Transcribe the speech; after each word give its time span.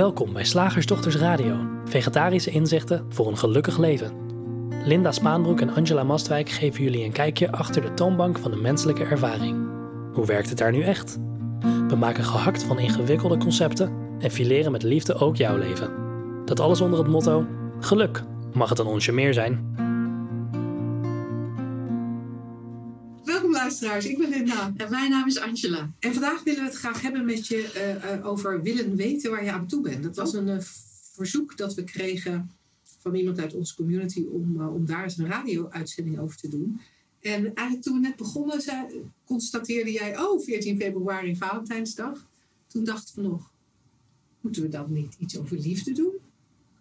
Welkom 0.00 0.32
bij 0.32 0.44
Slagersdochters 0.44 1.16
Radio, 1.16 1.56
vegetarische 1.84 2.50
inzichten 2.50 3.06
voor 3.08 3.28
een 3.28 3.38
gelukkig 3.38 3.78
leven. 3.78 4.12
Linda 4.84 5.12
Spaanbroek 5.12 5.60
en 5.60 5.74
Angela 5.74 6.02
Mastwijk 6.02 6.48
geven 6.48 6.82
jullie 6.82 7.04
een 7.04 7.12
kijkje 7.12 7.52
achter 7.52 7.82
de 7.82 7.94
toonbank 7.94 8.38
van 8.38 8.50
de 8.50 8.56
menselijke 8.56 9.04
ervaring. 9.04 9.68
Hoe 10.12 10.26
werkt 10.26 10.48
het 10.48 10.58
daar 10.58 10.72
nu 10.72 10.82
echt? 10.82 11.18
We 11.88 11.96
maken 11.96 12.24
gehakt 12.24 12.62
van 12.62 12.78
ingewikkelde 12.78 13.36
concepten 13.36 13.92
en 14.18 14.30
fileren 14.30 14.72
met 14.72 14.82
liefde 14.82 15.14
ook 15.14 15.36
jouw 15.36 15.56
leven. 15.56 15.90
Dat 16.44 16.60
alles 16.60 16.80
onder 16.80 16.98
het 16.98 17.08
motto: 17.08 17.46
geluk. 17.80 18.22
Mag 18.52 18.68
het 18.68 18.78
een 18.78 18.86
onsje 18.86 19.12
meer 19.12 19.34
zijn? 19.34 19.69
Luisteraars, 23.80 24.18
ik 24.20 24.30
ben 24.30 24.38
Linda. 24.38 24.72
En 24.76 24.90
mijn 24.90 25.10
naam 25.10 25.26
is 25.26 25.38
Angela. 25.38 25.92
En 25.98 26.12
vandaag 26.12 26.42
willen 26.42 26.60
we 26.60 26.68
het 26.68 26.78
graag 26.78 27.00
hebben 27.00 27.24
met 27.24 27.46
je 27.46 27.72
eh, 27.72 28.12
eh, 28.12 28.26
over 28.26 28.62
willen 28.62 28.96
weten 28.96 29.30
waar 29.30 29.44
je 29.44 29.52
aan 29.52 29.66
toe 29.66 29.82
bent. 29.82 30.02
Dat 30.02 30.16
was 30.16 30.32
een 30.32 30.48
eh, 30.48 30.58
verzoek 31.14 31.56
dat 31.56 31.74
we 31.74 31.84
kregen 31.84 32.50
van 32.98 33.14
iemand 33.14 33.40
uit 33.40 33.54
onze 33.54 33.74
community 33.74 34.26
om, 34.30 34.62
om 34.66 34.86
daar 34.86 35.02
eens 35.02 35.18
een 35.18 35.26
radio-uitzending 35.26 36.18
over 36.18 36.36
te 36.36 36.48
doen. 36.48 36.80
En 37.20 37.54
eigenlijk 37.54 37.82
toen 37.82 37.94
we 37.94 38.00
net 38.00 38.16
begonnen, 38.16 38.60
zei, 38.60 39.04
constateerde 39.24 39.92
jij, 39.92 40.18
oh, 40.18 40.42
14 40.44 40.80
februari, 40.80 41.36
Valentijnsdag. 41.36 42.28
Toen 42.66 42.84
dachten 42.84 43.22
we 43.22 43.28
nog, 43.28 43.52
moeten 44.40 44.62
we 44.62 44.68
dan 44.68 44.92
niet 44.92 45.14
iets 45.18 45.38
over 45.38 45.58
liefde 45.58 45.92
doen? 45.92 46.12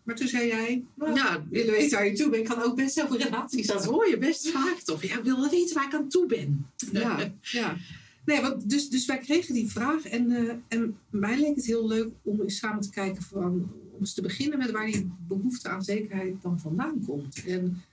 Maar 0.10 0.18
toen 0.18 0.28
zei 0.28 0.48
jij, 0.48 0.84
nou, 0.96 1.16
Ja, 1.16 1.44
willen 1.50 1.74
weten 1.74 1.98
waar 1.98 2.08
je 2.08 2.14
toe 2.14 2.30
bent, 2.30 2.48
kan 2.48 2.62
ook 2.62 2.76
best 2.76 3.04
over 3.04 3.18
relaties 3.18 3.68
dat 3.68 3.86
hoor 3.86 4.10
je 4.10 4.18
best 4.18 4.50
vaak 4.50 4.80
toch? 4.80 5.04
Ja, 5.04 5.18
ik 5.18 5.24
wil 5.24 5.40
wel 5.40 5.50
weten 5.50 5.76
waar 5.76 5.86
ik 5.86 5.94
aan 5.94 6.10
toe 6.10 6.26
ben. 6.26 6.68
Ja, 6.92 7.32
ja. 7.42 7.78
Nee, 8.26 8.42
want 8.42 8.70
dus, 8.70 8.90
dus 8.90 9.06
wij 9.06 9.18
kregen 9.18 9.54
die 9.54 9.72
vraag 9.72 10.06
en, 10.06 10.32
eh, 10.32 10.56
en 10.68 10.98
mij 11.10 11.40
leek 11.40 11.56
het 11.56 11.66
heel 11.66 11.88
leuk 11.88 12.10
om 12.22 12.42
eens 12.42 12.58
samen 12.58 12.82
te 12.82 12.90
kijken 12.90 13.24
van, 13.24 13.44
om 13.92 14.00
eens 14.00 14.14
te 14.14 14.22
beginnen 14.22 14.58
met 14.58 14.72
waar 14.72 14.86
die 14.86 15.12
behoefte 15.28 15.70
aan 15.70 15.84
zekerheid 15.84 16.42
dan 16.42 16.60
vandaan 16.60 17.04
komt. 17.06 17.46
En, 17.46 17.84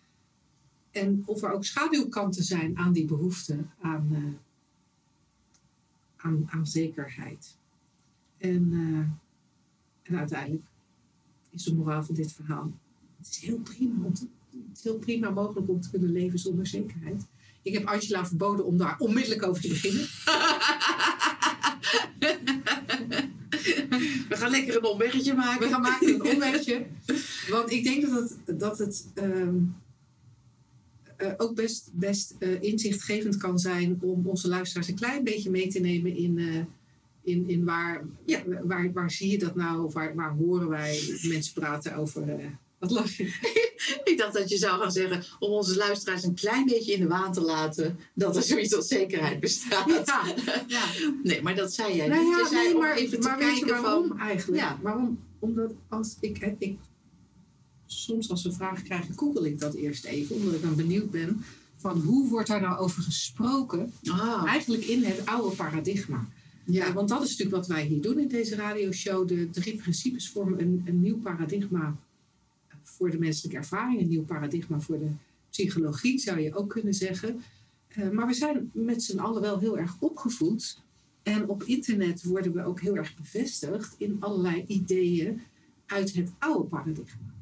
en 0.91 1.23
of 1.27 1.42
er 1.42 1.53
ook 1.53 1.64
schaduwkanten 1.64 2.45
zijn 2.45 2.78
aan 2.78 2.92
die 2.92 3.05
behoefte 3.05 3.58
aan, 3.80 4.08
eh, 4.12 4.41
aan, 6.17 6.47
aan 6.51 6.67
zekerheid. 6.67 7.56
En, 8.39 8.69
eh, 8.73 10.12
en 10.12 10.19
uiteindelijk 10.19 10.64
is 11.57 11.65
de 11.65 11.75
moraal 11.75 12.05
van 12.05 12.15
dit 12.15 12.33
verhaal. 12.33 12.73
Het 13.19 13.29
is 13.31 13.39
heel 13.39 13.59
prima, 13.59 14.05
om 14.05 14.15
te- 14.15 14.27
het 14.69 14.77
is 14.77 14.83
heel 14.85 14.99
prima 14.99 15.31
mogelijk 15.31 15.69
om 15.69 15.81
te 15.81 15.91
kunnen 15.91 16.13
leven 16.13 16.39
zonder 16.39 16.67
zekerheid. 16.67 17.27
Ik 17.63 17.73
heb 17.73 17.87
Angela 17.87 18.27
verboden 18.27 18.65
om 18.65 18.77
daar 18.77 18.98
onmiddellijk 18.98 19.47
over 19.47 19.63
te 19.63 19.69
beginnen. 19.69 20.07
We 24.29 24.37
gaan 24.37 24.51
lekker 24.51 24.77
een 24.77 24.85
omweggetje 24.85 25.35
maken. 25.35 25.67
We 25.67 25.73
gaan 25.73 25.81
maken 25.81 26.09
een 26.15 26.25
omwegje. 26.33 26.87
Want 27.48 27.70
ik 27.70 27.85
denk 27.85 28.11
dat 28.11 28.31
het, 28.45 28.59
dat 28.61 28.79
het 28.79 29.07
ehm, 29.15 29.57
eh, 31.17 31.33
ook 31.37 31.55
best, 31.55 31.91
best 31.93 32.35
eh, 32.39 32.63
inzichtgevend 32.63 33.37
kan 33.37 33.59
zijn 33.59 33.98
om 34.01 34.27
onze 34.27 34.48
luisteraars 34.48 34.89
een 34.89 34.95
klein 34.95 35.25
beetje 35.25 35.51
mee 35.51 35.69
te 35.69 35.81
nemen 35.81 36.17
in, 36.17 36.39
eh, 36.39 36.65
in, 37.27 37.49
in 37.49 37.65
waar, 37.65 38.05
Ja. 38.25 38.43
waar, 38.63 38.93
waar 38.93 39.11
zie 39.11 39.31
je 39.31 39.39
dat 39.39 39.55
nou? 39.55 39.85
Of 39.85 39.93
waar, 39.93 40.15
waar 40.15 40.31
horen 40.35 40.69
wij 40.69 41.19
mensen 41.23 41.53
praten 41.55 41.97
over. 41.97 42.29
eh, 42.29 42.47
wat 42.79 42.91
lach 42.91 43.17
je? 43.17 43.25
Ik 44.05 44.19
dacht 44.19 44.33
dat 44.35 44.49
je 44.51 44.57
zou 44.59 44.81
gaan 44.81 44.93
zeggen 44.93 45.23
om 45.39 45.51
onze 45.51 45.77
luisteraars 45.77 46.23
een 46.25 46.35
klein 46.35 46.67
beetje 46.67 46.93
in 46.93 47.01
de 47.01 47.07
waan 47.07 47.33
te 47.33 47.41
laten 47.41 47.99
dat 48.15 48.37
er 48.37 48.43
zoiets 48.43 48.75
als 48.75 48.87
zekerheid 48.89 49.41
bestaat. 49.41 49.89
Ja, 50.07 50.25
ja. 50.67 50.85
Nee, 51.23 51.43
maar 51.43 51.55
dat 51.55 51.73
zei 51.73 51.97
jij 51.97 52.07
Nou 52.09 52.25
niet. 52.25 52.33
ja, 52.33 52.39
Je 52.39 52.47
zei 52.49 52.65
nee, 52.65 52.75
maar, 52.77 52.97
even 52.97 53.21
te 53.21 53.29
maar 53.29 53.39
kijken 53.39 53.69
waarom 53.83 54.09
van... 54.09 54.19
eigenlijk? 54.19 54.63
Ja. 54.63 54.79
Waarom? 54.83 55.19
Omdat 55.39 55.73
als 55.89 56.17
ik, 56.21 56.55
ik... 56.59 56.77
Soms 57.87 58.31
als 58.31 58.43
we 58.43 58.53
vragen 58.53 58.85
krijgen, 58.85 59.15
google 59.17 59.49
ik 59.49 59.61
dat 59.61 59.75
eerst 59.75 60.05
even. 60.05 60.36
Omdat 60.36 60.55
ik 60.55 60.63
dan 60.63 60.75
benieuwd 60.75 61.11
ben 61.11 61.45
van 61.77 62.01
hoe 62.01 62.29
wordt 62.29 62.48
daar 62.48 62.61
nou 62.61 62.79
over 62.79 63.03
gesproken? 63.03 63.92
Ah, 64.11 64.45
Eigenlijk 64.47 64.85
in 64.85 65.05
het 65.05 65.27
oude 65.27 65.57
paradigma. 65.57 66.29
Ja. 66.67 66.87
Eh, 66.87 66.95
want 66.95 67.09
dat 67.09 67.23
is 67.23 67.29
natuurlijk 67.29 67.57
wat 67.57 67.67
wij 67.67 67.85
hier 67.85 68.01
doen 68.01 68.19
in 68.19 68.29
deze 68.29 68.55
radioshow. 68.55 69.29
De 69.29 69.51
drie 69.51 69.77
principes 69.77 70.31
vormen 70.31 70.61
een, 70.61 70.83
een 70.85 71.01
nieuw 71.01 71.19
paradigma 71.19 71.97
voor 72.83 73.11
de 73.11 73.19
menselijke 73.19 73.59
ervaring. 73.59 74.01
Een 74.01 74.09
nieuw 74.09 74.25
paradigma 74.25 74.81
voor 74.81 74.99
de 74.99 75.11
psychologie, 75.51 76.19
zou 76.19 76.41
je 76.41 76.55
ook 76.55 76.71
kunnen 76.71 76.95
zeggen. 76.95 77.43
Eh, 77.89 78.11
maar 78.11 78.27
we 78.27 78.35
zijn 78.35 78.71
met 78.73 79.03
z'n 79.03 79.19
allen 79.19 79.43
wel 79.43 79.59
heel 79.59 79.79
erg 79.79 79.97
opgevoed. 79.99 80.83
En 81.23 81.49
op 81.49 81.63
internet 81.63 82.23
worden 82.23 82.53
we 82.53 82.65
ook 82.65 82.81
heel 82.81 82.97
erg 82.97 83.17
bevestigd 83.17 83.95
in 83.98 84.17
allerlei 84.21 84.65
ideeën 84.67 85.41
uit 85.87 86.15
het 86.15 86.33
oude 86.39 86.69
paradigma. 86.69 87.36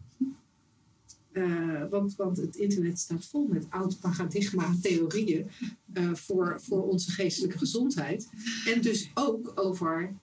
Eh, 1.34 1.84
want, 1.90 2.16
want 2.16 2.36
het 2.36 2.56
internet 2.56 2.98
staat 2.98 3.26
vol 3.26 3.46
met 3.46 3.70
oud 3.70 4.00
paradigma 4.00 4.74
theorieën 4.82 5.50
eh, 5.92 6.14
voor, 6.14 6.60
voor 6.60 6.82
onze 6.82 7.10
geestelijke 7.10 7.58
gezondheid. 7.58 8.28
En 8.66 8.82
dus 8.82 9.10
ook 9.14 9.52
over 9.54 10.14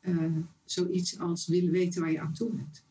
eh, 0.00 0.36
zoiets 0.64 1.18
als 1.18 1.46
willen 1.46 1.72
weten 1.72 2.00
waar 2.00 2.10
je 2.10 2.20
aan 2.20 2.32
toe 2.32 2.50
bent. 2.50 2.84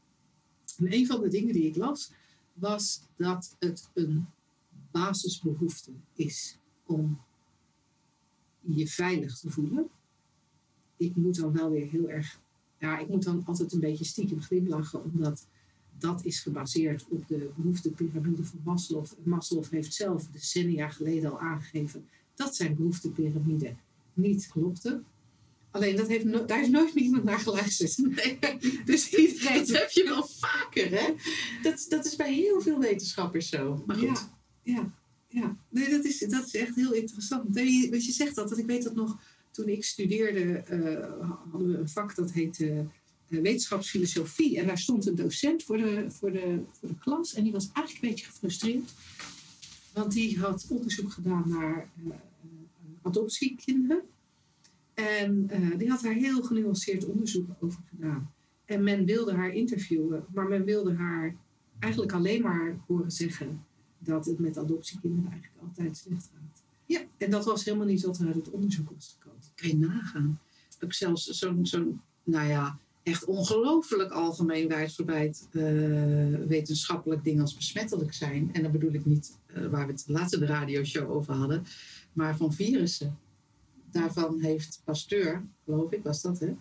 En 0.78 0.94
een 0.94 1.06
van 1.06 1.22
de 1.22 1.28
dingen 1.28 1.54
die 1.54 1.68
ik 1.68 1.76
las, 1.76 2.12
was 2.54 3.02
dat 3.16 3.56
het 3.60 3.90
een 3.94 4.26
basisbehoefte 4.92 5.92
is 6.14 6.58
om 6.86 7.22
je 8.60 8.88
veilig 8.88 9.38
te 9.38 9.50
voelen. 9.50 9.90
Ik 10.98 11.16
moet 11.16 11.36
dan 11.36 11.52
wel 11.52 11.70
weer 11.70 11.90
heel 11.90 12.10
erg, 12.10 12.40
ja, 12.78 13.00
ik 13.00 13.08
moet 13.08 13.24
dan 13.24 13.46
altijd 13.46 13.74
een 13.74 13.80
beetje 13.80 14.06
stiekem 14.06 14.42
glimlachen, 14.42 15.04
omdat 15.04 15.48
dat 16.02 16.26
is 16.26 16.40
gebaseerd 16.40 17.06
op 17.10 17.28
de 17.28 17.50
behoeftepiramide 17.56 18.44
van 18.44 18.60
Maslow. 18.64 19.06
Maslow 19.24 19.66
heeft 19.70 19.94
zelf 19.94 20.28
decennia 20.28 20.90
geleden 20.90 21.32
al 21.32 21.40
aangegeven 21.40 22.06
dat 22.36 22.56
zijn 22.56 22.76
behoeftepiramide 22.76 23.76
niet 24.14 24.48
klopte. 24.48 25.02
Alleen 25.72 25.96
dat 25.96 26.08
heeft 26.08 26.26
no- 26.26 26.46
daar 26.46 26.58
heeft 26.58 26.72
nooit 26.72 26.94
iemand 26.94 27.24
naar 27.24 27.40
geluisterd. 27.40 27.96
dus 28.86 29.10
iedereen. 29.14 29.58
Dat 29.58 29.68
heb 29.68 29.90
je 29.90 30.04
wel 30.04 30.28
vaker, 30.28 30.90
hè? 30.92 31.14
Dat, 31.62 31.86
dat 31.90 32.06
is 32.06 32.16
bij 32.16 32.34
heel 32.34 32.62
veel 32.62 32.80
wetenschappers 32.80 33.50
zo. 33.50 33.84
Maar 33.86 33.96
goed. 33.96 34.08
Ja, 34.08 34.38
ja, 34.64 34.92
ja. 35.28 35.58
Nee, 35.70 35.90
dat 35.90 36.06
is, 36.06 36.20
dat 36.20 36.46
is 36.46 36.56
echt 36.56 36.76
heel 36.76 36.94
interessant. 36.94 37.54
Nee, 37.54 37.72
je- 37.72 37.92
je 38.06 38.12
zegt 38.12 38.36
dat, 38.36 38.50
want 38.50 38.62
ik 38.62 38.66
weet 38.68 38.84
dat 38.84 38.96
nog 38.96 39.20
toen 39.52 39.68
ik 39.68 39.84
studeerde, 39.84 40.58
eh, 40.58 41.22
hadden 41.52 41.72
we 41.72 41.78
een 41.78 41.90
vak 41.90 42.16
dat 42.16 42.32
heette 42.32 42.86
wetenschapsfilosofie. 43.40 44.58
En 44.58 44.68
daar 44.68 44.78
stond 44.78 45.08
een 45.08 45.16
docent 45.16 45.64
voor 45.64 45.78
de, 45.78 46.06
voor, 46.08 46.32
de, 46.32 46.60
voor 46.72 46.88
de 46.88 46.98
klas. 47.00 47.34
En 47.34 47.44
die 47.44 47.52
was 47.52 47.70
eigenlijk 47.74 48.06
een 48.06 48.10
beetje 48.10 48.26
gefrustreerd. 48.26 48.94
Want 49.94 50.12
die 50.12 50.40
had 50.40 50.66
onderzoek 50.70 51.12
gedaan 51.12 51.44
naar 51.50 51.90
eh, 51.98 52.12
eh, 52.12 52.16
adoptiekinderen. 53.02 54.02
En 54.94 55.50
eh, 55.50 55.78
die 55.78 55.90
had 55.90 56.02
daar 56.02 56.14
heel 56.14 56.44
genuanceerd 56.44 57.06
onderzoek 57.06 57.50
over 57.60 57.82
gedaan. 57.90 58.32
En 58.66 58.84
men 58.84 59.06
wilde 59.06 59.34
haar 59.34 59.54
interviewen, 59.54 60.26
maar 60.34 60.48
men 60.48 60.64
wilde 60.64 60.94
haar 60.94 61.36
eigenlijk 61.80 62.14
alleen 62.14 62.42
maar 62.42 62.80
horen 62.88 63.12
zeggen 63.12 63.66
dat 64.00 64.26
het 64.26 64.40
met 64.40 64.58
adoptiekinderen 64.58 65.32
eigenlijk 65.32 65.62
altijd 65.62 65.98
slecht 65.98 66.30
gaat. 66.34 66.64
Ja. 66.86 67.02
En 67.18 67.32
dat 67.32 67.46
was 67.46 67.66
helemaal 67.66 67.86
niet 67.86 68.02
wat 68.02 68.20
er 68.20 68.26
uit 68.26 68.36
het 68.36 68.50
onderzoek 68.50 68.90
was 68.90 69.18
gekomen. 69.20 69.42
Kan 69.56 69.70
je 69.70 69.78
nagaan. 69.78 70.40
Ook 70.84 70.94
zelfs 70.94 71.26
zo'n, 71.26 71.66
zo'n 71.66 72.02
nou 72.24 72.50
ja, 72.50 72.80
echt 73.04 73.26
ongelooflijk 73.26 74.12
algemeen 74.12 74.68
wijdverbreid 74.68 75.48
eh 75.52 75.62
wetenschappelijk 76.48 77.24
ding 77.24 77.42
als 77.42 77.56
besmettelijk 77.56 78.14
zijn. 78.14 78.50
En 78.54 78.62
dan 78.62 78.72
bedoel 78.72 78.94
ik 78.94 79.06
niet 79.06 79.38
eh, 79.46 79.66
waar 79.68 79.86
we 79.86 79.92
het 79.92 80.04
laatst 80.08 80.34
in 80.34 80.40
de 80.40 80.46
radioshow 80.46 81.12
over 81.12 81.34
hadden, 81.34 81.64
maar 82.14 82.38
van 82.38 82.54
virussen. 82.54 83.18
Daarvan 83.92 84.40
heeft 84.40 84.82
Pasteur, 84.84 85.46
geloof 85.66 85.92
ik, 85.92 86.04
was 86.04 86.22
dat 86.22 86.40
hè? 86.40 86.56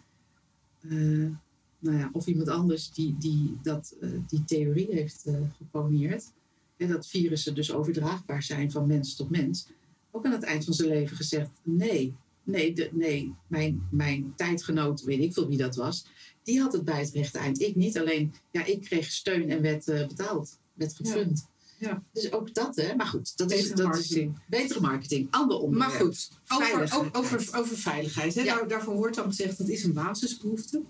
Eh, 0.80 1.30
nou 1.78 1.98
ja, 1.98 2.10
of 2.12 2.26
iemand 2.26 2.48
anders 2.48 2.90
die, 2.90 3.16
die 3.18 3.58
dat, 3.62 3.96
die 4.26 4.44
theorie 4.44 4.88
heeft 4.90 5.26
geponeerd. 5.56 6.32
En 6.76 6.88
dat 6.88 7.06
virussen 7.06 7.54
dus 7.54 7.72
overdraagbaar 7.72 8.42
zijn 8.42 8.70
van 8.70 8.86
mens 8.86 9.16
tot 9.16 9.30
mens. 9.30 9.68
Ook 10.10 10.26
aan 10.26 10.32
het 10.32 10.42
eind 10.42 10.64
van 10.64 10.74
zijn 10.74 10.88
leven 10.88 11.16
gezegd: 11.16 11.50
nee, 11.62 12.14
nee, 12.42 12.90
nee 12.92 13.34
mijn, 13.46 13.88
mijn 13.90 14.32
tijdgenoot, 14.36 15.02
weet 15.02 15.20
ik 15.20 15.32
veel 15.32 15.48
wie 15.48 15.58
dat 15.58 15.76
was, 15.76 16.06
die 16.50 16.60
had 16.60 16.72
het 16.72 16.84
bij 16.84 17.00
het 17.00 17.10
rechte 17.10 17.38
eind. 17.38 17.60
Ik 17.60 17.76
niet, 17.76 17.98
alleen 17.98 18.34
ja, 18.50 18.64
ik 18.64 18.80
kreeg 18.80 19.10
steun 19.10 19.50
en 19.50 19.62
werd 19.62 19.88
eh, 19.88 20.06
betaald, 20.06 20.58
werd 20.74 20.94
gefund. 20.94 21.48
Ja. 21.78 22.02
Dus 22.12 22.32
ook 22.32 22.54
dat, 22.54 22.76
hè? 22.76 22.94
Maar 22.94 23.06
goed, 23.06 23.36
dat 23.36 23.50
is, 23.50 23.68
Betere 23.68 23.82
dat 23.82 23.96
is 23.96 24.08
marketing. 24.08 24.38
betere 24.48 24.80
marketing. 24.80 25.30
Ander 25.30 25.58
onderwerp. 25.58 25.92
Maar 25.92 26.00
goed, 26.00 26.30
over, 26.48 27.12
over, 27.12 27.58
over 27.58 27.76
veiligheid. 27.76 28.34
Hè? 28.34 28.42
Ja. 28.42 28.54
Daar, 28.54 28.68
daarvan 28.68 28.94
wordt 28.94 29.16
dan 29.16 29.24
gezegd 29.24 29.58
dat 29.58 29.68
is 29.68 29.84
een 29.84 29.92
basisbehoefte. 29.92 30.82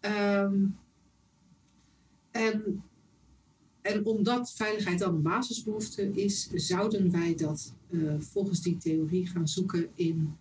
Ehm, 0.00 0.64
en, 2.30 2.82
en 3.82 4.06
omdat 4.06 4.52
veiligheid 4.52 4.98
dan 4.98 5.14
een 5.14 5.22
basisbehoefte 5.22 6.10
is, 6.12 6.48
zouden 6.54 7.10
wij 7.10 7.34
dat 7.34 7.72
eh, 7.90 8.14
volgens 8.18 8.60
die 8.60 8.76
theorie 8.76 9.26
gaan 9.26 9.48
zoeken 9.48 9.88
in, 9.94 10.36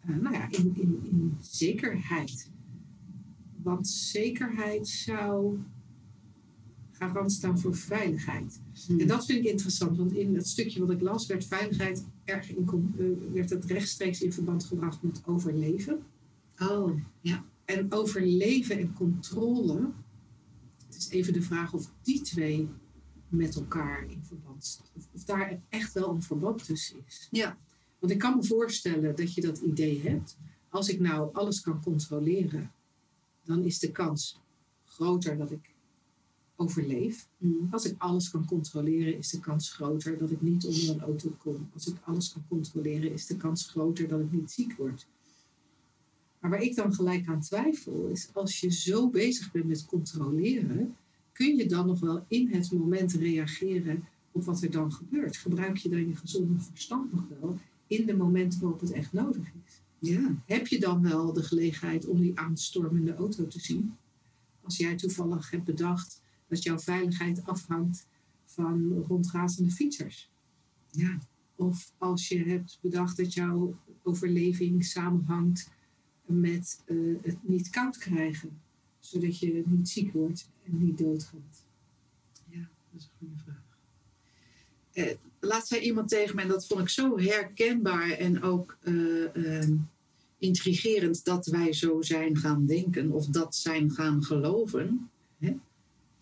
eh, 0.00 0.16
nou 0.16 0.34
ja, 0.34 0.48
in, 0.50 0.72
in, 0.76 1.00
in 1.04 1.36
zekerheid. 1.40 2.50
Want 3.66 3.88
zekerheid 3.88 4.88
zou 4.88 5.58
garant 6.92 7.32
staan 7.32 7.58
voor 7.58 7.74
veiligheid. 7.74 8.60
Hmm. 8.86 9.00
En 9.00 9.06
dat 9.06 9.26
vind 9.26 9.44
ik 9.44 9.50
interessant, 9.50 9.96
want 9.96 10.12
in 10.12 10.34
het 10.34 10.46
stukje 10.46 10.80
wat 10.80 10.90
ik 10.90 11.00
las 11.00 11.26
werd 11.26 11.44
veiligheid 11.44 12.04
erg 12.24 12.50
in, 12.50 12.68
eh, 12.98 13.32
werd 13.32 13.50
het 13.50 13.64
rechtstreeks 13.64 14.22
in 14.22 14.32
verband 14.32 14.64
gebracht 14.64 15.02
met 15.02 15.22
overleven. 15.26 16.02
Oh, 16.58 17.00
ja. 17.20 17.44
En 17.64 17.92
overleven 17.92 18.78
en 18.78 18.92
controle, 18.92 19.90
het 20.86 20.96
is 20.96 21.08
even 21.08 21.32
de 21.32 21.42
vraag 21.42 21.72
of 21.72 21.90
die 22.02 22.20
twee 22.20 22.68
met 23.28 23.54
elkaar 23.56 24.10
in 24.10 24.22
verband 24.22 24.64
staan. 24.64 24.86
Of, 24.96 25.08
of 25.12 25.24
daar 25.24 25.60
echt 25.68 25.92
wel 25.92 26.08
een 26.08 26.22
verband 26.22 26.64
tussen 26.64 26.96
is. 27.06 27.28
Ja. 27.30 27.58
Want 27.98 28.12
ik 28.12 28.18
kan 28.18 28.36
me 28.36 28.44
voorstellen 28.44 29.16
dat 29.16 29.34
je 29.34 29.40
dat 29.40 29.58
idee 29.58 30.00
hebt. 30.02 30.36
Als 30.68 30.88
ik 30.88 31.00
nou 31.00 31.34
alles 31.34 31.60
kan 31.60 31.82
controleren, 31.82 32.70
dan 33.46 33.62
is 33.62 33.78
de 33.78 33.92
kans 33.92 34.40
groter 34.84 35.36
dat 35.36 35.50
ik 35.50 35.74
overleef. 36.56 37.28
Hmm. 37.38 37.68
Als 37.70 37.84
ik 37.84 37.94
alles 37.98 38.30
kan 38.30 38.44
controleren, 38.44 39.18
is 39.18 39.30
de 39.30 39.40
kans 39.40 39.72
groter 39.72 40.18
dat 40.18 40.30
ik 40.30 40.42
niet 40.42 40.64
onder 40.64 40.88
een 40.88 41.00
auto 41.00 41.30
kom. 41.38 41.68
Als 41.74 41.86
ik 41.86 41.96
alles 42.04 42.32
kan 42.32 42.44
controleren, 42.48 43.12
is 43.12 43.26
de 43.26 43.36
kans 43.36 43.66
groter 43.66 44.08
dat 44.08 44.20
ik 44.20 44.32
niet 44.32 44.50
ziek 44.50 44.76
word. 44.76 45.06
Maar 46.40 46.50
waar 46.50 46.62
ik 46.62 46.76
dan 46.76 46.94
gelijk 46.94 47.26
aan 47.26 47.40
twijfel, 47.40 48.06
is 48.06 48.28
als 48.32 48.60
je 48.60 48.72
zo 48.72 49.08
bezig 49.10 49.52
bent 49.52 49.66
met 49.66 49.84
controleren, 49.84 50.96
kun 51.32 51.56
je 51.56 51.66
dan 51.66 51.86
nog 51.86 52.00
wel 52.00 52.24
in 52.28 52.48
het 52.52 52.72
moment 52.72 53.12
reageren 53.12 54.04
op 54.32 54.44
wat 54.44 54.62
er 54.62 54.70
dan 54.70 54.92
gebeurt? 54.92 55.36
Gebruik 55.36 55.76
je 55.76 55.88
dan 55.88 56.08
je 56.08 56.16
gezonde 56.16 56.60
verstand 56.60 57.12
nog 57.12 57.24
wel 57.40 57.58
in 57.86 58.06
de 58.06 58.16
momenten 58.16 58.60
waarop 58.60 58.80
het 58.80 58.92
echt 58.92 59.12
nodig 59.12 59.52
is? 59.66 59.80
Ja. 59.98 60.42
Heb 60.46 60.66
je 60.66 60.80
dan 60.80 61.02
wel 61.02 61.32
de 61.32 61.42
gelegenheid 61.42 62.06
om 62.06 62.20
die 62.20 62.38
aanstormende 62.38 63.14
auto 63.14 63.46
te 63.46 63.60
zien? 63.60 63.96
Als 64.62 64.76
jij 64.76 64.96
toevallig 64.96 65.50
hebt 65.50 65.64
bedacht 65.64 66.22
dat 66.48 66.62
jouw 66.62 66.78
veiligheid 66.78 67.44
afhangt 67.44 68.06
van 68.44 68.92
rondrazende 68.92 69.70
fietsers. 69.70 70.30
Ja. 70.90 71.18
Of 71.54 71.92
als 71.98 72.28
je 72.28 72.44
hebt 72.44 72.78
bedacht 72.80 73.16
dat 73.16 73.34
jouw 73.34 73.76
overleving 74.02 74.84
samenhangt 74.84 75.70
met 76.24 76.82
eh, 76.84 76.96
het 77.22 77.48
niet 77.48 77.70
koud 77.70 77.98
krijgen. 77.98 78.60
Zodat 79.00 79.38
je 79.38 79.62
niet 79.66 79.88
ziek 79.88 80.12
wordt 80.12 80.50
en 80.64 80.84
niet 80.84 80.98
doodgaat. 80.98 81.64
Ja, 82.48 82.68
dat 82.90 83.00
is 83.00 83.04
een 83.04 83.18
goede 83.18 83.42
vraag. 83.44 83.65
Eh, 84.96 85.14
laatst 85.40 85.68
zei 85.68 85.80
iemand 85.80 86.08
tegen 86.08 86.34
mij, 86.34 86.44
en 86.44 86.50
dat 86.50 86.66
vond 86.66 86.80
ik 86.80 86.88
zo 86.88 87.18
herkenbaar 87.18 88.10
en 88.10 88.42
ook 88.42 88.76
eh, 88.80 89.34
ehm, 89.34 89.76
intrigerend, 90.38 91.24
dat 91.24 91.46
wij 91.46 91.72
zo 91.72 92.02
zijn 92.02 92.36
gaan 92.36 92.66
denken 92.66 93.10
of 93.10 93.26
dat 93.26 93.56
zijn 93.56 93.90
gaan 93.90 94.24
geloven. 94.24 95.10
Hè? 95.38 95.54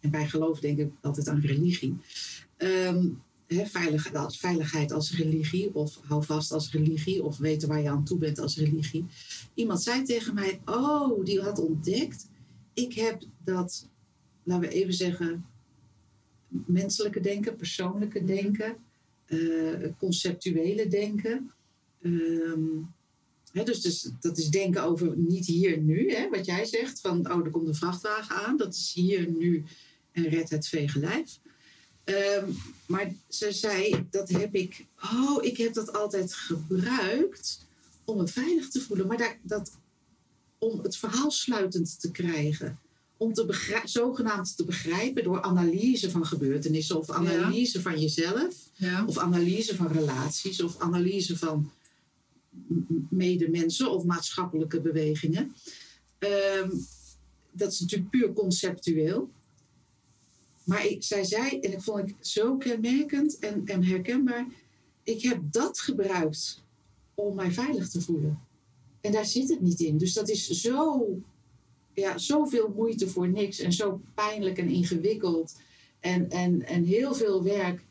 En 0.00 0.10
bij 0.10 0.28
geloof 0.28 0.60
denk 0.60 0.78
ik 0.78 0.92
altijd 1.00 1.28
aan 1.28 1.40
religie. 1.40 1.96
Ehm, 2.56 3.08
hè, 3.46 3.66
veiligheid, 3.66 4.16
als, 4.16 4.38
veiligheid 4.38 4.92
als 4.92 5.16
religie, 5.16 5.74
of 5.74 6.00
hou 6.04 6.24
vast 6.24 6.52
als 6.52 6.72
religie, 6.72 7.22
of 7.22 7.38
weten 7.38 7.68
waar 7.68 7.82
je 7.82 7.90
aan 7.90 8.04
toe 8.04 8.18
bent 8.18 8.38
als 8.38 8.56
religie. 8.56 9.04
Iemand 9.54 9.82
zei 9.82 10.02
tegen 10.02 10.34
mij: 10.34 10.60
Oh, 10.64 11.24
die 11.24 11.40
had 11.40 11.58
ontdekt. 11.58 12.28
Ik 12.72 12.94
heb 12.94 13.22
dat, 13.44 13.88
laten 14.42 14.68
we 14.68 14.74
even 14.74 14.94
zeggen, 14.94 15.44
menselijke 16.66 17.20
denken, 17.20 17.56
persoonlijke 17.56 18.24
denken, 18.24 18.76
eh, 19.24 19.88
conceptuele 19.98 20.88
denken. 20.88 21.50
Ehm, 22.02 22.82
hè, 23.52 23.62
dus, 23.62 23.80
dus 23.80 24.10
dat 24.20 24.38
is 24.38 24.48
denken 24.48 24.82
over 24.82 25.16
niet 25.16 25.46
hier 25.46 25.78
nu, 25.78 26.12
hè, 26.12 26.28
wat 26.28 26.44
jij 26.44 26.64
zegt, 26.64 27.00
van 27.00 27.32
oh, 27.32 27.44
er 27.44 27.50
komt 27.50 27.68
een 27.68 27.74
vrachtwagen 27.74 28.36
aan, 28.36 28.56
dat 28.56 28.74
is 28.74 28.92
hier 28.94 29.30
nu 29.30 29.64
en 30.12 30.28
red 30.28 30.50
het 30.50 30.68
vegelijf. 30.68 31.38
Ehm, 32.04 32.50
maar 32.86 33.12
ze 33.28 33.52
zei, 33.52 34.06
dat 34.10 34.28
heb 34.28 34.54
ik, 34.54 34.86
oh, 35.02 35.44
ik 35.44 35.56
heb 35.56 35.72
dat 35.72 35.92
altijd 35.92 36.34
gebruikt 36.34 37.66
om 38.04 38.16
me 38.16 38.26
veilig 38.26 38.68
te 38.68 38.80
voelen, 38.80 39.06
maar 39.06 39.38
dat, 39.42 39.78
om 40.58 40.80
het 40.82 40.96
verhaal 40.96 41.30
sluitend 41.30 42.00
te 42.00 42.10
krijgen 42.10 42.78
om 43.24 43.32
te 43.32 43.46
begrij- 43.46 43.86
zogenaamd 43.86 44.56
te 44.56 44.64
begrijpen 44.64 45.24
door 45.24 45.42
analyse 45.42 46.10
van 46.10 46.26
gebeurtenissen 46.26 46.98
of 46.98 47.10
analyse 47.10 47.82
van 47.82 48.00
jezelf 48.00 48.54
Ja. 48.74 49.04
of 49.06 49.18
analyse 49.18 49.76
van 49.76 49.86
relaties 49.86 50.62
of 50.62 50.78
analyse 50.78 51.38
van 51.38 51.70
medemensen 53.10 53.90
of 53.90 54.04
maatschappelijke 54.04 54.80
bewegingen. 54.80 55.54
Ehm, 56.18 56.70
dat 57.52 57.72
is 57.72 57.80
natuurlijk 57.80 58.10
puur 58.10 58.32
conceptueel. 58.32 59.30
Maar 60.64 60.86
ik, 60.86 61.02
zij 61.02 61.24
zei, 61.24 61.58
en 61.60 61.72
ik 61.72 61.82
vond 61.82 62.08
ik 62.08 62.14
zo 62.20 62.56
kenmerkend 62.56 63.38
en, 63.38 63.62
en 63.64 63.84
herkenbaar, 63.84 64.46
ik 65.02 65.22
heb 65.22 65.40
dat 65.50 65.80
gebruikt 65.80 66.62
om 67.14 67.34
mij 67.34 67.52
veilig 67.52 67.88
te 67.88 68.00
voelen. 68.00 68.38
En 69.00 69.12
daar 69.12 69.26
zit 69.26 69.48
het 69.48 69.60
niet 69.60 69.80
in. 69.80 69.98
Dus 69.98 70.12
dat 70.12 70.28
is 70.28 70.48
zo, 70.48 71.06
ja, 71.94 72.18
zoveel 72.18 72.72
moeite 72.76 73.08
voor 73.08 73.28
niks 73.28 73.58
en 73.58 73.72
zo 73.72 74.00
pijnlijk 74.14 74.58
en 74.58 74.68
ingewikkeld. 74.68 75.60
En, 76.00 76.30
en, 76.30 76.66
en 76.66 76.84
heel 76.84 77.14
veel 77.14 77.42
werk 77.42 77.84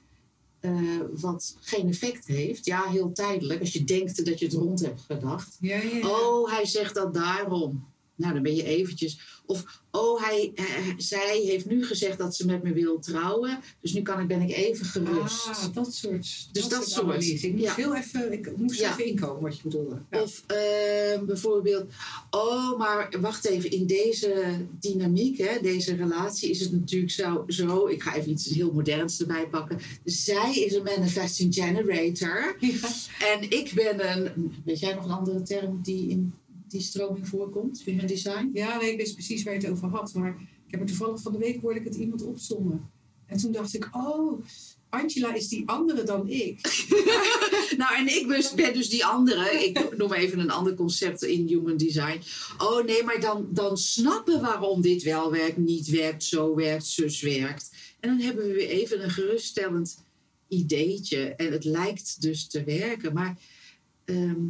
eh, 0.59 0.99
wat 1.11 1.57
geen 1.59 1.87
effect 1.87 2.27
heeft. 2.27 2.65
Ja, 2.65 2.83
heel 2.83 3.11
tijdelijk. 3.11 3.59
Als 3.59 3.73
je 3.73 3.83
denkt 3.83 4.25
dat 4.25 4.39
je 4.39 4.45
het 4.45 4.53
rond 4.53 4.79
hebt 4.79 5.01
gedacht. 5.01 5.57
Ja, 5.59 5.77
ja, 5.77 5.97
ja. 5.97 6.09
Oh, 6.09 6.51
hij 6.51 6.65
zegt 6.65 6.95
dat 6.95 7.13
daarom. 7.13 7.92
Nou, 8.15 8.33
dan 8.33 8.43
ben 8.43 8.55
je 8.55 8.63
eventjes. 8.63 9.19
Of, 9.45 9.81
oh, 9.91 10.21
hij, 10.23 10.51
hij- 10.55 10.93
zij 10.97 11.39
heeft 11.45 11.65
nu 11.65 11.85
gezegd 11.85 12.17
dat 12.17 12.35
ze 12.35 12.45
met 12.45 12.63
me 12.63 12.73
wil 12.73 12.99
trouwen. 12.99 13.59
Dus 13.81 13.93
nu 13.93 14.01
kan 14.01 14.19
ik, 14.19 14.27
ben 14.27 14.41
ik 14.41 14.51
even 14.55 14.85
gerust. 14.85 15.47
Ah, 15.47 15.73
dat 15.73 15.93
soort. 15.93 16.47
Dus 16.51 16.67
dat 16.67 16.89
soort, 16.89 17.03
analyse. 17.05 17.47
Ik 17.47 17.51
moest 17.53 17.63
ja. 17.65 17.75
heel 17.75 17.95
even, 17.95 18.31
ik 18.33 18.57
moest 18.57 18.79
Ja. 18.79 18.91
even 18.91 19.05
inkomen 19.05 19.41
wat 19.41 19.55
je 19.57 19.63
bedoelde. 19.63 20.01
Ja. 20.11 20.21
Of 20.21 20.43
ehm, 20.47 21.25
bijvoorbeeld, 21.25 21.85
oh, 22.29 22.77
maar 22.77 23.13
wacht 23.21 23.45
even, 23.45 23.71
in 23.71 23.85
deze 23.85 24.55
dynamiek, 24.79 25.37
hè, 25.37 25.59
deze 25.61 25.95
relatie 25.95 26.49
is 26.49 26.59
het 26.59 26.71
natuurlijk 26.71 27.11
zo, 27.11 27.43
zo, 27.47 27.87
ik 27.87 28.03
ga 28.03 28.15
even 28.15 28.31
iets 28.31 28.45
heel 28.45 28.71
moderns 28.73 29.19
erbij 29.19 29.47
pakken. 29.47 29.79
Zij 30.05 30.53
is 30.55 30.73
een 30.73 30.83
manifesting 30.83 31.53
generator 31.53 32.55
en 33.31 33.49
ik 33.49 33.71
ben 33.75 34.11
een, 34.11 34.53
weet 34.65 34.79
jij 34.79 34.93
nog 34.93 35.05
een 35.05 35.11
andere 35.11 35.41
term 35.41 35.79
die 35.83 36.09
in 36.09 36.33
die 36.73 36.81
stroming 36.81 37.27
voorkomt, 37.27 37.81
human 37.81 38.05
design? 38.05 38.49
Ja, 38.53 38.81
ik 38.81 38.97
wist 38.97 39.13
precies 39.13 39.43
waar 39.43 39.53
je 39.53 39.59
het 39.59 39.69
over 39.69 39.87
had. 39.87 40.13
Maar 40.13 40.35
ik 40.39 40.71
heb 40.71 40.79
er 40.79 40.85
toevallig 40.85 41.21
van 41.21 41.31
de 41.31 41.37
week 41.37 41.61
hoorde 41.61 41.79
ik 41.79 41.85
het 41.85 41.95
iemand 41.95 42.23
opzommen. 42.23 42.89
En 43.25 43.37
toen 43.37 43.51
dacht 43.51 43.73
ik, 43.73 43.89
oh, 43.91 44.43
Angela 44.89 45.33
is 45.33 45.47
die 45.47 45.63
andere 45.65 46.03
dan 46.03 46.29
ik. 46.29 46.59
Nou, 47.77 47.95
en 47.95 48.07
ik 48.07 48.51
ben 48.55 48.73
dus 48.73 48.89
die 48.89 49.05
andere. 49.05 49.65
Ik 49.65 49.97
noem 49.97 50.13
even 50.13 50.39
een 50.39 50.51
ander 50.51 50.73
concept 50.73 51.23
in 51.23 51.47
human 51.47 51.77
design. 51.77 52.21
Oh 52.57 52.85
nee, 52.85 53.03
maar 53.03 53.19
dan, 53.19 53.47
dan 53.51 53.77
snappen 53.77 54.41
waarom 54.41 54.81
dit 54.81 55.03
wel 55.03 55.31
werkt, 55.31 55.57
niet 55.57 55.87
werkt, 55.87 56.23
zo 56.23 56.55
werkt, 56.55 56.85
zus 56.85 57.21
werkt. 57.21 57.71
En 57.99 58.09
dan 58.09 58.19
hebben 58.19 58.47
we 58.47 58.53
weer 58.53 58.69
even 58.69 59.03
een 59.03 59.09
geruststellend 59.09 60.03
ideetje. 60.47 61.35
En 61.35 61.51
het 61.51 61.63
lijkt 61.63 62.21
dus 62.21 62.47
te 62.47 62.63
werken. 62.63 63.13
Maar 63.13 63.37
ehm, 64.05 64.41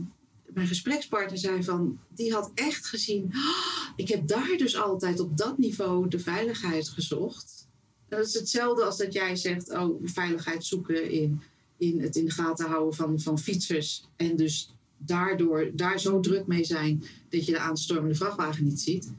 mijn 0.54 0.68
gesprekspartner 0.68 1.38
zei 1.38 1.64
van, 1.64 2.00
die 2.08 2.34
had 2.34 2.52
echt 2.54 2.86
gezien, 2.86 3.30
"Ah, 3.34 3.94
ik 3.96 4.08
heb 4.08 4.28
daar 4.28 4.56
dus 4.58 4.76
altijd 4.76 5.20
op 5.20 5.38
dat 5.38 5.58
niveau 5.58 6.08
de 6.08 6.20
veiligheid 6.20 6.90
gezocht. 6.90 7.68
Dat 8.10 8.26
is 8.26 8.34
hetzelfde 8.34 8.84
als 8.84 8.98
dat 8.98 9.14
jij 9.14 9.36
zegt, 9.36 9.70
oh, 9.70 10.02
veiligheid 10.04 10.66
zoeken 10.66 11.12
in 11.12 11.42
in 11.84 12.02
het 12.02 12.16
in 12.16 12.26
de 12.26 12.32
gaten 12.32 12.68
houden 12.68 12.94
van, 12.94 13.20
van 13.20 13.40
fietsers. 13.40 14.06
En 14.16 14.36
dus 14.36 14.76
daardoor 14.98 15.72
daar 15.74 16.00
zo 16.00 16.20
druk 16.20 16.48
mee 16.48 16.64
zijn 16.64 17.04
dat 17.30 17.46
je 17.46 17.52
de 17.52 17.60
aanstormende 17.60 18.16
vrachtwagen 18.16 18.64
niet 18.64 18.82
ziet. 18.82 19.12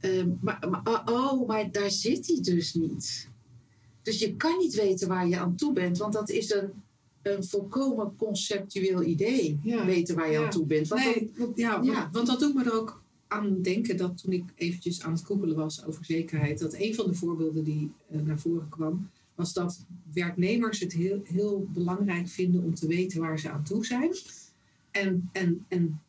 Ehm, 0.00 0.28
maar, 0.40 0.66
maar, 0.70 1.02
oh, 1.04 1.46
maar 1.46 1.72
daar 1.72 1.90
zit 1.90 2.26
hij 2.26 2.40
dus 2.40 2.74
niet. 2.74 3.28
Dus 4.02 4.18
je 4.18 4.36
kan 4.36 4.58
niet 4.58 4.74
weten 4.74 5.08
waar 5.08 5.28
je 5.28 5.38
aan 5.38 5.56
toe 5.56 5.72
bent, 5.72 5.98
want 5.98 6.12
dat 6.12 6.30
is 6.30 6.50
een, 6.50 6.72
een 7.26 7.44
volkomen 7.44 8.16
conceptueel 8.16 9.02
idee. 9.02 9.58
Ja. 9.62 9.84
Weten 9.84 10.16
waar 10.16 10.30
je 10.30 10.38
aan 10.38 10.50
toe 10.50 10.66
bent. 10.66 10.88
Want 10.88 11.04
Nee, 11.04 11.32
want, 11.36 11.56
ja, 11.56 12.08
want, 12.12 12.26
dat 12.26 12.40
doet 12.40 12.54
me 12.54 12.64
er 12.64 12.74
ook 12.74 13.02
aan 13.28 13.62
denken 13.62 13.96
dat 13.96 14.22
toen 14.22 14.32
ik 14.32 14.44
eventjes 14.54 15.02
aan 15.02 15.12
het 15.12 15.22
koepelen 15.22 15.56
was 15.56 15.84
over 15.84 16.04
zekerheid, 16.04 16.58
dat 16.58 16.74
een 16.74 16.94
van 16.94 17.06
de 17.06 17.14
voorbeelden 17.14 17.64
die 17.64 17.90
eh, 18.10 18.20
naar 18.20 18.38
voren 18.38 18.68
kwam, 18.68 19.10
was 19.34 19.52
dat 19.52 19.86
werknemers 20.12 20.80
het 20.80 20.92
heel, 20.92 21.20
heel 21.24 21.68
belangrijk 21.72 22.28
vinden 22.28 22.62
om 22.62 22.74
te 22.74 22.86
weten 22.86 23.20
waar 23.20 23.38
ze 23.38 23.50
aan 23.50 23.64
toe 23.64 23.84
zijn. 23.84 24.14
En, 24.90 25.28
en, 25.32 25.64
en, 25.68 26.00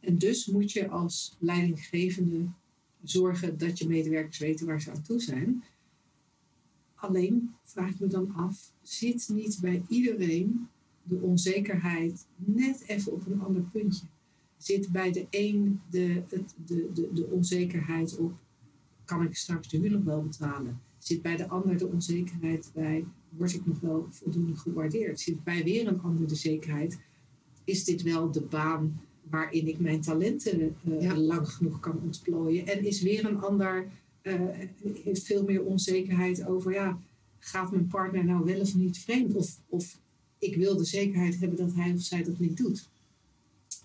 en 0.00 0.18
dus 0.18 0.46
moet 0.46 0.72
je 0.72 0.88
als 0.88 1.36
leidinggevende 1.38 2.46
zorgen 3.02 3.58
dat 3.58 3.78
je 3.78 3.88
medewerkers 3.88 4.38
weten 4.38 4.66
waar 4.66 4.80
ze 4.80 4.90
aan 4.90 5.02
toe 5.02 5.20
zijn. 5.20 5.64
Alleen 6.96 7.54
vraag 7.62 7.90
ik 7.90 8.00
me 8.00 8.06
dan 8.06 8.34
af, 8.34 8.72
zit 8.82 9.28
niet 9.28 9.58
bij 9.60 9.82
iedereen 9.88 10.68
de 11.02 11.20
onzekerheid 11.20 12.26
net 12.36 12.84
even 12.86 13.12
op 13.12 13.26
een 13.26 13.40
ander 13.40 13.62
puntje? 13.62 14.06
zit 14.56 14.92
bij 14.92 15.12
de 15.12 15.26
een 15.30 15.80
de, 15.90 16.22
het, 16.28 16.54
de, 16.66 16.90
de, 16.94 17.08
de 17.12 17.26
onzekerheid 17.26 18.18
op, 18.18 18.32
kan 19.04 19.22
ik 19.22 19.36
straks 19.36 19.68
de 19.68 19.78
huur 19.78 19.90
nog 19.90 20.04
wel 20.04 20.22
betalen? 20.22 20.80
Zit 20.98 21.22
bij 21.22 21.36
de 21.36 21.48
ander 21.48 21.78
de 21.78 21.86
onzekerheid 21.86 22.70
bij, 22.74 23.04
word 23.28 23.54
ik 23.54 23.66
nog 23.66 23.80
wel 23.80 24.06
voldoende 24.10 24.56
gewaardeerd? 24.56 25.20
Zit 25.20 25.44
bij 25.44 25.64
weer 25.64 25.86
een 25.86 26.00
ander 26.00 26.28
de 26.28 26.34
zekerheid, 26.34 27.00
is 27.64 27.84
dit 27.84 28.02
wel 28.02 28.30
de 28.30 28.42
baan 28.42 29.00
waarin 29.30 29.68
ik 29.68 29.78
mijn 29.78 30.00
talenten 30.00 30.76
uh, 30.88 31.02
Ja. 31.02 31.16
lang 31.16 31.48
genoeg 31.48 31.80
kan 31.80 32.00
ontplooien? 32.02 32.66
En 32.66 32.84
is 32.84 33.02
weer 33.02 33.24
een 33.24 33.40
ander, 33.40 33.86
eh, 34.26 34.68
heeft 35.04 35.22
veel 35.22 35.44
meer 35.44 35.64
onzekerheid 35.64 36.46
over, 36.46 36.72
ja, 36.72 36.98
gaat 37.38 37.70
mijn 37.70 37.86
partner 37.86 38.24
nou 38.24 38.44
wel 38.44 38.60
of 38.60 38.74
niet 38.74 38.98
vreemd? 38.98 39.34
Of, 39.34 39.60
of 39.68 39.98
ik 40.38 40.56
wil 40.56 40.76
de 40.76 40.84
zekerheid 40.84 41.38
hebben 41.38 41.58
dat 41.58 41.74
hij 41.74 41.92
of 41.92 42.00
zij 42.00 42.22
dat 42.22 42.38
niet 42.38 42.56
doet. 42.56 42.88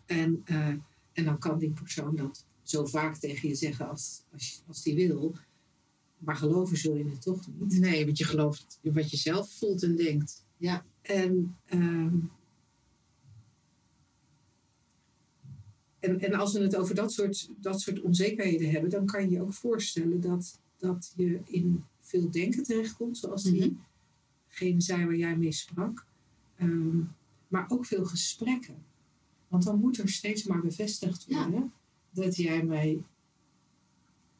En, 0.05 0.41
eh, 0.45 0.67
en 1.13 1.23
dan 1.23 1.37
kan 1.37 1.59
die 1.59 1.69
persoon 1.69 2.15
dat 2.15 2.45
zo 2.63 2.85
vaak 2.85 3.15
tegen 3.15 3.49
je 3.49 3.55
zeggen 3.55 3.89
als, 3.89 4.21
als, 4.33 4.63
als 4.67 4.83
die 4.83 4.95
wil. 4.95 5.35
Maar 6.17 6.35
geloven 6.35 6.77
zul 6.77 6.95
je 6.95 7.09
het 7.09 7.21
toch 7.21 7.47
niet. 7.59 7.79
Nee, 7.79 8.05
want 8.05 8.17
je 8.17 8.25
gelooft 8.25 8.79
wat 8.81 9.11
je 9.11 9.17
zelf 9.17 9.51
voelt 9.51 9.83
en 9.83 9.95
denkt. 9.95 10.45
Ja, 10.57 10.85
En, 11.01 11.57
ehm, 11.65 12.15
en, 16.01 16.19
en 16.19 16.33
als 16.33 16.53
we 16.53 16.59
het 16.61 16.75
over 16.75 16.95
dat 16.95 17.11
soort, 17.13 17.49
dat 17.57 17.81
soort 17.81 18.01
onzekerheden 18.01 18.69
hebben, 18.71 18.89
dan 18.89 19.05
kan 19.05 19.23
je 19.23 19.29
je 19.29 19.41
ook 19.41 19.53
voorstellen 19.53 20.21
dat, 20.21 20.59
dat 20.77 21.13
je 21.15 21.39
in 21.45 21.83
veel 22.01 22.31
denken 22.31 22.63
terechtkomt, 22.63 23.17
zoals 23.17 23.43
Mhm. 23.43 23.69
diegene 24.49 24.81
zei 24.81 25.05
waar 25.05 25.15
jij 25.15 25.37
mee 25.37 25.51
sprak. 25.51 26.05
Ehm, 26.55 26.99
maar 27.47 27.65
ook 27.69 27.85
veel 27.85 28.05
gesprekken. 28.05 28.75
Want 29.47 29.63
dan 29.63 29.79
moet 29.79 29.97
er 29.97 30.09
steeds 30.09 30.43
maar 30.43 30.61
bevestigd 30.61 31.25
Ja. 31.27 31.49
worden 31.49 31.73
dat 32.11 32.35
jij 32.35 32.63
mij 32.63 33.03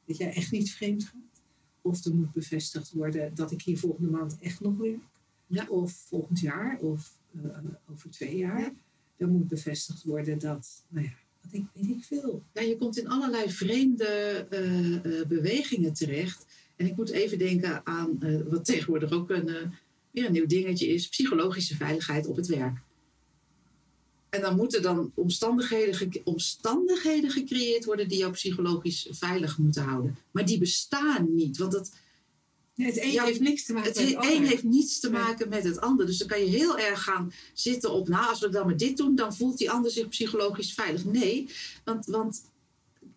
dat 0.06 0.18
jij 0.18 0.34
echt 0.34 0.52
niet 0.52 0.72
vreemd 0.72 1.04
gaat. 1.04 1.42
Of 1.82 2.06
er 2.06 2.16
moet 2.16 2.32
bevestigd 2.32 2.92
worden 2.92 3.36
dat 3.36 3.52
ik 3.52 3.62
hier 3.62 3.78
volgende 3.80 4.10
maand 4.10 4.38
echt 4.40 4.60
nog 4.60 4.78
werk. 4.78 5.00
Ja. 5.48 5.68
Of 5.68 5.92
volgend 5.92 6.40
jaar 6.40 6.78
of 6.80 7.18
eh, 7.44 7.58
over 7.92 8.10
twee 8.10 8.38
jaar. 8.38 8.60
Ja. 8.60 8.74
Er 9.18 9.28
moet 9.28 9.48
bevestigd 9.48 10.04
worden 10.04 10.40
dat, 10.40 10.84
nou 10.88 11.06
ja, 11.06 11.14
ik, 11.50 11.66
weet 11.74 11.90
ik 11.90 12.04
veel. 12.04 12.44
Ja, 12.54 12.62
je 12.62 12.78
komt 12.78 12.98
in 12.98 13.08
allerlei 13.08 13.52
vreemde 13.52 14.06
eh, 14.50 14.96
eh, 14.96 15.28
bewegingen 15.28 15.94
terecht. 15.94 16.46
En 16.76 16.86
ik 16.86 16.96
moet 16.96 17.10
even 17.10 17.38
denken 17.38 17.82
aan 17.86 18.22
eh, 18.22 18.40
wat 18.50 18.66
tegenwoordig 18.66 19.12
ook 19.12 19.30
een, 19.30 19.74
weer 20.12 20.26
een 20.26 20.32
nieuw 20.32 20.48
dingetje 20.48 20.88
is: 20.88 21.08
psychologische 21.08 21.76
veiligheid 21.76 22.28
op 22.28 22.36
het 22.36 22.48
werk. 22.48 22.78
En 24.30 24.42
dan 24.42 24.56
moeten 24.56 24.82
dan 24.82 25.12
omstandigheden, 25.16 26.22
omstandigheden 26.24 27.30
gecreëerd 27.30 27.86
worden 27.86 28.08
die 28.08 28.18
jou 28.18 28.32
psychologisch 28.32 29.08
veilig 29.10 29.58
moeten 29.58 29.84
houden. 29.84 30.18
Maar 30.32 30.46
die 30.46 30.60
bestaan 30.60 31.36
niet. 31.36 31.58
Want 31.58 31.74
Ja, 31.74 31.92
het 32.82 33.02
een 33.04 33.12
Ja, 33.12 33.24
heeft 33.24 33.40
niks 33.40 33.66
te 33.66 33.74
maken 33.74 33.90
het 33.90 33.98
met 34.00 34.08
het 34.10 34.16
een 34.24 34.30
ander. 34.32 34.48
heeft 34.50 34.64
niets 34.64 35.00
te 35.00 35.12
maken 35.12 35.50
met 35.50 35.64
het 35.64 35.80
ander. 35.80 36.06
Dus 36.06 36.18
dan 36.18 36.28
kan 36.28 36.40
je 36.40 36.46
heel 36.46 36.78
erg 36.78 37.04
gaan 37.04 37.34
zitten 37.54 37.92
op, 37.92 38.08
nou, 38.08 38.30
als 38.30 38.40
we 38.40 38.50
dan 38.50 38.66
maar 38.66 38.78
dit 38.78 38.98
doen, 38.98 39.16
dan 39.16 39.36
voelt 39.36 39.58
die 39.58 39.72
ander 39.72 39.92
zich 39.92 40.08
psychologisch 40.08 40.74
veilig. 40.74 41.06
Nee, 41.06 41.50
want, 41.84 42.06
want 42.06 42.44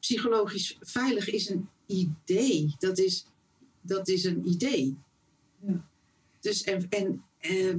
psychologisch 0.00 0.76
veilig 0.80 1.30
is 1.30 1.48
een 1.48 1.68
idee. 1.86 2.74
Dat 2.78 2.98
is, 2.98 3.26
dat 3.80 4.08
is 4.08 4.24
een 4.24 4.48
idee. 4.48 4.96
Ja. 5.66 5.84
Dus, 6.40 6.62
en, 6.62 6.86
en 6.90 7.22
eh, 7.38 7.74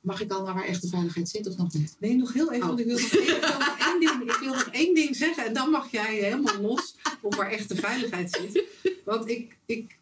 mag 0.00 0.20
ik 0.20 0.30
al 0.32 0.42
naar 0.44 0.54
waar 0.54 0.64
echte 0.64 0.88
veiligheid 0.88 1.28
zit 1.28 1.46
of 1.46 1.56
nog 1.56 1.72
niet? 1.72 1.96
Nee, 1.98 2.16
nog 2.16 2.32
heel 2.32 2.52
even, 2.52 2.62
Oh. 2.62 2.66
want 2.66 2.80
ik 2.80 2.86
wil, 2.86 2.98
nog 2.98 3.10
één, 3.12 3.36
ik, 3.36 3.40
wil 3.40 3.58
nog 3.58 3.78
één 3.78 4.00
ding, 4.00 4.30
ik 4.30 4.38
wil 4.40 4.52
nog 4.54 4.68
één 4.72 4.94
ding 4.94 5.16
zeggen. 5.16 5.44
En 5.44 5.54
dan 5.54 5.70
mag 5.70 5.90
jij 5.90 6.14
helemaal 6.14 6.60
los 6.60 6.94
op 7.20 7.34
waar 7.34 7.50
echte 7.50 7.74
veiligheid 7.76 8.30
zit. 8.40 8.64
Want 9.04 9.28
ik, 9.28 9.56
ik, 9.66 9.96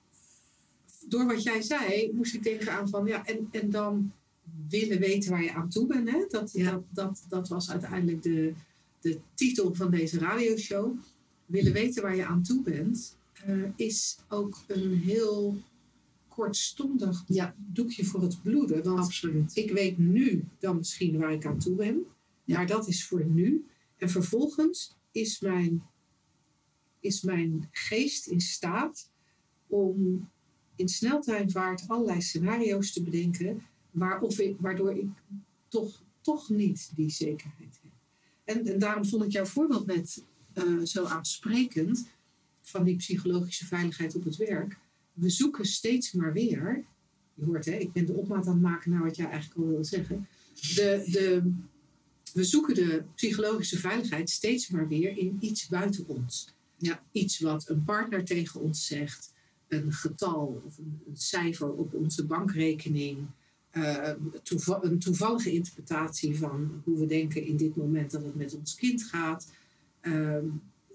door 1.10 1.26
wat 1.26 1.42
jij 1.42 1.62
zei, 1.62 2.10
moest 2.14 2.34
ik 2.34 2.42
denken 2.42 2.72
aan 2.72 2.88
van, 2.88 3.06
ja, 3.06 3.26
en, 3.26 3.48
en 3.50 3.70
dan 3.70 4.12
willen 4.68 4.98
weten 4.98 5.30
waar 5.30 5.42
je 5.42 5.52
aan 5.52 5.68
toe 5.68 5.86
bent. 5.86 6.10
Hè? 6.10 6.24
Dat, 6.28 6.52
Ja. 6.52 6.70
dat, 6.70 6.84
dat, 6.90 7.24
dat 7.28 7.48
was 7.48 7.70
uiteindelijk 7.70 8.22
de, 8.22 8.52
de 9.00 9.18
titel 9.34 9.74
van 9.74 9.90
deze 9.90 10.18
radioshow. 10.18 10.96
Willen 11.46 11.72
weten 11.72 12.02
waar 12.02 12.16
je 12.16 12.26
aan 12.26 12.42
toe 12.42 12.62
bent, 12.62 13.16
eh, 13.44 13.62
is 13.76 14.18
ook 14.28 14.58
een 14.66 14.94
heel 14.98 15.56
kortstondig 16.28 17.24
Ja. 17.26 17.54
doekje 17.58 18.04
voor 18.04 18.22
het 18.22 18.42
bloeden. 18.42 18.82
Want 18.84 18.98
Absoluut. 18.98 19.56
ik 19.56 19.70
weet 19.70 19.98
nu 19.98 20.44
dan 20.58 20.76
misschien 20.76 21.18
waar 21.18 21.32
ik 21.32 21.46
aan 21.46 21.58
toe 21.58 21.74
ben. 21.74 22.04
Ja. 22.44 22.56
Maar 22.56 22.66
dat 22.66 22.88
is 22.88 23.06
voor 23.06 23.24
nu. 23.24 23.64
En 23.96 24.10
vervolgens 24.10 24.96
is 25.12 25.40
mijn, 25.40 25.82
is 27.00 27.22
mijn 27.22 27.68
geest 27.70 28.26
in 28.26 28.40
staat 28.40 29.10
om 29.66 30.28
in 30.80 30.88
sneltreinvaart 30.88 31.84
allerlei 31.88 32.20
scenario's 32.20 32.92
te 32.92 33.02
bedenken. 33.02 33.62
Waarof 33.90 34.38
ik, 34.38 34.56
waardoor 34.58 34.96
ik 34.96 35.08
toch, 35.68 36.02
toch 36.20 36.48
niet 36.48 36.90
die 36.94 37.10
zekerheid 37.10 37.78
heb. 37.82 37.92
En, 38.44 38.66
en 38.66 38.78
daarom 38.78 39.04
vond 39.04 39.24
ik 39.24 39.32
jouw 39.32 39.44
voorbeeld 39.44 39.86
net 39.86 40.24
eh, 40.52 40.82
zo 40.84 41.04
aansprekend. 41.04 42.08
Van 42.60 42.84
die 42.84 42.96
psychologische 42.96 43.66
veiligheid 43.66 44.14
op 44.14 44.24
het 44.24 44.36
werk. 44.36 44.78
We 45.12 45.30
zoeken 45.30 45.64
steeds 45.64 46.12
maar 46.12 46.32
weer 46.32 46.84
je 47.40 47.46
hoort, 47.46 47.64
hè, 47.64 47.72
ik 47.72 47.92
ben 47.92 48.06
de 48.06 48.12
opmaat 48.12 48.46
aan 48.46 48.52
het 48.52 48.62
maken 48.62 48.90
naar 48.90 49.02
wat 49.02 49.16
jij 49.16 49.26
eigenlijk 49.26 49.60
al 49.60 49.66
wilde 49.66 49.84
zeggen. 49.84 50.28
De, 50.54 51.04
de, 51.10 51.52
we 52.32 52.44
zoeken 52.44 52.74
de 52.74 53.04
psychologische 53.14 53.78
veiligheid 53.78 54.30
steeds 54.30 54.68
maar 54.68 54.88
weer 54.88 55.18
in 55.18 55.36
iets 55.40 55.68
buiten 55.68 56.08
ons. 56.08 56.54
Ja. 56.76 57.02
Iets 57.12 57.38
wat 57.38 57.68
een 57.68 57.84
partner 57.84 58.24
tegen 58.24 58.60
ons 58.60 58.86
zegt, 58.86 59.29
een 59.70 59.92
getal 59.92 60.62
of 60.66 60.78
een, 60.78 61.00
cijfer 61.12 61.72
op 61.72 61.94
onze 61.94 62.26
bankrekening, 62.26 63.18
eh, 63.70 64.12
een 64.80 64.98
toevallige 64.98 65.52
interpretatie 65.52 66.38
van 66.38 66.82
hoe 66.84 66.98
we 66.98 67.06
denken 67.06 67.44
in 67.44 67.56
dit 67.56 67.76
moment 67.76 68.10
dat 68.10 68.24
het 68.24 68.34
met 68.34 68.54
ons 68.54 68.74
kind 68.74 69.02
gaat. 69.02 69.52
Ehm, 70.00 70.44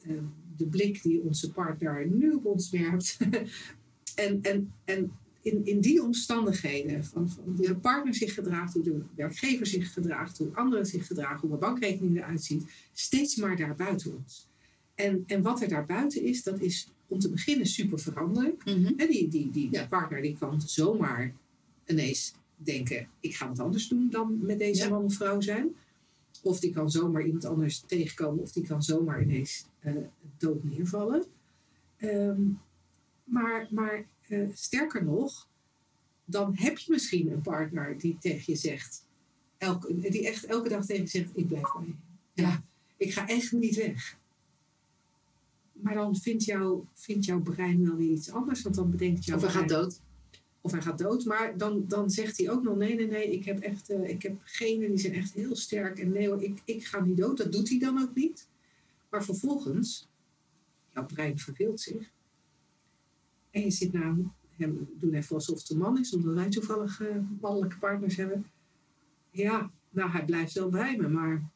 ehm, 0.01 0.23
de 0.57 0.65
blik 0.65 1.03
die 1.03 1.21
onze 1.21 1.51
partner 1.51 2.07
nu 2.07 2.31
op 2.31 2.45
ons 2.45 2.69
werpt. 2.69 3.17
en, 4.15 4.41
en, 4.41 4.71
en 4.83 5.11
in, 5.41 5.65
in 5.65 5.81
die 5.81 6.03
omstandigheden, 6.03 7.05
van, 7.05 7.29
van 7.29 7.43
hoe 7.43 7.65
de 7.67 7.75
partner 7.75 8.15
zich 8.15 8.33
gedraagt, 8.33 8.73
hoe 8.73 8.83
de 8.83 9.01
werkgever 9.15 9.65
zich 9.65 9.93
gedraagt, 9.93 10.37
hoe 10.37 10.55
anderen 10.55 10.85
zich 10.85 11.07
gedragen, 11.07 11.39
hoe 11.39 11.49
mijn 11.49 11.59
bankrekening 11.59 12.17
eruit 12.17 12.43
ziet, 12.43 12.71
steeds 12.93 13.35
maar 13.35 13.55
daar 13.55 13.75
buiten 13.75 14.15
ons. 14.15 14.47
En, 14.95 15.23
en 15.27 15.41
wat 15.41 15.61
er 15.61 15.67
daarbuiten 15.67 16.21
is, 16.21 16.43
dat 16.43 16.61
is 16.61 16.91
om 17.07 17.19
te 17.19 17.29
beginnen 17.29 17.67
super 17.67 17.99
veranderlijk. 17.99 18.65
Mhm. 18.65 18.95
Die 18.95 19.27
die, 19.27 19.51
die 19.51 19.67
Ja. 19.71 19.87
partner 19.87 20.21
die 20.21 20.37
kan 20.37 20.61
zomaar 20.61 21.33
ineens 21.85 22.33
denken, 22.57 23.07
ik 23.19 23.35
ga 23.35 23.47
wat 23.47 23.59
anders 23.59 23.87
doen 23.87 24.09
dan 24.09 24.39
met 24.45 24.59
deze 24.59 24.83
Ja. 24.83 24.89
man 24.89 25.03
of 25.03 25.13
vrouw 25.13 25.41
zijn. 25.41 25.75
Of 26.41 26.59
die 26.59 26.73
kan 26.73 26.91
zomaar 26.91 27.25
iemand 27.25 27.45
anders 27.45 27.79
tegenkomen, 27.87 28.43
of 28.43 28.51
die 28.51 28.63
kan 28.67 28.83
zomaar 28.83 29.21
ineens 29.21 29.65
eh, 29.79 29.93
dood 30.37 30.63
neervallen. 30.63 31.23
Ehm, 31.97 32.41
maar 33.23 33.67
maar 33.71 34.05
eh, 34.27 34.47
sterker 34.53 35.03
nog, 35.03 35.47
dan 36.25 36.51
heb 36.57 36.77
je 36.77 36.91
misschien 36.91 37.31
een 37.31 37.41
partner 37.41 37.97
die 37.97 38.17
tegen 38.19 38.43
je 38.53 38.55
zegt, 38.59 39.05
elke, 39.57 40.09
die 40.09 40.27
echt 40.27 40.45
elke 40.45 40.69
dag 40.69 40.85
tegen 40.85 41.03
je 41.03 41.09
zegt, 41.09 41.29
ik 41.33 41.47
blijf 41.47 41.73
bij 41.73 41.85
je. 41.85 41.93
Ja, 42.33 42.63
ik 42.97 43.13
ga 43.13 43.27
echt 43.27 43.51
niet 43.51 43.75
weg. 43.75 44.17
Maar 45.81 45.93
dan 45.93 46.15
vindt, 46.15 46.43
jouw 46.43 46.87
vindt 46.93 47.25
jouw 47.25 47.41
brein 47.41 47.85
wel 47.85 47.95
weer 47.95 48.11
iets 48.11 48.31
anders, 48.31 48.61
want 48.61 48.75
dan 48.75 48.91
bedenkt 48.91 49.25
jouw 49.25 49.35
Of 49.35 49.41
hij 49.41 49.51
gaat 49.51 49.69
dood. 49.69 50.01
of 50.61 50.71
hij 50.71 50.81
gaat 50.81 50.97
dood. 50.97 51.25
Maar 51.25 51.57
dan, 51.57 51.87
dan 51.87 52.09
zegt 52.09 52.37
hij 52.37 52.49
ook 52.49 52.63
nog: 52.63 52.75
nee, 52.77 52.95
nee, 52.95 53.07
nee, 53.07 53.31
ik 53.31 53.45
heb 53.45 53.59
echt, 53.59 53.89
eh, 53.89 54.09
ik 54.09 54.21
heb 54.21 54.41
genen 54.43 54.89
die 54.89 54.97
zijn 54.97 55.13
echt 55.13 55.33
heel 55.33 55.55
sterk. 55.55 55.99
En 55.99 56.11
nee 56.11 56.27
hoor, 56.27 56.43
ik, 56.43 56.61
ik 56.65 56.85
ga 56.85 56.99
niet 57.03 57.17
dood. 57.17 57.37
Dat 57.37 57.51
doet 57.51 57.69
hij 57.69 57.79
dan 57.79 58.01
ook 58.01 58.15
niet. 58.15 58.47
Maar 59.09 59.23
vervolgens, 59.23 60.07
jouw 60.93 61.05
brein 61.05 61.39
verveelt 61.39 61.81
zich. 61.81 62.11
En 63.51 63.61
je 63.61 63.71
zit 63.71 63.93
naar 63.93 64.15
hem, 64.57 64.87
doen 64.99 65.13
even 65.13 65.35
alsof 65.35 65.59
het 65.59 65.69
een 65.69 65.77
man 65.77 65.99
is, 65.99 66.13
omdat 66.13 66.33
wij 66.33 66.49
toevallig 66.49 67.01
eh, 67.01 67.15
mannelijke 67.41 67.77
partners 67.77 68.15
hebben. 68.15 68.45
Ja, 69.31 69.71
nou, 69.89 70.09
hij 70.11 70.25
blijft 70.25 70.53
wel 70.53 70.69
bij 70.69 70.97
me, 70.97 71.07
maar 71.07 71.49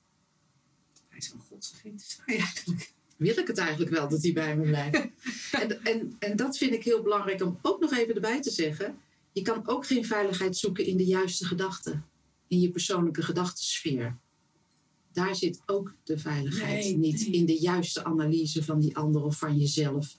hij 1.08 1.18
is 1.18 1.32
wel 1.32 1.42
godsvergeten 1.42 2.00
saai 2.00 2.38
eigenlijk. 2.38 2.94
Wil 3.20 3.38
ik 3.38 3.48
het 3.48 3.58
eigenlijk 3.58 3.92
wel 3.92 4.08
dat 4.08 4.24
hij 4.24 4.34
bij 4.34 4.58
me 4.58 4.64
blijft. 4.64 4.96
en, 5.62 5.84
en, 5.84 6.16
en 6.20 6.36
dat 6.36 6.58
vind 6.58 6.74
ik 6.74 6.84
heel 6.84 7.02
belangrijk 7.02 7.42
om 7.42 7.60
ook 7.62 7.80
nog 7.80 7.94
even 7.94 8.16
erbij 8.16 8.42
te 8.42 8.52
zeggen. 8.52 8.98
Je 9.32 9.42
kan 9.42 9.68
ook 9.68 9.86
geen 9.86 10.06
veiligheid 10.06 10.58
zoeken 10.58 10.86
in 10.86 10.98
de 10.98 11.06
juiste 11.06 11.46
gedachten. 11.46 12.06
In 12.48 12.60
je 12.60 12.70
persoonlijke 12.70 13.22
gedachtensfeer. 13.22 14.18
Daar 15.12 15.36
zit 15.36 15.62
ook 15.66 15.96
de 16.04 16.18
veiligheid 16.18 16.84
Nee, 16.84 16.98
niet. 16.98 17.28
nee. 17.28 17.32
In 17.32 17.46
de 17.46 17.60
juiste 17.60 18.04
analyse 18.04 18.64
van 18.64 18.80
die 18.80 18.98
ander 18.98 19.24
of 19.24 19.38
van 19.38 19.58
jezelf. 19.58 20.18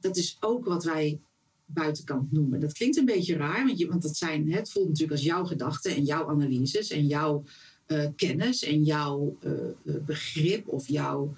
Dat 0.00 0.16
is 0.16 0.36
ook 0.40 0.64
wat 0.64 0.84
wij 0.84 1.20
buitenkant 1.66 2.32
noemen. 2.32 2.60
Dat 2.60 2.72
klinkt 2.72 2.96
een 2.96 3.04
beetje 3.04 3.36
raar, 3.36 3.66
want, 3.66 3.78
je, 3.78 3.86
want 3.86 4.02
dat 4.02 4.16
zijn, 4.16 4.50
hè, 4.50 4.58
het 4.58 4.70
voelt 4.70 4.88
natuurlijk 4.88 5.12
als 5.18 5.26
jouw 5.26 5.44
gedachten 5.44 5.94
en 5.94 6.04
jouw 6.04 6.28
analyses 6.28 6.90
en 6.90 7.06
jouw 7.06 7.44
eh, 7.86 8.06
kennis 8.16 8.62
en 8.62 8.84
jouw 8.84 9.36
eh, 9.40 9.52
eh, 9.68 10.04
begrip 10.06 10.68
of 10.68 10.88
jouw 10.88 11.34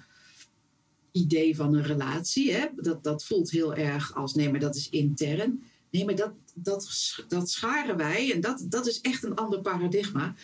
idee 1.15 1.55
van 1.55 1.73
een 1.73 1.83
relatie. 1.83 2.53
Hè? 2.53 2.65
Dat, 2.75 3.03
dat 3.03 3.25
voelt 3.25 3.51
heel 3.51 3.75
erg 3.75 4.15
als 4.15 4.33
nee, 4.33 4.51
maar 4.51 4.59
dat 4.59 4.75
is 4.75 4.89
intern. 4.89 5.63
Nee, 5.89 6.05
maar 6.05 6.15
dat, 6.15 6.33
dat, 6.53 7.15
dat 7.27 7.49
scharen 7.49 7.97
wij 7.97 8.33
en 8.33 8.41
dat, 8.41 8.65
dat 8.69 8.87
is 8.87 9.01
echt 9.01 9.23
een 9.23 9.35
ander 9.35 9.61
paradigma. 9.61 10.35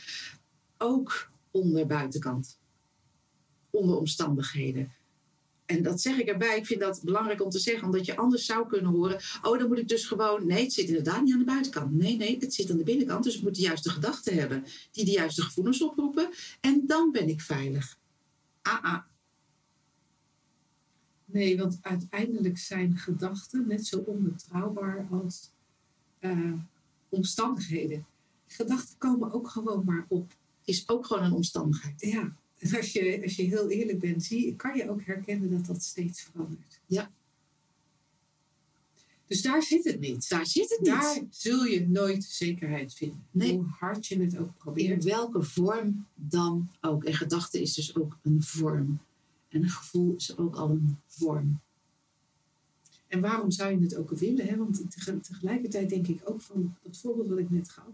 Ook 0.78 1.32
onder 1.52 1.88
buitenkant, 1.88 2.60
onder 3.70 3.98
omstandigheden. 3.98 4.92
En 5.66 5.84
dat 5.84 6.02
zeg 6.02 6.18
ik 6.18 6.28
erbij. 6.28 6.58
Ik 6.58 6.66
vind 6.66 6.80
dat 6.80 7.02
belangrijk 7.04 7.44
om 7.44 7.50
te 7.50 7.60
zeggen, 7.60 7.86
omdat 7.86 8.06
je 8.06 8.16
anders 8.16 8.46
zou 8.46 8.68
kunnen 8.68 8.92
horen. 8.92 9.20
Oh, 9.42 9.60
dan 9.60 9.68
moet 9.68 9.78
ik 9.78 9.88
dus 9.88 10.06
gewoon. 10.06 10.48
Nee, 10.48 10.64
het 10.64 10.74
zit 10.74 10.88
inderdaad 10.88 11.24
niet 11.24 11.34
aan 11.34 11.40
de 11.40 11.46
buitenkant. 11.46 11.92
Nee, 11.92 12.18
nee, 12.18 12.38
het 12.40 12.54
zit 12.54 12.72
aan 12.72 12.78
de 12.78 12.84
binnenkant. 12.84 13.24
Dus 13.24 13.36
ik 13.36 13.42
moet 13.44 13.56
de 13.56 13.62
juiste 13.62 13.90
gedachten 13.90 14.34
hebben, 14.34 14.66
die 14.92 15.06
de 15.06 15.12
juiste 15.12 15.42
gevoelens 15.42 15.82
oproepen. 15.82 16.30
En 16.62 16.84
dan 16.86 17.12
ben 17.12 17.30
ik 17.30 17.42
veilig. 17.42 17.98
Ah, 18.62 18.84
ah. 18.84 19.11
Nee, 21.32 21.58
want 21.58 21.78
uiteindelijk 21.82 22.58
zijn 22.58 22.98
gedachten 22.98 23.68
net 23.68 23.88
zo 23.88 23.98
onbetrouwbaar 23.98 25.08
als 25.12 25.50
uh, 26.20 26.54
omstandigheden. 27.10 28.06
Gedachten 28.48 28.98
komen 28.98 29.34
ook 29.34 29.50
gewoon 29.50 29.86
maar 29.86 30.06
op. 30.08 30.34
Is 30.64 30.90
ook 30.90 31.06
gewoon 31.06 31.24
een 31.24 31.32
omstandigheid. 31.32 32.02
Ja, 32.02 32.36
en 32.58 32.76
als 32.76 32.92
je, 32.92 33.20
als 33.24 33.36
je 33.36 33.44
heel 33.44 33.70
eerlijk 33.70 34.00
bent, 34.00 34.24
zie, 34.24 34.56
kan 34.56 34.78
je 34.78 34.90
ook 34.90 35.06
herkennen 35.06 35.52
dat 35.52 35.66
dat 35.66 35.84
steeds 35.84 36.22
verandert. 36.22 36.80
Ja. 36.86 37.12
Dus 39.28 39.42
daar 39.42 39.64
zit 39.64 39.84
het 39.84 40.00
niet. 40.00 40.30
Daar 40.30 40.46
zit 40.46 40.70
het 40.70 40.80
niet. 40.80 40.90
Daar 40.90 41.20
zul 41.30 41.64
je 41.64 41.88
nooit 41.88 42.24
zekerheid 42.24 42.94
vinden. 42.94 43.26
Nee. 43.32 43.54
Hoe 43.54 43.66
hard 43.66 44.08
je 44.08 44.22
het 44.22 44.38
ook 44.38 44.58
probeert. 44.58 45.04
In 45.04 45.10
welke 45.10 45.44
vorm 45.44 46.06
dan 46.16 46.70
ook. 46.82 47.04
En 47.04 47.14
gedachte 47.14 47.62
is 47.62 47.74
dus 47.74 47.96
ook 47.96 48.18
een 48.22 48.44
vorm. 48.44 49.00
En 49.52 49.64
een 49.64 49.70
gevoel 49.70 50.16
is 50.16 50.38
ook 50.38 50.56
al 50.56 50.70
een 50.70 50.98
vorm. 51.08 51.62
En 53.08 53.22
waarom 53.22 53.52
zou 53.52 53.72
je 53.72 53.80
het 53.80 53.96
ook 53.96 54.10
willen? 54.10 54.48
Hè? 54.48 54.58
Want 54.58 54.84
tegelijkertijd 55.24 55.90
denk 55.90 56.08
ik 56.08 56.22
ook 56.24 56.42
van 56.42 56.76
dat 56.82 56.98
voorbeeld 56.98 57.30
wat 57.30 57.38
ik 57.38 57.50
net 57.50 57.70
gaf. 57.70 57.94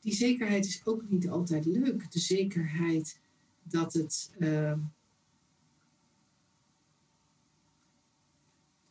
Die 0.00 0.14
zekerheid 0.14 0.66
is 0.66 0.80
ook 0.84 1.08
niet 1.08 1.28
altijd 1.28 1.64
leuk. 1.64 2.12
De 2.12 2.18
zekerheid 2.18 3.18
dat 3.62 3.92
het. 3.92 4.30
Uh, 4.38 4.72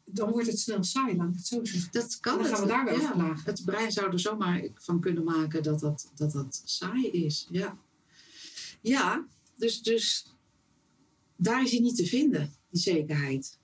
dan 0.06 0.32
wordt 0.32 0.48
het 0.48 0.60
snel 0.60 0.84
saai, 0.84 1.16
laat 1.16 1.30
ik 1.30 1.36
het 1.36 1.48
zo 1.48 1.66
zeggen. 1.66 1.92
Dat 1.92 2.20
kan. 2.20 2.38
Dan 2.38 2.48
gaan 2.48 2.62
we 2.62 2.68
daar 2.68 2.86
wel 2.86 3.00
ja, 3.00 3.12
over 3.14 3.46
Het 3.46 3.66
brein 3.66 3.92
zou 3.92 4.12
er 4.12 4.20
zomaar 4.20 4.68
van 4.76 5.00
kunnen 5.00 5.24
maken 5.24 5.64
dat 5.64 5.80
dat, 5.80 6.12
dat, 6.16 6.32
dat 6.32 6.62
saai 6.66 7.08
is. 7.08 7.48
Ja, 7.50 7.78
ja 8.82 9.26
dus, 9.56 9.82
dus 9.82 10.35
daar 11.36 11.64
is 11.64 11.72
hij 11.72 11.80
niet 11.80 11.96
te 11.96 12.06
vinden, 12.06 12.54
die 12.70 12.82
zekerheid. 12.82 13.60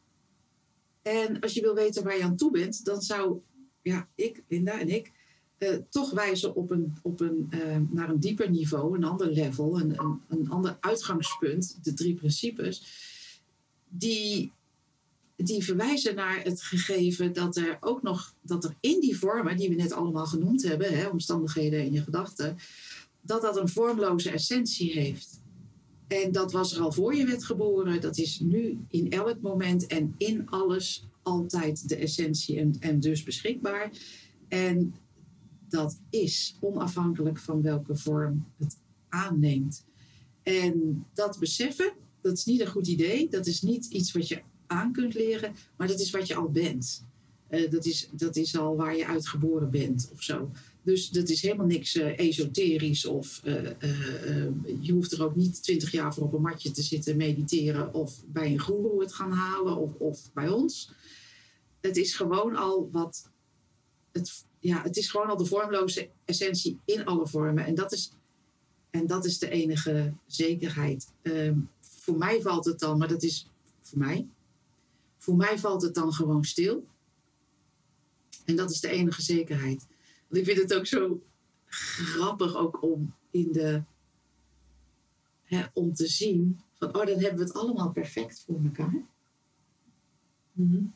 En 1.01 1.39
als 1.39 1.53
je 1.53 1.61
wil 1.61 1.75
weten 1.75 2.03
waar 2.03 2.17
je 2.17 2.23
aan 2.23 2.35
toe 2.35 2.51
bent, 2.51 2.85
dan 2.85 3.01
zou 3.01 3.39
ja, 3.81 4.07
ik, 4.15 4.43
Linda 4.47 4.79
en 4.79 4.89
ik, 4.89 5.11
uh, 5.57 5.75
toch 5.89 6.11
wijzen 6.11 6.55
op 6.55 6.71
een, 6.71 6.97
op 7.01 7.19
een, 7.19 7.47
uh, 7.49 7.77
naar 7.89 8.09
een 8.09 8.19
dieper 8.19 8.49
niveau, 8.49 8.97
een 8.97 9.03
ander 9.03 9.31
level, 9.31 9.79
een, 9.79 9.99
een, 9.99 10.21
een 10.27 10.49
ander 10.49 10.77
uitgangspunt, 10.79 11.83
de 11.83 11.93
drie 11.93 12.13
principes, 12.13 12.83
die, 13.89 14.51
die 15.35 15.63
verwijzen 15.63 16.15
naar 16.15 16.43
het 16.43 16.61
gegeven 16.61 17.33
dat 17.33 17.55
er 17.55 17.77
ook 17.79 18.01
nog, 18.01 18.35
dat 18.41 18.63
er 18.63 18.75
in 18.79 18.99
die 18.99 19.17
vormen, 19.17 19.57
die 19.57 19.69
we 19.69 19.75
net 19.75 19.91
allemaal 19.91 20.25
genoemd 20.25 20.63
hebben, 20.63 20.97
hè, 20.97 21.07
omstandigheden 21.07 21.79
en 21.79 21.93
je 21.93 22.03
gedachten, 22.03 22.57
dat 23.21 23.41
dat 23.41 23.57
een 23.57 23.69
vormloze 23.69 24.31
essentie 24.31 24.91
heeft. 24.91 25.39
En 26.11 26.31
dat 26.31 26.51
was 26.51 26.75
er 26.75 26.81
al 26.81 26.91
voor 26.91 27.15
je 27.15 27.25
werd 27.25 27.43
geboren. 27.43 28.01
Dat 28.01 28.17
is 28.17 28.39
nu 28.39 28.79
in 28.87 29.11
elk 29.11 29.41
moment 29.41 29.87
en 29.87 30.15
in 30.17 30.49
alles 30.49 31.07
altijd 31.21 31.89
de 31.89 31.95
essentie 31.95 32.77
en, 32.79 32.99
dus 32.99 33.23
beschikbaar. 33.23 33.91
En 34.47 34.93
dat 35.69 35.99
is 36.09 36.57
onafhankelijk 36.59 37.39
van 37.39 37.61
welke 37.61 37.95
vorm 37.95 38.45
het 38.57 38.77
aanneemt. 39.09 39.85
En 40.43 41.05
dat 41.13 41.39
beseffen, 41.39 41.93
dat 42.21 42.37
is 42.37 42.45
niet 42.45 42.61
een 42.61 42.67
goed 42.67 42.87
idee. 42.87 43.29
Dat 43.29 43.47
is 43.47 43.61
niet 43.61 43.85
iets 43.85 44.11
wat 44.11 44.27
je 44.27 44.41
aan 44.67 44.91
kunt 44.91 45.13
leren, 45.13 45.53
maar 45.77 45.87
dat 45.87 45.99
is 45.99 46.11
wat 46.11 46.27
je 46.27 46.35
al 46.35 46.49
bent. 46.49 47.05
Uh, 47.49 47.71
dat, 47.71 47.85
is, 47.85 48.09
dat 48.13 48.35
is 48.35 48.57
al 48.57 48.75
waar 48.75 48.97
je 48.97 49.07
uitgeboren 49.07 49.71
bent 49.71 50.09
of 50.13 50.21
zo. 50.23 50.51
Dus 50.83 51.09
dat 51.09 51.29
is 51.29 51.41
helemaal 51.41 51.65
niks 51.65 51.95
uh, 51.95 52.17
esoterisch 52.17 53.05
of 53.05 53.41
uh, 53.43 53.69
je 54.79 54.91
hoeft 54.91 55.11
er 55.11 55.23
ook 55.23 55.35
niet 55.35 55.63
twintig 55.63 55.91
jaar 55.91 56.13
voor 56.13 56.23
op 56.23 56.33
een 56.33 56.41
matje 56.41 56.71
te 56.71 56.81
zitten 56.81 57.17
mediteren 57.17 57.93
of 57.93 58.23
bij 58.25 58.51
een 58.51 58.59
goeroe 58.59 59.01
het 59.01 59.13
gaan 59.13 59.31
halen 59.31 59.77
of, 59.77 59.93
of 59.93 60.33
bij 60.33 60.49
ons. 60.49 60.91
Het 61.81 61.97
is 61.97 62.15
gewoon 62.15 62.55
al 62.55 62.89
wat 62.91 63.29
het, 64.11 64.45
ja, 64.59 64.81
het 64.81 64.97
is 64.97 65.09
gewoon 65.09 65.27
al 65.27 65.37
de 65.37 65.45
vormloze 65.45 66.09
essentie 66.25 66.79
in 66.85 67.05
alle 67.05 67.27
vormen. 67.27 67.65
En 67.65 67.75
dat 67.75 67.91
is, 67.91 68.11
en 68.89 69.07
dat 69.07 69.25
is 69.25 69.39
de 69.39 69.49
enige 69.49 70.13
zekerheid. 70.27 71.07
Um, 71.21 71.69
voor 71.79 72.17
mij 72.17 72.41
valt 72.41 72.65
het 72.65 72.79
dan, 72.79 72.97
maar 72.97 73.07
dat 73.07 73.23
is 73.23 73.47
voor 73.81 73.99
mij. 73.99 74.27
Voor 75.17 75.35
mij 75.35 75.59
valt 75.59 75.81
het 75.81 75.93
dan 75.93 76.13
gewoon 76.13 76.43
stil. 76.43 76.85
En 78.45 78.55
dat 78.55 78.71
is 78.71 78.79
de 78.79 78.89
enige 78.89 79.21
zekerheid. 79.21 79.85
Want 80.31 80.47
ik 80.47 80.53
vind 80.53 80.69
het 80.69 80.79
ook 80.79 80.85
zo 80.85 81.23
grappig 81.65 82.55
ook 82.55 82.83
om 82.83 83.13
in 83.31 83.51
de 83.51 83.83
hè, 85.43 85.65
om 85.73 85.93
te 85.93 86.07
zien 86.07 86.59
van 86.73 86.87
oh, 86.87 87.05
dan 87.05 87.19
hebben 87.19 87.37
we 87.37 87.43
het 87.43 87.53
allemaal 87.53 87.91
perfect 87.91 88.43
voor 88.45 88.59
elkaar. 88.63 89.05
Mm 90.51 90.71
-hmm. 90.71 90.93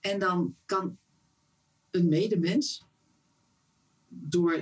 En 0.00 0.18
dan 0.18 0.56
kan 0.64 0.98
een 1.90 2.08
medemens 2.08 2.84
door, 4.08 4.54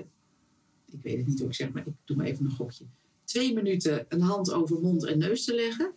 ik 0.85 1.03
weet 1.03 1.17
het 1.17 1.27
niet 1.27 1.39
hoe 1.39 1.49
ik 1.49 1.55
zeg, 1.55 1.73
maar 1.73 1.87
ik 1.87 1.93
doe 2.05 2.17
maar 2.17 2.27
even 2.27 2.45
een 2.45 2.51
gokje. 2.51 2.85
Twee 3.25 3.55
minuten 3.55 4.07
een 4.09 4.21
hand 4.21 4.53
over 4.53 4.81
mond 4.81 5.05
en 5.05 5.19
neus 5.19 5.45
te 5.45 5.55
leggen 5.55 5.95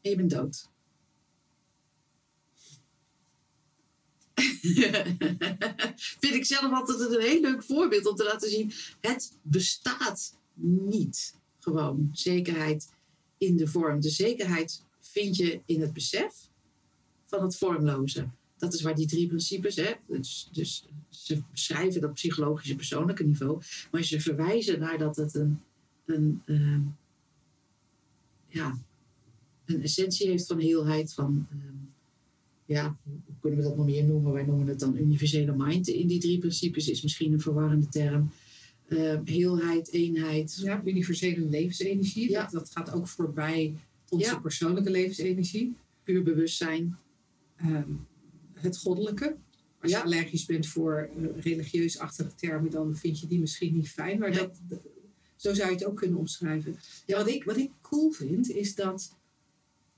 en 0.00 0.10
je 0.10 0.16
bent 0.16 0.30
dood. 0.30 0.70
Vind 6.20 6.34
ik 6.34 6.44
zelf 6.44 6.72
altijd 6.72 7.00
een 7.00 7.20
heel 7.20 7.40
leuk 7.40 7.62
voorbeeld 7.62 8.06
om 8.06 8.16
te 8.16 8.24
laten 8.24 8.50
zien. 8.50 8.72
Het 9.00 9.32
bestaat 9.42 10.36
niet. 10.60 11.34
Gewoon 11.58 12.10
zekerheid 12.12 12.92
in 13.38 13.56
de 13.56 13.66
vorm. 13.66 14.00
De 14.00 14.10
zekerheid 14.10 14.84
vind 15.00 15.36
je 15.36 15.60
in 15.66 15.80
het 15.80 15.92
besef 15.92 16.34
van 17.26 17.42
het 17.42 17.56
vormloze. 17.56 18.28
Dat 18.56 18.74
is 18.74 18.82
waar 18.82 18.94
die 18.94 19.06
drie 19.06 19.26
principes, 19.26 19.76
hè, 19.76 19.92
dus, 20.06 20.48
dus 20.52 20.86
ze 21.08 21.42
beschrijven 21.50 22.00
dat 22.00 22.12
psychologische 22.12 22.74
persoonlijke 22.74 23.24
niveau, 23.24 23.62
maar 23.90 24.02
ze 24.02 24.20
verwijzen 24.20 24.80
naar 24.80 24.98
dat 24.98 25.16
het 25.16 25.34
een, 25.34 25.60
een, 26.04 26.42
uh, 26.46 26.80
ja, 28.46 28.78
een 29.64 29.82
essentie 29.82 30.28
heeft 30.28 30.46
van 30.46 30.58
heelheid, 30.58 31.14
van, 31.14 31.46
uh, 31.52 31.58
ja, 32.68 32.96
hoe 33.04 33.34
kunnen 33.40 33.58
we 33.58 33.64
dat 33.64 33.76
nog 33.76 33.86
meer 33.86 34.04
noemen? 34.04 34.32
Wij 34.32 34.44
noemen 34.44 34.66
het 34.66 34.78
dan 34.80 34.96
universele 34.96 35.54
mind. 35.56 35.88
In 35.88 36.06
die 36.06 36.20
drie 36.20 36.38
principes 36.38 36.88
is 36.88 37.02
misschien 37.02 37.32
een 37.32 37.40
verwarrende 37.40 37.88
term. 37.88 38.30
Uh, 38.88 39.18
heelheid, 39.24 39.92
eenheid. 39.92 40.58
Ja, 40.62 40.82
universele 40.84 41.44
levensenergie. 41.44 42.30
Ja. 42.30 42.42
Dat, 42.42 42.50
dat 42.52 42.70
gaat 42.70 42.92
ook 42.92 43.08
voorbij 43.08 43.74
onze 44.08 44.30
Ja. 44.30 44.38
persoonlijke 44.38 44.90
levensenergie. 44.90 45.76
Puur 46.02 46.22
bewustzijn. 46.22 46.96
Ehm, 47.56 47.90
het 48.54 48.78
goddelijke. 48.78 49.36
Als 49.80 49.90
Ja. 49.90 49.98
je 49.98 50.04
allergisch 50.04 50.44
bent 50.46 50.66
voor 50.66 51.10
uh, 51.18 51.26
religieus-achtige 51.42 52.34
termen, 52.34 52.70
dan 52.70 52.96
vind 52.96 53.20
je 53.20 53.26
die 53.26 53.40
misschien 53.40 53.74
niet 53.74 53.88
fijn. 53.90 54.18
Maar 54.18 54.30
Nee. 54.30 54.38
dat, 54.38 54.60
dat- 54.68 54.80
zo 55.36 55.54
zou 55.54 55.68
je 55.68 55.74
het 55.74 55.84
ook 55.84 55.96
kunnen 55.96 56.18
omschrijven. 56.18 56.76
Ja, 57.06 57.16
wat, 57.16 57.28
ik, 57.28 57.44
wat 57.44 57.56
ik 57.56 57.70
cool 57.80 58.10
vind, 58.10 58.50
is 58.50 58.74
dat, 58.74 59.16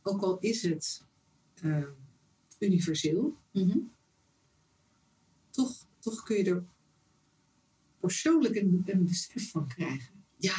ook 0.03 0.23
al 0.23 0.39
is 0.39 0.63
het 0.63 1.03
universeel, 2.61 3.37
Mhm. 3.53 3.79
toch, 5.51 5.87
toch 5.99 6.23
kun 6.23 6.37
je 6.37 6.45
er 6.45 6.65
persoonlijk 8.01 8.55
een, 8.55 8.83
een 8.87 9.05
besef 9.05 9.51
van 9.51 9.67
krijgen. 9.69 10.15
Ja, 10.37 10.55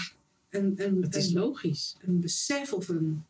Een, 0.49 0.85
een, 0.85 1.01
het 1.01 1.15
is 1.15 1.27
een, 1.27 1.33
logisch. 1.33 1.97
een 2.01 2.19
besef 2.19 2.73
of 2.73 2.89
een, 2.89 3.23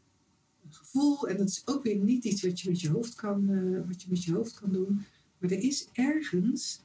een 0.63 0.73
gevoel. 0.73 1.27
En 1.27 1.37
dat 1.37 1.47
is 1.49 1.61
ook 1.65 1.83
weer 1.83 1.95
niet 1.97 2.23
iets 2.25 2.41
wat 2.43 2.59
je 2.59 2.69
met 2.69 2.81
je 2.81 2.89
hoofd 2.89 3.15
kan, 3.15 3.49
eh, 3.49 3.87
wat 3.87 4.01
je 4.01 4.07
met 4.09 4.23
je 4.23 4.33
hoofd 4.33 4.59
kan 4.59 4.71
doen. 4.71 5.05
Maar 5.37 5.51
er 5.51 5.59
is 5.63 5.87
ergens 5.91 6.81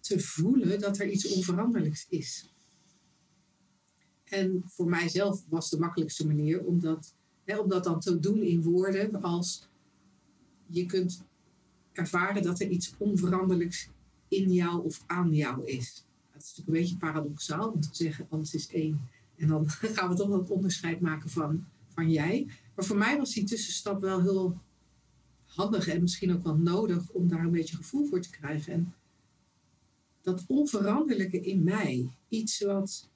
te 0.00 0.20
voelen 0.20 0.80
dat 0.80 0.98
er 0.98 1.10
iets 1.10 1.34
onveranderlijks 1.34 2.06
is. 2.08 2.52
En 4.24 4.62
voor 4.66 4.88
mijzelf 4.88 5.44
was 5.48 5.70
de 5.70 5.78
makkelijkste 5.78 6.26
manier 6.26 6.64
om 6.64 6.80
dat, 6.80 7.14
hè, 7.44 7.58
om 7.58 7.68
dat 7.68 7.84
dan 7.84 8.00
te 8.00 8.18
doen 8.18 8.42
in 8.42 8.62
woorden 8.62 9.22
als 9.22 9.67
je 10.68 10.86
kunt 10.86 11.22
ervaren 11.92 12.42
dat 12.42 12.60
er 12.60 12.68
iets 12.68 12.94
onveranderlijks 12.98 13.88
in 14.28 14.52
jou 14.52 14.84
of 14.84 15.04
aan 15.06 15.34
jou 15.34 15.64
is. 15.64 16.04
Dat 16.32 16.42
is 16.42 16.48
natuurlijk 16.48 16.66
een 16.68 16.82
beetje 16.82 16.96
paradoxaal 16.96 17.70
om 17.70 17.80
te 17.80 17.88
zeggen 17.92 18.26
alles 18.30 18.54
is 18.54 18.68
één. 18.68 19.08
En 19.36 19.48
dan 19.48 19.68
gaan 19.94 20.08
we 20.08 20.14
toch 20.14 20.30
dat 20.30 20.50
onderscheid 20.50 21.00
maken 21.00 21.30
van, 21.30 21.66
van 21.88 22.10
jij. 22.10 22.46
Maar 22.74 22.84
voor 22.84 22.96
mij 22.98 23.16
was 23.16 23.32
die 23.32 23.44
tussenstap 23.44 24.00
wel 24.00 24.22
heel 24.22 24.60
handig 25.44 25.88
en 25.88 26.00
misschien 26.00 26.32
ook 26.32 26.42
wel 26.42 26.56
nodig 26.56 27.10
om 27.10 27.28
daar 27.28 27.44
een 27.44 27.50
beetje 27.50 27.76
gevoel 27.76 28.06
voor 28.06 28.20
te 28.20 28.30
krijgen. 28.30 28.72
En 28.72 28.94
dat 30.22 30.44
onveranderlijke 30.46 31.40
in 31.40 31.62
mij, 31.62 32.10
iets 32.28 32.60
wat 32.60 33.08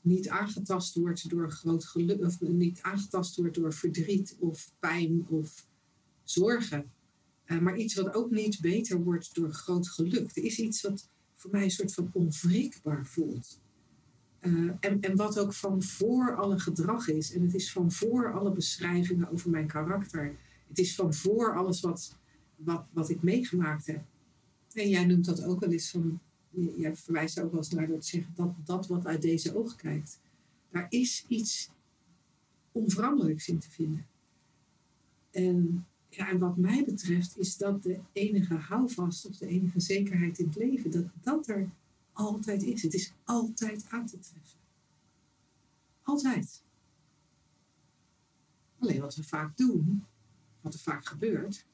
niet 0.00 0.28
aangetast 0.28 0.94
wordt 0.94 1.30
door 1.30 1.50
groot 1.50 1.84
geluk, 1.84 2.20
of 2.20 2.40
niet 2.40 2.78
aangetast 2.82 3.36
wordt 3.36 3.54
door 3.54 3.72
verdriet 3.72 4.36
of 4.38 4.72
pijn 4.78 5.26
of 5.28 5.66
zorgen. 6.24 6.92
Uh, 7.46 7.58
maar 7.58 7.76
iets 7.76 7.94
wat 7.94 8.14
ook 8.14 8.30
niet 8.30 8.60
beter 8.60 9.02
wordt 9.02 9.34
door 9.34 9.52
groot 9.52 9.88
geluk. 9.88 10.36
Er 10.36 10.44
is 10.44 10.58
iets 10.58 10.80
wat 10.82 11.08
voor 11.34 11.50
mij 11.50 11.62
een 11.62 11.70
soort 11.70 11.94
van 11.94 12.10
onwrikbaar 12.12 13.06
voelt. 13.06 13.60
Uh, 14.40 14.72
en, 14.80 15.00
en 15.00 15.16
wat 15.16 15.38
ook 15.38 15.52
van 15.52 15.82
voor 15.82 16.36
alle 16.36 16.58
gedrag 16.58 17.08
is. 17.08 17.32
En 17.32 17.42
het 17.42 17.54
is 17.54 17.72
van 17.72 17.92
voor 17.92 18.32
alle 18.32 18.52
beschrijvingen 18.52 19.30
over 19.30 19.50
mijn 19.50 19.66
karakter. 19.66 20.36
Het 20.68 20.78
is 20.78 20.94
van 20.94 21.14
voor 21.14 21.56
alles 21.56 21.80
wat, 21.80 22.16
wat, 22.56 22.86
wat 22.92 23.08
ik 23.08 23.22
meegemaakt 23.22 23.86
heb. 23.86 24.04
En 24.72 24.88
jij 24.88 25.04
noemt 25.04 25.24
dat 25.24 25.44
ook 25.44 25.60
wel 25.60 25.70
eens 25.70 25.90
van 25.90 26.20
jij 26.76 26.96
verwijst 26.96 27.40
ook 27.40 27.50
wel 27.50 27.60
eens 27.60 27.70
naar 27.70 27.86
te 27.86 27.96
zeggen 28.00 28.32
dat 28.34 28.54
dat 28.64 28.86
wat 28.86 29.06
uit 29.06 29.22
deze 29.22 29.56
ogen 29.56 29.76
kijkt. 29.76 30.20
Daar 30.70 30.86
is 30.88 31.24
iets 31.28 31.70
onveranderlijks 32.72 33.48
in 33.48 33.58
te 33.58 33.70
vinden. 33.70 34.06
En, 35.30 35.86
ja, 36.14 36.28
en 36.28 36.38
wat 36.38 36.56
mij 36.56 36.84
betreft 36.84 37.38
is 37.38 37.56
dat 37.56 37.82
de 37.82 38.00
enige 38.12 38.54
houvast 38.54 39.26
of 39.26 39.36
de 39.36 39.46
enige 39.46 39.80
zekerheid 39.80 40.38
in 40.38 40.46
het 40.46 40.56
leven. 40.56 40.90
Dat 40.90 41.04
dat 41.22 41.48
er 41.48 41.70
altijd 42.12 42.62
is. 42.62 42.82
Het 42.82 42.94
is 42.94 43.12
altijd 43.24 43.86
aan 43.88 44.06
te 44.06 44.18
treffen. 44.18 44.58
Altijd. 46.02 46.62
Alleen 48.78 49.00
wat 49.00 49.14
we 49.14 49.22
vaak 49.22 49.56
doen, 49.56 50.04
wat 50.60 50.74
er 50.74 50.80
vaak 50.80 51.06
gebeurt, 51.06 51.66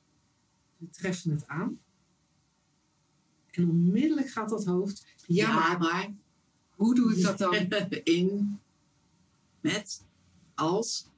we 0.77 0.91
treffen 0.91 1.31
het 1.31 1.47
aan 1.47 1.79
en 3.51 3.69
onmiddellijk 3.69 4.29
gaat 4.29 4.49
dat 4.49 4.65
hoofd. 4.65 5.07
Ja, 5.27 5.79
maar, 5.79 6.15
hoe 6.75 6.95
doe 6.95 7.17
ik 7.17 7.23
dat 7.23 7.39
dan? 7.39 7.55
In, 8.05 8.61
met, 9.61 10.05
als. 10.55 11.09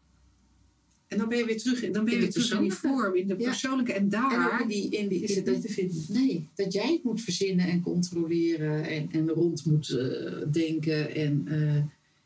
En 1.12 1.18
dan 1.18 1.28
ben 1.28 1.38
je 1.38 1.44
weer 1.44 1.58
terug, 1.58 1.90
dan 1.90 2.04
ben 2.04 2.14
je 2.14 2.20
weer 2.20 2.30
terug 2.30 2.52
in 2.52 2.60
die 2.60 2.72
vorm, 2.72 3.14
in 3.14 3.28
de 3.28 3.36
persoonlijke. 3.36 3.92
En 3.92 4.08
daar 4.08 4.60
en 4.60 4.68
die, 4.68 4.90
in 4.90 5.08
die, 5.08 5.20
is 5.20 5.36
het 5.36 5.46
niet 5.46 5.62
te 5.62 5.72
vinden. 5.72 6.04
Nee, 6.08 6.48
dat 6.54 6.72
jij 6.72 6.92
het 6.92 7.02
moet 7.02 7.20
verzinnen 7.20 7.66
en 7.66 7.80
controleren 7.80 8.84
en, 8.84 9.10
en 9.10 9.28
rond 9.28 9.64
moet 9.64 9.88
uh, 9.88 10.52
denken 10.52 11.14
en 11.14 11.44
uh, 11.48 11.82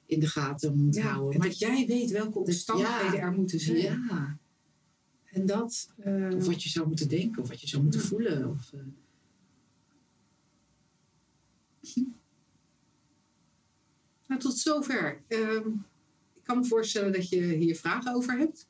in 0.06 0.20
de 0.20 0.26
gaten 0.26 0.76
moet 0.76 0.94
ja, 0.94 1.02
houden. 1.02 1.32
En 1.32 1.38
maar 1.38 1.48
dat 1.48 1.58
jij 1.58 1.86
weet 1.86 2.10
welke 2.10 2.38
omstandigheden 2.38 3.12
ja, 3.12 3.26
er 3.26 3.32
moeten 3.32 3.60
zijn. 3.60 3.76
Ja. 3.76 4.38
En 5.24 5.46
dat... 5.46 5.88
Uh, 6.06 6.34
of 6.36 6.46
wat 6.46 6.62
je 6.62 6.68
zou 6.68 6.88
moeten 6.88 7.08
denken, 7.08 7.42
of 7.42 7.48
wat 7.48 7.60
je 7.60 7.68
zou 7.68 7.82
moeten 7.82 8.00
voelen. 8.00 8.50
Of, 8.50 8.72
Nou, 14.26 14.40
tot 14.40 14.58
zover. 14.58 15.20
Uh, 15.28 15.66
ik 16.34 16.42
kan 16.42 16.58
me 16.58 16.64
voorstellen 16.64 17.12
dat 17.12 17.28
je 17.28 17.42
hier 17.42 17.76
vragen 17.76 18.14
over 18.14 18.38
hebt. 18.38 18.66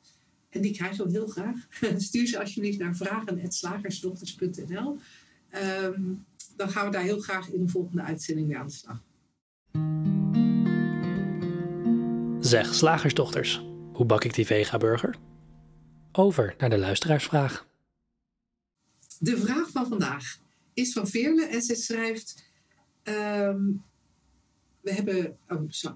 En 0.49 0.61
die 0.61 0.73
krijgen 0.73 1.05
we 1.05 1.11
heel 1.11 1.27
graag. 1.27 1.67
Stuur 1.97 2.27
ze 2.27 2.39
alsjeblieft 2.39 2.79
naar 2.79 2.95
vragen.slagersdochters.nl. 2.95 4.97
Um, 5.83 6.25
dan 6.55 6.69
gaan 6.69 6.85
we 6.85 6.91
daar 6.91 7.03
heel 7.03 7.19
graag 7.19 7.49
in 7.49 7.65
de 7.65 7.71
volgende 7.71 8.01
uitzending 8.01 8.47
mee 8.47 8.57
aan 8.57 8.67
de 8.67 8.73
slag. 8.73 9.03
Zeg, 12.39 12.73
slagersdochters, 12.73 13.65
hoe 13.93 14.05
bak 14.05 14.23
ik 14.23 14.33
die 14.33 14.45
vega-burger? 14.45 15.15
Over 16.11 16.55
naar 16.57 16.69
de 16.69 16.77
luisteraarsvraag. 16.77 17.67
De 19.19 19.37
vraag 19.37 19.69
van 19.69 19.87
vandaag 19.87 20.39
is 20.73 20.93
van 20.93 21.07
Veerle 21.07 21.45
en 21.45 21.61
ze 21.61 21.75
schrijft... 21.75 22.45
Um, 23.03 23.83
we 24.81 24.93
hebben, 24.93 25.37
oh, 25.49 25.61
ze, 25.69 25.95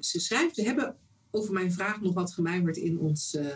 ze, 0.00 0.20
schrijft, 0.20 0.56
we 0.56 0.62
hebben 0.62 0.96
over 1.30 1.52
mijn 1.52 1.72
vraag 1.72 2.00
nog 2.00 2.14
wat 2.14 2.32
gemijmerd 2.32 2.76
in 2.76 2.98
ons 2.98 3.34
uh, 3.34 3.46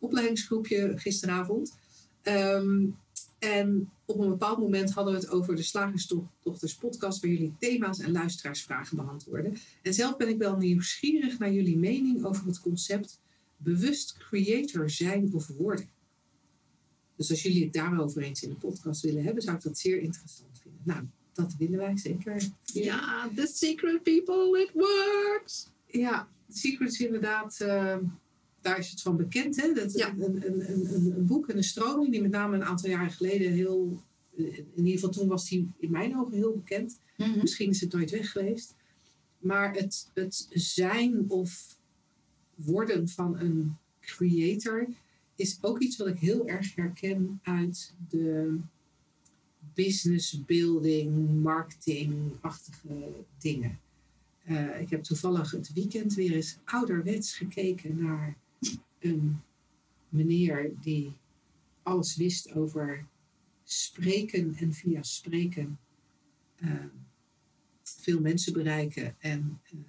opleidingsgroepje 0.00 0.92
gisteravond. 0.96 1.78
Um, 2.22 2.96
en 3.38 3.90
op 4.04 4.18
een 4.18 4.28
bepaald 4.28 4.58
moment 4.58 4.90
hadden 4.92 5.14
we 5.14 5.20
het 5.20 5.28
over 5.28 5.56
de 5.56 5.62
Slagersdochters 5.62 6.74
podcast, 6.74 7.20
waar 7.20 7.30
jullie 7.30 7.54
thema's 7.58 7.98
en 7.98 8.12
luisteraarsvragen 8.12 8.96
beantwoorden. 8.96 9.56
En 9.82 9.94
zelf 9.94 10.16
ben 10.16 10.28
ik 10.28 10.38
wel 10.38 10.56
nieuwsgierig 10.56 11.38
naar 11.38 11.52
jullie 11.52 11.78
mening 11.78 12.24
over 12.24 12.46
het 12.46 12.60
concept 12.60 13.20
bewust 13.56 14.16
creator 14.18 14.90
zijn 14.90 15.30
of 15.32 15.46
worden. 15.46 15.88
Dus 17.16 17.30
als 17.30 17.42
jullie 17.42 17.64
het 17.64 17.72
daarover 17.72 18.22
eens 18.22 18.42
in 18.42 18.48
de 18.48 18.54
podcast 18.54 19.02
willen 19.02 19.24
hebben, 19.24 19.42
zou 19.42 19.56
ik 19.56 19.62
dat 19.62 19.78
zeer 19.78 20.00
interessant 20.00 20.60
vinden. 20.62 20.80
Nou, 20.84 21.04
dat 21.32 21.54
willen 21.58 21.78
wij 21.78 21.96
zeker. 21.96 22.42
Ja, 22.64 23.30
the 23.34 23.46
secret 23.46 24.02
people, 24.02 24.60
it 24.62 24.70
works. 24.74 25.68
Ja, 25.86 26.28
the 26.48 26.58
secret 26.58 26.92
is 26.92 27.00
inderdaad, 27.00 27.58
uh, 27.62 27.96
daar 28.60 28.78
is 28.78 28.90
het 28.90 29.02
van 29.02 29.16
bekend. 29.16 29.56
Hè? 29.56 29.72
Dat 29.72 29.92
ja. 29.92 30.14
een, 30.18 30.46
een, 30.46 30.70
een, 30.70 31.14
een, 31.16 31.26
boek 31.26 31.48
en 31.48 31.56
een 31.56 31.64
stroming 31.64 32.10
die 32.10 32.22
met 32.22 32.30
name 32.30 32.56
een 32.56 32.64
aantal 32.64 32.90
jaren 32.90 33.10
geleden 33.10 33.52
heel, 33.52 34.02
in 34.34 34.66
ieder 34.74 34.92
geval 34.92 35.10
toen 35.10 35.28
was 35.28 35.48
die 35.48 35.68
in 35.78 35.90
mijn 35.90 36.18
ogen 36.18 36.34
heel 36.34 36.54
bekend. 36.54 36.98
Mhm. 37.16 37.28
Mm 37.28 37.32
-hmm. 37.32 37.42
Misschien 37.42 37.70
is 37.70 37.80
het 37.80 37.92
nooit 37.92 38.10
weg 38.10 38.30
geweest. 38.30 38.74
Maar 39.38 39.74
het, 39.74 40.10
het 40.14 40.48
zijn 40.50 41.24
of 41.30 41.78
worden 42.54 43.08
van 43.08 43.38
een 43.38 43.76
creator 44.00 44.88
is 45.34 45.58
ook 45.60 45.78
iets 45.80 45.96
wat 45.96 46.06
ik 46.06 46.18
heel 46.18 46.48
erg 46.48 46.74
herken 46.74 47.40
uit 47.42 47.94
de 48.08 48.58
business 49.74 50.44
building, 50.44 51.42
marketing-achtige 51.42 53.12
dingen. 53.38 53.78
Uh, 54.48 54.80
ik 54.80 54.90
heb 54.90 55.02
toevallig 55.02 55.50
het 55.50 55.72
weekend 55.72 56.14
weer 56.14 56.32
eens 56.32 56.56
ouderwets 56.64 57.36
gekeken 57.36 58.02
naar 58.02 58.36
een 59.00 59.40
meneer 60.08 60.72
die 60.80 61.12
alles 61.82 62.16
wist 62.16 62.52
over 62.52 63.06
spreken 63.64 64.54
en 64.54 64.72
via 64.72 65.02
spreken 65.02 65.78
uh, 66.58 66.84
veel 67.82 68.20
mensen 68.20 68.52
bereiken 68.52 69.16
en, 69.18 69.60
uh, 69.72 69.80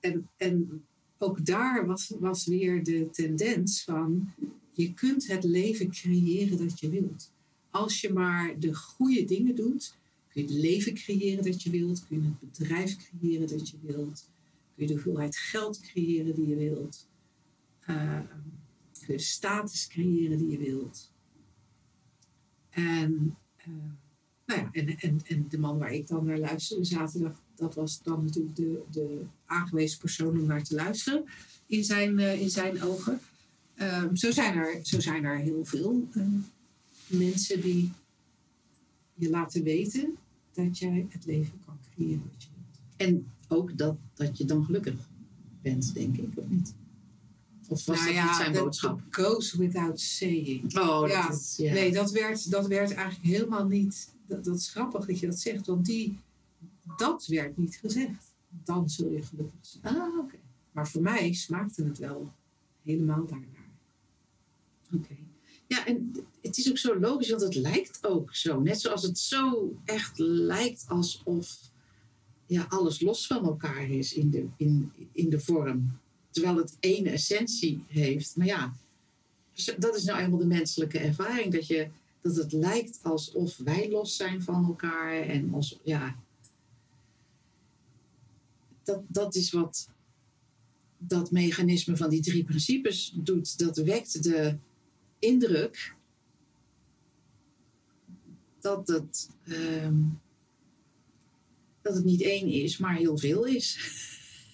en, 0.00 0.28
en 0.36 0.84
ook 1.18 1.44
daar 1.46 1.86
was, 1.86 2.12
was 2.18 2.46
weer 2.46 2.84
de 2.84 3.08
tendens 3.10 3.84
van 3.84 4.32
je 4.72 4.94
kunt 4.94 5.26
het 5.26 5.44
leven 5.44 5.90
creëren 5.90 6.58
dat 6.58 6.80
je 6.80 6.90
wilt. 6.90 7.32
Als 7.70 8.00
je 8.00 8.12
maar 8.12 8.58
de 8.58 8.74
goede 8.74 9.24
dingen 9.24 9.54
doet, 9.54 9.94
kun 10.28 10.42
je 10.42 10.48
het 10.48 10.62
leven 10.62 10.94
creëren 10.94 11.44
dat 11.44 11.62
je 11.62 11.70
wilt. 11.70 12.06
Kun 12.06 12.22
je 12.22 12.28
het 12.28 12.58
bedrijf 12.58 12.96
creëren 12.96 13.48
dat 13.48 13.68
je 13.68 13.76
wilt. 13.82 14.28
Je 14.80 14.86
de 14.86 14.92
hoeveelheid 14.92 15.36
geld 15.36 15.80
creëren 15.80 16.34
die 16.34 16.46
je 16.46 16.56
wilt. 16.56 17.08
Uh, 17.86 18.20
kun 19.06 19.14
je 19.14 19.18
status 19.18 19.86
creëren 19.86 20.38
die 20.38 20.50
je 20.50 20.58
wilt. 20.58 21.12
En, 22.70 23.36
uh, 23.68 23.74
nou 24.46 24.60
ja, 24.60 24.68
en, 24.72 24.98
en, 24.98 25.20
en 25.26 25.48
de 25.48 25.58
man 25.58 25.78
waar 25.78 25.92
ik 25.92 26.06
dan 26.06 26.24
naar 26.24 26.38
luisterde 26.38 26.84
zaterdag, 26.84 27.42
dat 27.54 27.74
was 27.74 28.02
dan 28.02 28.24
natuurlijk 28.24 28.56
de, 28.56 28.82
de 28.90 29.24
aangewezen 29.44 29.98
persoon 29.98 30.40
om 30.40 30.46
naar 30.46 30.64
te 30.64 30.74
luisteren 30.74 31.24
in 31.66 31.84
zijn, 31.84 32.18
uh, 32.18 32.40
in 32.40 32.50
zijn 32.50 32.82
ogen. 32.82 33.20
Um, 33.76 34.16
zo, 34.16 34.30
zijn 34.30 34.56
er, 34.56 34.78
zo 34.82 35.00
zijn 35.00 35.24
er 35.24 35.38
heel 35.38 35.64
veel 35.64 36.08
uh, 36.12 36.26
mensen 37.06 37.60
die 37.60 37.92
je 39.14 39.30
laten 39.30 39.62
weten 39.62 40.16
dat 40.52 40.78
jij 40.78 41.06
het 41.08 41.26
leven 41.26 41.60
kan 41.64 41.78
creëren 41.94 42.22
wat 42.32 42.42
je 42.42 42.48
wilt. 42.52 42.68
En 42.96 43.26
ook 43.50 43.78
dat, 43.78 43.96
dat 44.14 44.38
je 44.38 44.44
dan 44.44 44.64
gelukkig 44.64 44.94
bent, 45.62 45.94
denk 45.94 46.16
ik, 46.16 46.28
of 46.34 46.48
niet? 46.48 46.74
Of 47.68 47.84
was 47.84 47.96
nou 47.96 48.06
dat 48.06 48.14
ja, 48.14 48.26
niet 48.26 48.36
zijn 48.36 48.52
boodschap? 48.52 49.00
goes 49.10 49.54
without 49.54 50.00
saying. 50.00 50.78
Oh, 50.78 51.08
ja, 51.08 51.28
dat 51.28 51.40
is, 51.40 51.56
ja. 51.56 51.72
Nee, 51.72 51.92
dat 51.92 52.10
werd, 52.10 52.50
dat 52.50 52.66
werd 52.66 52.94
eigenlijk 52.94 53.26
helemaal 53.26 53.66
niet... 53.66 54.14
Dat, 54.26 54.44
dat 54.44 54.56
is 54.56 54.70
grappig 54.70 55.06
dat 55.06 55.18
je 55.18 55.26
dat 55.26 55.38
zegt, 55.38 55.66
want 55.66 55.86
die, 55.86 56.18
dat 56.96 57.26
werd 57.26 57.56
niet 57.56 57.76
gezegd. 57.76 58.34
Dan 58.64 58.88
zul 58.88 59.10
je 59.10 59.22
gelukkig 59.22 59.58
zijn. 59.60 59.96
Ah, 59.96 60.08
oké. 60.08 60.18
Okay. 60.18 60.40
Maar 60.72 60.88
voor 60.88 61.02
mij 61.02 61.32
smaakte 61.32 61.84
het 61.84 61.98
wel 61.98 62.32
helemaal 62.82 63.26
daarnaar. 63.26 63.70
Oké. 64.86 64.96
Okay. 64.96 65.18
Ja, 65.66 65.86
en 65.86 66.12
het 66.42 66.56
is 66.58 66.70
ook 66.70 66.78
zo 66.78 67.00
logisch, 67.00 67.30
want 67.30 67.42
het 67.42 67.54
lijkt 67.54 68.06
ook 68.06 68.34
zo. 68.34 68.60
Net 68.60 68.80
zoals 68.80 69.02
het 69.02 69.18
zo 69.18 69.74
echt 69.84 70.18
lijkt 70.18 70.84
alsof 70.88 71.69
ja, 72.50 72.66
alles 72.68 73.00
los 73.00 73.26
van 73.26 73.44
elkaar 73.44 73.90
is 73.90 74.12
in 74.12 74.30
de, 74.30 74.46
in, 74.56 74.92
in 75.12 75.30
de 75.30 75.40
vorm. 75.40 75.98
Terwijl 76.30 76.56
het 76.56 76.76
ene 76.80 77.10
essentie 77.10 77.84
heeft. 77.86 78.36
Maar 78.36 78.46
ja, 78.46 78.74
dat 79.78 79.96
is 79.96 80.04
nou 80.04 80.20
eenmaal 80.20 80.38
de 80.38 80.46
menselijke 80.46 80.98
ervaring. 80.98 81.52
Dat 81.52 81.66
je 81.66 81.88
Dat 82.20 82.36
het 82.36 82.52
lijkt 82.52 82.98
alsof 83.02 83.56
wij 83.56 83.90
los 83.90 84.16
zijn 84.16 84.42
van 84.42 84.64
elkaar. 84.64 85.22
En 85.22 85.54
als, 85.54 85.78
ja, 85.82 86.16
dat, 88.82 89.02
dat 89.06 89.34
is 89.34 89.50
wat 89.50 89.88
dat 90.98 91.30
mechanisme 91.30 91.96
van 91.96 92.10
die 92.10 92.22
drie 92.22 92.44
principes 92.44 93.12
doet. 93.14 93.58
Dat 93.58 93.76
wekt 93.76 94.22
de 94.22 94.56
indruk 95.18 95.94
dat 98.60 98.88
het, 98.88 99.30
ehm, 99.44 100.02
dat 101.90 101.98
het 101.98 102.10
niet 102.10 102.22
één 102.22 102.46
is, 102.46 102.78
maar 102.78 102.96
heel 102.96 103.18
veel 103.18 103.44
is. 103.44 103.78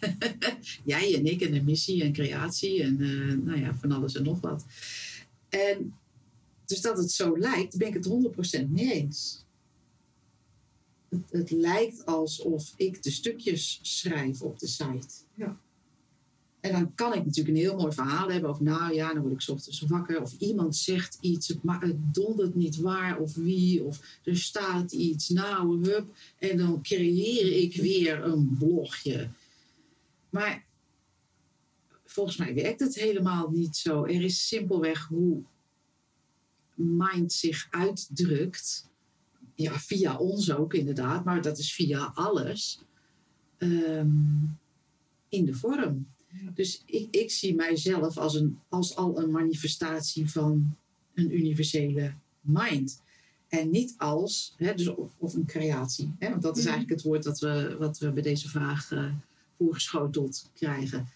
Jij 0.85 1.15
en 1.15 1.27
ik 1.27 1.41
en 1.41 1.55
een 1.55 1.65
missie 1.65 2.03
en 2.03 2.13
creatie 2.13 2.83
en 2.83 3.01
eh, 3.01 3.37
nou 3.45 3.61
ja, 3.61 3.75
van 3.75 3.93
alles 3.93 4.15
en 4.15 4.23
nog 4.23 4.41
wat. 4.41 4.65
En 5.49 5.95
dus 6.65 6.81
dat 6.81 6.99
het 6.99 7.13
zo 7.13 7.39
lijkt, 7.39 7.77
ben 7.77 7.89
ik 7.89 7.95
het 7.95 8.09
100% 8.65 8.69
mee 8.69 8.93
eens. 8.93 9.45
Het, 11.09 11.31
het 11.31 11.51
lijkt 11.51 12.07
alsof 12.07 12.73
ik 12.77 13.03
de 13.03 13.11
stukjes 13.11 13.79
schrijf 13.83 14.43
op 14.43 14.59
de 14.59 14.67
site. 14.67 15.09
Ja. 15.35 15.61
En 16.67 16.73
dan 16.73 16.95
kan 16.95 17.15
ik 17.15 17.25
natuurlijk 17.25 17.57
een 17.57 17.63
heel 17.63 17.77
mooi 17.77 17.93
verhaal 17.93 18.31
hebben 18.31 18.51
over, 18.51 18.63
nou 18.63 18.95
ja, 18.95 19.13
dan 19.13 19.23
word 19.23 19.43
ik 19.43 19.49
ochtends 19.49 19.81
wakker. 19.81 20.23
Of 20.23 20.33
iemand 20.39 20.77
zegt 20.77 21.19
iets, 21.21 21.55
maar 21.63 21.81
het 21.81 22.15
dondert 22.15 22.55
niet 22.55 22.77
waar 22.77 23.19
of 23.19 23.35
wie. 23.35 23.83
Of 23.83 24.21
er 24.25 24.37
staat 24.37 24.93
iets, 24.93 25.29
nou 25.29 25.89
hup. 25.89 26.17
En 26.39 26.57
dan 26.57 26.83
creëer 26.83 27.63
ik 27.63 27.77
weer 27.77 28.25
een 28.25 28.57
blogje. 28.59 29.29
Maar 30.31 30.65
volgens 32.05 32.37
mij 32.37 32.55
werkt 32.55 32.81
het 32.81 32.95
helemaal 32.95 33.51
niet 33.51 33.77
zo. 33.77 34.05
Er 34.05 34.23
is 34.23 34.49
simpelweg 34.49 35.07
hoe 35.07 35.43
mind 36.75 37.33
zich 37.33 37.67
uitdrukt. 37.71 38.91
Ja, 39.55 39.79
via 39.79 40.17
ons 40.17 40.53
ook 40.53 40.75
inderdaad, 40.75 41.25
maar 41.25 41.43
dat 41.43 41.59
is 41.59 41.75
via 41.75 42.11
alles. 42.15 42.81
ehm, 43.59 44.09
in 45.29 45.45
de 45.45 45.55
vorm. 45.55 46.07
Dus 46.55 46.83
ik, 46.87 47.09
ik 47.11 47.31
zie 47.31 47.55
mijzelf 47.55 48.17
als, 48.19 48.35
een, 48.35 48.59
als 48.69 48.97
al 48.97 49.23
een 49.23 49.31
manifestatie 49.31 50.31
van 50.31 50.77
een 51.15 51.37
universele 51.39 52.15
mind. 52.41 53.03
En 53.49 53.71
niet 53.71 53.95
als, 53.99 54.55
hè, 54.57 54.75
dus 54.75 54.89
of, 54.89 55.13
of 55.19 55.35
een 55.35 55.47
creatie. 55.47 56.15
Hè, 56.19 56.31
want 56.31 56.43
dat 56.43 56.57
is 56.57 56.63
Mhm. 56.65 56.73
eigenlijk 56.73 57.01
het 57.01 57.09
woord 57.11 57.23
dat 57.23 57.39
we, 57.39 57.77
wat 57.79 57.99
we 57.99 58.13
bij 58.13 58.23
deze 58.23 58.49
vraag 58.49 58.93
eh, 58.93 59.13
voorgeschoteld 59.59 60.51
krijgen. 60.55 61.09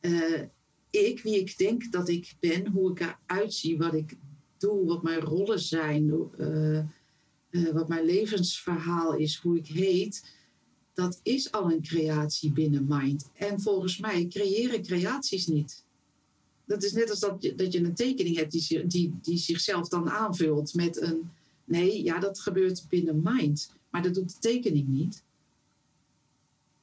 Eh, 0.00 0.42
ik, 0.90 1.22
wie 1.22 1.38
ik 1.40 1.58
denk 1.58 1.92
dat 1.92 2.08
ik 2.08 2.34
ben, 2.40 2.66
hoe 2.66 2.90
ik 2.90 3.00
eruit 3.00 3.54
zie, 3.54 3.78
wat 3.78 3.94
ik 3.94 4.16
doe, 4.58 4.86
wat 4.86 5.02
mijn 5.02 5.20
rollen 5.20 5.60
zijn, 5.60 6.12
eh, 6.38 6.84
wat 7.72 7.88
mijn 7.88 8.04
levensverhaal 8.04 9.14
is, 9.14 9.36
hoe 9.36 9.56
ik 9.56 9.66
heet, 9.66 10.24
dat 10.94 11.20
is 11.22 11.52
al 11.52 11.72
een 11.72 11.82
creatie 11.82 12.52
binnen 12.52 12.86
Mind. 12.88 13.30
En 13.34 13.60
volgens 13.60 13.98
mij 13.98 14.26
creëren 14.26 14.82
creaties 14.82 15.46
niet. 15.46 15.84
Dat 16.64 16.82
is 16.82 16.92
net 16.92 17.10
als 17.10 17.20
dat 17.20 17.42
je, 17.42 17.54
dat 17.54 17.72
je 17.72 17.84
een 17.84 17.94
tekening 17.94 18.36
hebt 18.36 18.52
die, 18.52 18.86
die, 18.86 19.14
die 19.22 19.38
zichzelf 19.38 19.88
dan 19.88 20.10
aanvult 20.10 20.74
met 20.74 21.00
een. 21.00 21.30
Nee, 21.64 22.02
ja, 22.02 22.18
dat 22.18 22.40
gebeurt 22.40 22.84
binnen 22.88 23.20
Mind. 23.24 23.72
Maar 23.90 24.02
dat 24.02 24.14
doet 24.14 24.32
de 24.32 24.38
tekening 24.38 24.88
niet. 24.88 25.22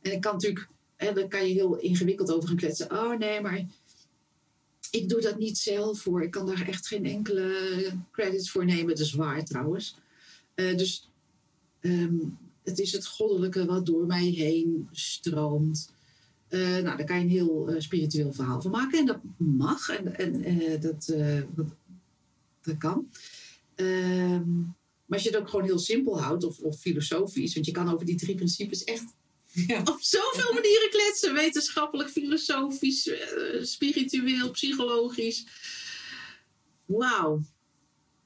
En 0.01 0.11
ik 0.11 0.21
kan 0.21 0.33
natuurlijk, 0.33 0.67
daar 0.97 1.27
kan 1.27 1.47
je 1.47 1.53
heel 1.53 1.77
ingewikkeld 1.77 2.31
over 2.31 2.47
gaan 2.47 2.57
kletsen. 2.57 2.91
Oh 2.91 3.17
nee, 3.17 3.41
maar 3.41 3.65
ik 4.91 5.09
doe 5.09 5.21
dat 5.21 5.37
niet 5.37 5.57
zelf 5.57 5.99
voor. 5.99 6.23
Ik 6.23 6.31
kan 6.31 6.45
daar 6.45 6.67
echt 6.67 6.87
geen 6.87 7.05
enkele 7.05 7.97
credits 8.11 8.51
voor 8.51 8.65
nemen. 8.65 8.87
Dat 8.87 9.05
is 9.05 9.13
waar 9.13 9.45
trouwens. 9.45 9.95
Eh, 10.53 10.77
dus 10.77 11.09
ehm, 11.79 12.17
het 12.69 12.79
is 12.79 12.91
het 12.91 13.05
goddelijke 13.05 13.65
wat 13.65 13.85
door 13.85 14.05
mij 14.05 14.25
heen 14.25 14.87
stroomt. 14.91 15.91
Eh, 16.47 16.59
nou, 16.59 16.97
daar 16.97 17.03
kan 17.03 17.17
je 17.17 17.23
een 17.23 17.29
heel 17.29 17.69
eh, 17.69 17.79
spiritueel 17.79 18.33
verhaal 18.33 18.61
van 18.61 18.71
maken. 18.71 18.99
En 18.99 19.05
dat 19.05 19.19
mag. 19.37 19.89
En, 19.89 20.15
en 20.15 20.43
eh, 20.43 20.81
dat, 20.81 21.13
dat, 21.55 21.67
dat 22.61 22.77
kan. 22.77 23.09
Ehm, 23.75 24.57
maar 25.05 25.17
als 25.17 25.23
je 25.23 25.29
het 25.29 25.39
ook 25.39 25.49
gewoon 25.49 25.65
heel 25.65 25.79
simpel 25.79 26.21
houdt 26.21 26.43
of, 26.43 26.59
of 26.59 26.79
filosofisch, 26.79 27.53
want 27.53 27.65
je 27.65 27.71
kan 27.71 27.93
over 27.93 28.05
die 28.05 28.15
drie 28.15 28.35
principes 28.35 28.83
echt 28.83 29.13
Ja. 29.51 29.79
op 29.93 29.97
zoveel 29.99 30.53
manieren 30.53 30.89
kletsen. 30.89 31.33
Wetenschappelijk, 31.33 32.09
filosofisch, 32.09 33.11
spiritueel, 33.61 34.51
psychologisch. 34.51 35.45
Wauw. 36.85 37.41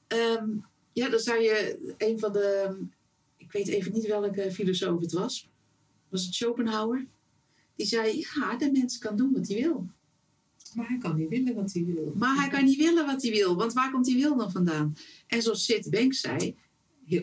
Ehm, 0.06 0.48
ja, 0.92 1.08
dan 1.08 1.20
zou 1.20 1.42
je 1.42 1.78
een 1.98 2.18
van 2.18 2.32
de... 2.32 2.76
Ik 3.54 3.64
weet 3.64 3.74
even 3.74 3.92
niet 3.92 4.06
welke 4.06 4.52
filosoof 4.52 5.00
het 5.00 5.12
was. 5.12 5.48
Was 6.08 6.24
het 6.24 6.34
Schopenhauer? 6.34 7.06
Die 7.76 7.86
zei, 7.86 8.18
ja, 8.18 8.56
de 8.56 8.70
mens 8.72 8.98
kan 8.98 9.16
doen 9.16 9.32
wat 9.32 9.48
hij 9.48 9.56
wil. 9.62 9.86
Maar 10.74 10.88
hij 10.88 10.98
kan 10.98 11.16
niet 11.16 11.28
willen 11.28 11.54
wat 11.54 11.72
hij 11.72 11.84
wil. 11.84 12.12
Maar 12.16 12.36
hij 12.36 12.48
kan 12.48 12.64
niet 12.64 12.76
willen 12.76 13.06
wat 13.06 13.22
hij 13.22 13.30
wil. 13.30 13.56
Want 13.56 13.72
waar 13.72 13.90
komt 13.90 14.04
die 14.04 14.16
wil 14.16 14.36
dan 14.36 14.50
vandaan? 14.50 14.96
En 15.26 15.42
zoals 15.42 15.64
Sid 15.64 15.90
Banks 15.90 16.20
zei, 16.20 16.56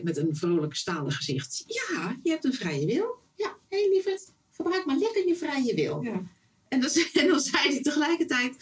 met 0.02 0.16
een 0.16 0.36
vrolijk 0.36 0.74
stalen 0.74 1.12
gezicht. 1.12 1.64
Ja, 1.66 2.18
je 2.22 2.30
hebt 2.30 2.44
een 2.44 2.54
vrije 2.54 2.86
wil. 2.86 3.18
Ja, 3.34 3.56
hé 3.68 3.80
hey, 3.80 3.88
lieverd, 3.88 4.32
gebruik 4.50 4.84
maar 4.84 4.98
lekker 4.98 5.26
je 5.26 5.36
vrije 5.36 5.74
wil. 5.74 6.02
Ja. 6.02 6.22
En 6.68 6.80
dan, 6.80 6.90
en 7.12 7.28
dan 7.28 7.40
zei 7.40 7.68
hij 7.68 7.82
tegelijkertijd, 7.82 8.56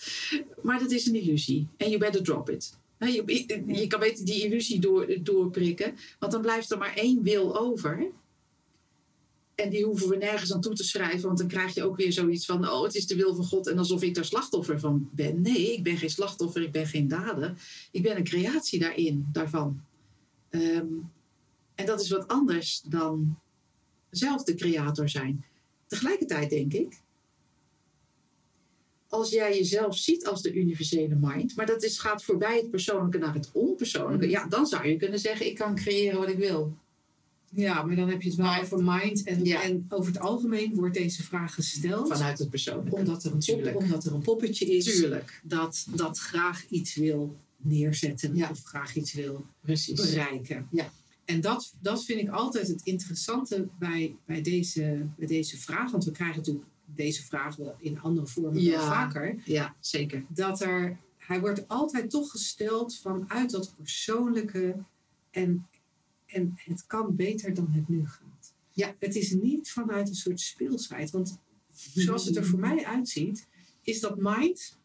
maar 0.63 0.79
dat 0.79 0.91
is 0.91 1.07
een 1.07 1.15
illusie. 1.15 1.69
En 1.77 1.89
you 1.89 1.99
better 1.99 2.23
drop 2.23 2.51
it. 2.51 2.79
Je 3.09 3.87
kan 3.89 4.01
beter 4.01 4.25
die 4.25 4.45
illusie 4.45 4.81
door, 4.81 5.23
doorprikken. 5.23 5.95
Want 6.19 6.33
dan 6.33 6.41
blijft 6.41 6.71
er 6.71 6.79
maar 6.79 6.95
één 6.95 7.23
wil 7.23 7.59
over. 7.59 8.11
En 9.55 9.71
die 9.71 9.85
hoeven 9.85 10.09
we 10.09 10.17
nergens 10.17 10.53
aan 10.53 10.61
toe 10.61 10.75
te 10.75 10.85
schrijven. 10.85 11.27
Want 11.27 11.39
dan 11.39 11.49
krijg 11.49 11.75
je 11.75 11.83
ook 11.83 11.97
weer 11.97 12.13
zoiets 12.13 12.47
van... 12.47 12.69
oh, 12.69 12.83
het 12.83 12.95
is 12.95 13.07
de 13.07 13.17
wil 13.17 13.35
van 13.35 13.45
God. 13.45 13.69
En 13.69 13.79
alsof 13.79 14.03
ik 14.03 14.15
daar 14.15 14.25
slachtoffer 14.25 14.81
van 14.81 15.09
ben. 15.13 15.43
Nee, 15.43 15.73
ik 15.73 15.83
ben 15.83 15.97
geen 15.97 16.11
slachtoffer. 16.11 16.63
Ik 16.63 16.73
ben 16.73 16.87
geen 16.87 17.09
dader. 17.09 17.55
Ik 17.91 18.03
ben 18.03 18.17
een 18.17 18.25
creatie 18.25 18.79
daarin, 18.79 19.29
daarvan. 19.33 19.81
Ehm, 20.49 20.93
en 21.75 21.87
dat 21.87 22.01
is 22.01 22.11
wat 22.11 22.29
anders 22.29 22.83
dan 22.89 23.39
zelf 24.11 24.43
de 24.43 24.55
creator 24.55 25.09
zijn. 25.09 25.45
Tegelijkertijd 25.87 26.51
denk 26.51 26.73
ik 26.73 27.01
als 29.11 29.31
jij 29.31 29.57
jezelf 29.57 29.97
ziet 29.97 30.27
als 30.27 30.43
de 30.43 30.53
universele 30.53 31.17
mind, 31.21 31.57
maar 31.57 31.67
dat 31.67 31.83
is, 31.83 31.99
gaat 31.99 32.25
voorbij 32.25 32.57
het 32.57 32.71
persoonlijke 32.71 33.19
naar 33.19 33.35
het 33.35 33.51
onpersoonlijke, 33.53 34.29
ja, 34.29 34.47
dan 34.47 34.67
zou 34.67 34.89
je 34.89 34.97
kunnen 34.97 35.19
zeggen: 35.19 35.47
ik 35.47 35.55
kan 35.55 35.75
creëren 35.75 36.19
wat 36.19 36.29
ik 36.29 36.39
wil. 36.39 36.77
ja, 37.53 37.83
maar 37.83 37.97
dan 37.97 38.09
heb 38.09 38.23
je 38.23 38.29
het 38.29 38.39
wel 38.39 38.57
over 38.63 38.83
mind. 38.85 39.23
En, 39.23 39.45
Ja. 39.45 39.63
en 39.63 39.87
over 39.89 40.13
het 40.13 40.21
algemeen 40.21 40.75
wordt 40.75 40.95
deze 40.95 41.23
vraag 41.23 41.55
gesteld. 41.55 42.09
Vanuit 42.09 42.39
het 42.39 42.51
persoonlijke. 42.51 42.95
omdat, 42.97 43.25
er 43.25 43.33
een 43.33 43.63
pop, 43.63 43.77
omdat 43.77 44.05
er 44.05 44.15
een 44.15 44.23
poppetje 44.23 44.67
is 44.67 44.85
Tuurlijk, 44.85 45.41
dat, 45.45 45.87
dat 45.95 46.19
graag 46.19 46.65
iets 46.69 46.95
wil 46.95 47.37
neerzetten. 47.57 48.37
Ja. 48.37 48.51
Of 48.51 48.63
graag 48.63 48.95
iets 48.95 49.13
wil 49.13 49.47
precies. 49.61 50.01
bereiken. 50.01 50.69
Ja. 50.71 50.93
En 51.25 51.41
dat, 51.41 51.75
dat 51.81 52.05
vind 52.05 52.21
ik 52.21 52.29
altijd 52.29 52.69
het 52.69 52.81
interessante 52.85 53.67
bij, 53.79 54.15
bij, 54.27 54.43
deze, 54.43 55.07
bij 55.17 55.27
deze 55.27 55.59
vraag. 55.59 55.91
Want 55.91 56.05
we 56.05 56.11
krijgen 56.11 56.37
natuurlijk 56.37 56.65
deze 56.95 57.23
vraag 57.23 57.57
wel 57.57 57.77
in 57.79 58.01
andere 58.01 58.27
vormen 58.27 58.63
Ja. 58.63 58.71
wel 58.71 58.87
vaker. 58.87 59.41
Ja, 59.45 59.75
zeker. 59.81 60.25
Dat 60.29 60.61
er, 60.61 60.99
hij 61.17 61.41
wordt 61.41 61.69
altijd 61.69 62.11
toch 62.11 62.31
gesteld 62.31 62.97
vanuit 62.99 63.51
dat 63.51 63.75
persoonlijke. 63.77 64.77
En, 65.31 65.67
en 66.27 66.53
het 66.57 66.87
kan 66.87 67.17
beter 67.17 67.55
dan 67.55 67.69
het 67.71 67.89
nu 67.89 68.07
gaat. 68.07 68.53
Ja. 68.73 68.95
Het 68.99 69.15
is 69.17 69.31
niet 69.33 69.71
vanuit 69.71 70.09
een 70.09 70.15
soort 70.15 70.41
speelsheid. 70.41 71.11
Want 71.11 71.39
zoals 71.95 72.25
het 72.25 72.37
er 72.37 72.47
voor 72.47 72.59
mij 72.59 72.85
uitziet, 72.85 73.47
is 73.83 74.01
dat 74.01 74.17
mind 74.19 74.79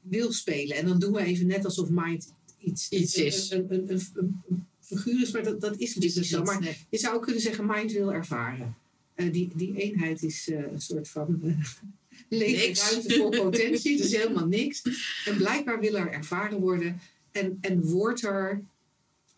wil 0.00 0.32
spelen. 0.32 0.76
En 0.76 0.86
dan 0.86 0.98
doen 0.98 1.12
we 1.12 1.20
even 1.24 1.46
net 1.46 1.64
alsof 1.64 1.88
mind 1.90 2.34
iets, 2.58 2.88
Iets 2.88 3.14
is. 3.14 3.50
Een, 3.50 3.64
een, 3.74 3.90
een, 3.92 4.00
een, 4.14 4.42
een 4.48 4.66
figuur 4.80 5.22
is, 5.22 5.30
maar 5.32 5.42
dat, 5.42 5.60
dat 5.60 5.76
is 5.76 5.94
natuurlijk 5.94 6.14
niet 6.20 6.26
zo. 6.26 6.42
Maar 6.42 6.86
je 6.90 6.98
zou 6.98 7.14
ook 7.16 7.22
kunnen 7.22 7.42
zeggen, 7.42 7.66
mind 7.66 7.92
wil 7.92 8.12
ervaren. 8.12 8.76
Eh, 9.14 9.32
die, 9.32 9.50
die 9.54 9.76
eenheid 9.76 10.22
is 10.22 10.48
eh, 10.48 10.72
een 10.72 10.80
soort 10.80 11.08
van 11.08 11.40
uh, 11.42 11.58
lege 12.28 12.66
Niks. 12.66 12.90
ruimte 12.90 13.14
voor 13.14 13.30
potentie. 13.30 13.96
dus 13.96 14.16
helemaal 14.16 14.46
niks. 14.46 14.82
En 15.24 15.36
blijkbaar 15.36 15.80
wil 15.80 15.96
er 15.96 16.10
ervaren 16.10 16.60
worden. 16.60 17.00
En, 17.30 17.58
en 17.60 17.84
wordt 17.84 18.22
er 18.22 18.62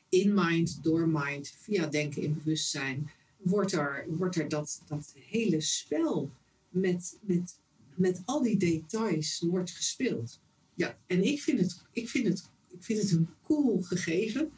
in 0.08 0.34
mind, 0.34 0.82
door 0.82 1.08
mind, 1.08 1.54
via 1.60 1.86
denken 1.86 2.22
in 2.22 2.34
bewustzijn, 2.34 3.10
wordt 3.36 3.72
er, 3.72 4.06
wordt 4.08 4.36
er 4.36 4.48
dat, 4.48 4.82
dat 4.88 5.14
hele 5.28 5.60
spel 5.60 6.30
met, 6.68 7.18
met, 7.20 7.58
met 7.94 8.22
al 8.24 8.42
die 8.42 8.56
details 8.56 9.44
wordt 9.46 9.70
gespeeld. 9.70 10.40
Ja. 10.74 10.98
En 11.06 11.24
ik 11.24 11.42
vind 11.42 11.60
het, 11.60 11.82
ik 11.92 12.08
vind 12.08 12.26
het, 12.26 12.50
ik 12.68 12.84
vind 12.84 13.02
het 13.02 13.10
een 13.10 13.28
cool 13.44 13.82
gegeven. 13.82 14.50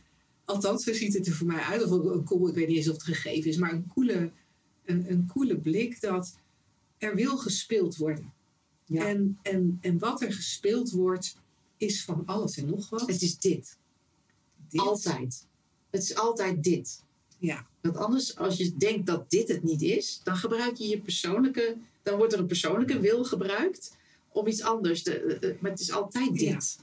Althans, 0.45 0.85
zo 0.85 0.93
ziet 0.93 1.15
het 1.15 1.27
er 1.27 1.33
voor 1.33 1.47
mij 1.47 1.61
uit. 1.61 1.83
Of 1.83 1.91
een 1.91 2.25
cool, 2.25 2.49
ik 2.49 2.55
weet 2.55 2.69
niet 2.69 2.77
eens 2.77 2.89
of 2.89 2.95
het 2.95 3.03
gegeven 3.03 3.51
is, 3.51 3.57
maar 3.57 3.73
een 3.73 3.87
coole, 3.95 4.31
een, 4.89 5.11
een 5.11 5.27
coole 5.33 5.59
blik 5.59 6.01
dat 6.01 6.37
er 6.99 7.15
wil 7.15 7.37
gespeeld 7.37 7.97
worden. 7.97 8.33
Ja. 8.85 9.07
En, 9.07 9.39
en, 9.43 9.79
en 9.81 9.99
wat 9.99 10.23
er 10.23 10.33
gespeeld 10.33 10.91
wordt, 10.91 11.37
is 11.77 12.05
van 12.05 12.23
alles 12.27 12.57
en 12.57 12.67
nog 12.67 12.89
wat. 12.89 13.01
Het 13.07 13.23
is 13.23 13.39
dit. 13.39 13.79
Dit. 14.69 14.81
Altijd. 14.81 15.47
Het 15.91 16.03
is 16.03 16.15
altijd 16.15 16.63
dit. 16.65 17.03
Ja, 17.39 17.67
Want 17.81 17.97
anders, 17.97 18.37
als 18.37 18.57
je 18.57 18.77
denkt 18.77 19.07
dat 19.07 19.31
dit 19.31 19.49
het 19.49 19.63
niet 19.63 19.83
is, 19.83 20.21
dan 20.25 20.37
gebruik 20.37 20.77
je 20.77 20.89
je 20.89 21.01
persoonlijke, 21.01 21.77
dan 22.03 22.17
wordt 22.17 22.33
er 22.33 22.39
een 22.39 22.47
persoonlijke 22.47 23.01
wil 23.01 23.25
gebruikt 23.25 23.97
om 24.29 24.47
iets 24.47 24.63
anders. 24.63 25.03
te- 25.03 25.21
eh, 25.21 25.51
eh, 25.51 25.61
maar 25.61 25.71
het 25.71 25.81
is 25.81 25.93
altijd 25.93 26.39
dit. 26.39 26.79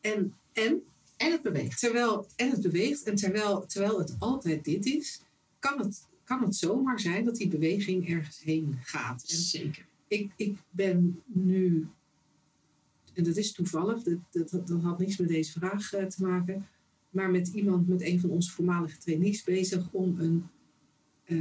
en, 0.00 0.34
en 0.52 0.82
En 1.16 1.32
het 1.32 1.42
beweegt. 1.42 1.78
terwijl 1.80 2.26
en 2.36 2.50
het 2.50 2.62
beweegt 2.62 3.02
en 3.02 3.14
terwijl, 3.14 3.66
terwijl 3.66 3.98
het 3.98 4.14
altijd 4.18 4.64
dit 4.64 4.86
is, 4.86 5.20
kan 5.58 5.78
het, 5.78 6.06
kan 6.24 6.42
het 6.42 6.56
zomaar 6.56 7.00
zijn 7.00 7.24
dat 7.24 7.36
die 7.36 7.48
beweging 7.48 8.08
ergens 8.08 8.40
heen 8.42 8.78
gaat. 8.80 9.24
En 9.28 9.36
Zeker. 9.36 9.86
ik, 10.08 10.32
ik 10.36 10.56
ben 10.70 11.22
nu, 11.26 11.86
en 13.12 13.24
dat 13.24 13.36
is 13.36 13.52
toevallig, 13.52 14.02
dat, 14.02 14.18
dat, 14.30 14.66
dat 14.66 14.82
had 14.82 14.98
niks 14.98 15.16
met 15.16 15.28
deze 15.28 15.52
vraag 15.52 15.92
eh, 15.92 16.04
te 16.04 16.22
maken, 16.22 16.68
maar 17.10 17.30
met 17.30 17.48
iemand, 17.48 17.88
met 17.88 18.02
een 18.02 18.20
van 18.20 18.30
onze 18.30 18.50
voormalige 18.50 18.98
trainees 18.98 19.44
bezig 19.44 19.88
om 19.90 20.20
een, 20.20 20.44
eh, 21.24 21.36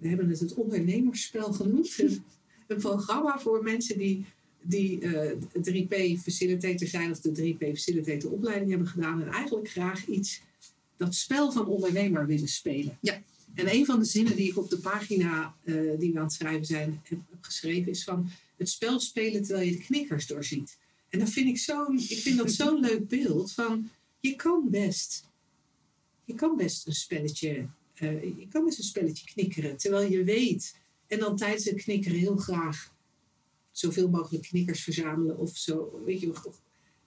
we 0.00 0.08
hebben 0.08 0.28
het 0.28 0.40
het 0.40 0.54
ondernemersspel 0.54 1.52
genoemd, 1.52 1.98
een, 1.98 2.22
een 2.66 2.76
programma 2.76 3.38
voor 3.38 3.62
mensen 3.62 3.98
die, 3.98 4.24
die 4.62 5.00
eh 5.00 5.36
3P-facilitator 5.52 6.86
zijn 6.86 7.10
of 7.10 7.20
de 7.20 7.54
3P-facilitator 7.54 8.30
opleiding 8.30 8.70
hebben 8.70 8.88
gedaan 8.88 9.22
en 9.22 9.28
eigenlijk 9.28 9.68
graag 9.68 10.06
iets, 10.06 10.42
dat 10.96 11.14
spel 11.14 11.52
van 11.52 11.66
ondernemer 11.66 12.26
willen 12.26 12.48
spelen. 12.48 12.98
Ja. 13.00 13.22
En 13.56 13.74
een 13.74 13.86
van 13.86 13.98
de 13.98 14.04
zinnen 14.04 14.36
die 14.36 14.50
ik 14.50 14.58
op 14.58 14.70
de 14.70 14.78
pagina 14.78 15.54
eh, 15.64 15.74
die 15.98 16.12
we 16.12 16.18
aan 16.18 16.24
het 16.24 16.32
schrijven 16.32 16.66
zijn 16.66 17.00
heb, 17.04 17.18
geschreven 17.40 17.90
is 17.90 18.04
van 18.04 18.30
het 18.56 18.68
spel 18.68 19.00
spelen 19.00 19.42
terwijl 19.42 19.66
je 19.66 19.76
de 19.76 19.82
knikkers 19.82 20.26
doorziet. 20.26 20.78
En 21.08 21.18
dat 21.18 21.30
vind 21.30 21.48
ik 21.48 21.58
zo'n, 21.58 21.98
ik 21.98 22.18
vind 22.18 22.38
dat 22.38 22.52
zo'n 22.52 22.80
leuk 22.80 23.08
beeld 23.08 23.52
van 23.52 23.90
je 24.20 24.36
kan 24.36 24.70
best, 24.70 25.28
je 26.24 26.34
kan 26.34 26.56
best 26.56 26.86
een 26.86 26.94
spelletje, 26.94 27.66
eh, 27.94 28.22
je 28.22 28.46
kan 28.48 28.64
best 28.64 28.78
een 28.78 28.84
spelletje 28.84 29.26
knikkeren 29.26 29.76
terwijl 29.76 30.10
je 30.10 30.24
weet 30.24 30.76
en 31.06 31.18
dan 31.18 31.36
tijdens 31.36 31.64
het 31.64 31.82
knikkeren 31.82 32.18
heel 32.18 32.36
graag 32.36 32.94
zoveel 33.70 34.08
mogelijk 34.08 34.44
knikkers 34.48 34.82
verzamelen 34.82 35.38
of 35.38 35.56
zo, 35.56 36.02
weet 36.04 36.20
je, 36.20 36.32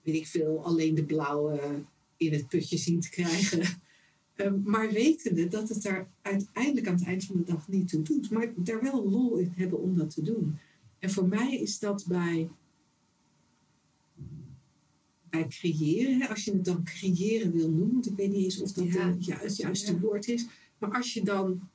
weet 0.02 0.14
ik 0.14 0.26
veel, 0.26 0.64
alleen 0.64 0.94
de 0.94 1.04
blauwe 1.04 1.82
in 2.16 2.32
het 2.32 2.48
putje 2.48 2.76
zien 2.76 3.00
te 3.00 3.10
krijgen. 3.10 3.82
Ehm, 4.40 4.60
maar 4.64 4.90
wetende 4.92 5.48
dat 5.48 5.68
het 5.68 5.82
daar 5.82 6.08
uiteindelijk 6.22 6.88
aan 6.88 6.94
het 6.94 7.04
eind 7.06 7.24
van 7.24 7.36
de 7.36 7.44
dag 7.44 7.68
niet 7.68 7.88
toe 7.88 8.02
doet. 8.02 8.30
Maar 8.30 8.52
daar 8.56 8.82
wel 8.82 9.10
lol 9.10 9.36
in 9.36 9.52
hebben 9.56 9.80
om 9.80 9.96
dat 9.96 10.14
te 10.14 10.22
doen. 10.22 10.58
En 10.98 11.10
voor 11.10 11.28
mij 11.28 11.56
is 11.56 11.78
dat 11.78 12.04
bij, 12.08 12.48
bij 15.30 15.46
creëren, 15.48 16.20
hè, 16.20 16.28
als 16.28 16.44
je 16.44 16.52
het 16.52 16.64
dan 16.64 16.84
creëren 16.84 17.52
wil 17.52 17.70
noemen, 17.70 17.92
want 17.92 18.06
ik 18.06 18.16
weet 18.16 18.30
niet 18.32 18.44
eens 18.44 18.60
of 18.60 18.72
dat 18.72 18.84
Ja. 18.92 19.16
ja, 19.18 19.36
het 19.38 19.56
juiste 19.56 19.92
Ja. 19.92 19.98
woord 19.98 20.28
is. 20.28 20.46
Maar 20.78 20.90
als 20.92 21.14
je 21.14 21.22
dan, 21.24 21.68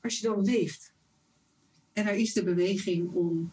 als 0.00 0.18
je 0.18 0.26
dan 0.26 0.44
leeft 0.44 0.92
en 1.92 2.06
er 2.06 2.14
is 2.14 2.32
de 2.32 2.44
beweging 2.44 3.12
om 3.12 3.52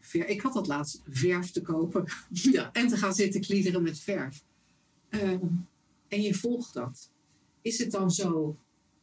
ver, 0.00 0.28
ik 0.28 0.40
had 0.40 0.52
dat 0.52 0.66
laatst 0.66 1.02
verf 1.08 1.50
te 1.50 1.62
kopen 1.62 2.04
Ja. 2.52 2.72
en 2.72 2.88
te 2.88 2.96
gaan 2.96 3.14
zitten 3.14 3.40
kliederen 3.40 3.82
met 3.82 3.98
verf. 3.98 4.46
Ehm, 5.08 5.46
en 6.08 6.22
je 6.22 6.34
volgt 6.34 6.74
dat. 6.74 7.10
Is 7.62 7.78
het 7.78 7.90
dan 7.90 8.10
zo 8.10 8.56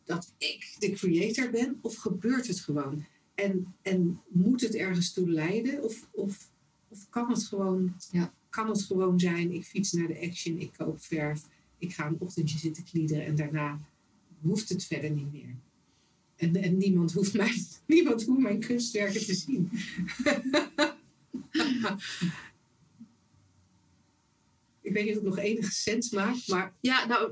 dat 0.04 0.34
ik 0.38 0.76
de 0.80 0.92
creator 0.92 1.50
ben 1.50 1.78
of 1.82 1.96
gebeurt 1.96 2.48
het 2.48 2.60
gewoon? 2.60 3.06
En, 3.36 3.76
en 3.82 4.22
moet 4.28 4.62
het 4.62 4.76
ergens 4.76 5.14
toe 5.14 5.30
leiden 5.30 5.84
of, 5.84 6.08
of, 6.12 6.50
of 6.88 7.10
kan, 7.10 7.30
het 7.30 7.44
gewoon, 7.44 7.96
Ja. 8.12 8.34
kan 8.50 8.70
het 8.70 8.82
gewoon 8.84 9.20
zijn, 9.20 9.52
ik 9.52 9.66
fiets 9.66 9.92
naar 9.92 10.08
de 10.08 10.22
action, 10.22 10.60
ik 10.60 10.74
koop 10.78 11.02
verf, 11.02 11.42
ik 11.78 11.94
ga 11.94 12.08
een 12.08 12.20
ochtendje 12.20 12.58
zitten 12.58 12.84
kliederen 12.84 13.26
en 13.26 13.36
daarna 13.36 13.80
hoeft 14.42 14.70
het 14.70 14.86
verder 14.86 15.12
niet 15.12 15.32
meer. 15.32 15.56
En, 16.36 16.56
en 16.56 16.78
niemand, 16.78 17.12
hoeft 17.14 17.34
mijn, 17.34 17.66
niemand 17.88 18.24
hoeft 18.26 18.42
mijn 18.42 18.60
kunstwerken 18.60 19.26
te 19.26 19.36
zien. 19.36 19.70
weet 24.96 25.06
niet 25.06 25.18
of 25.18 25.24
het 25.24 25.36
nog 25.36 25.46
enige 25.46 25.72
sens 25.72 26.10
maakt, 26.10 26.48
maar 26.48 26.74
Ja, 26.82 27.06
nou, 27.06 27.32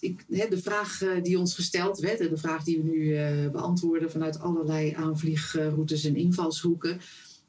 ik, 0.00 0.24
de 0.28 0.62
vraag 0.62 1.02
eh, 1.02 1.22
die 1.22 1.38
ons 1.38 1.54
gesteld 1.54 1.98
werd, 1.98 2.20
en 2.20 2.28
de 2.28 2.36
vraag 2.36 2.64
die 2.64 2.76
we 2.76 2.82
nu 2.82 3.16
eh, 3.16 3.50
beantwoorden 3.50 4.10
vanuit 4.10 4.40
allerlei 4.40 4.92
aanvliegroutes 4.92 6.04
en 6.04 6.16
invalshoeken, 6.16 7.00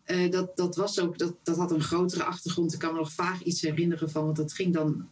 eh, 0.04 0.32
dat, 0.32 0.58
dat, 0.58 0.76
was 0.76 1.00
ook, 1.00 1.18
dat, 1.18 1.36
dat 1.44 1.58
had 1.58 1.72
een 1.72 1.82
grotere 1.82 2.24
achtergrond. 2.24 2.74
Ik 2.74 2.80
kan 2.80 2.94
me 2.94 3.00
nog 3.00 3.12
vaag 3.12 3.44
iets 3.44 3.62
herinneren 3.62 4.10
van, 4.10 4.26
want 4.26 4.38
het 4.38 4.54
ging 4.54 4.74
dan 4.74 5.10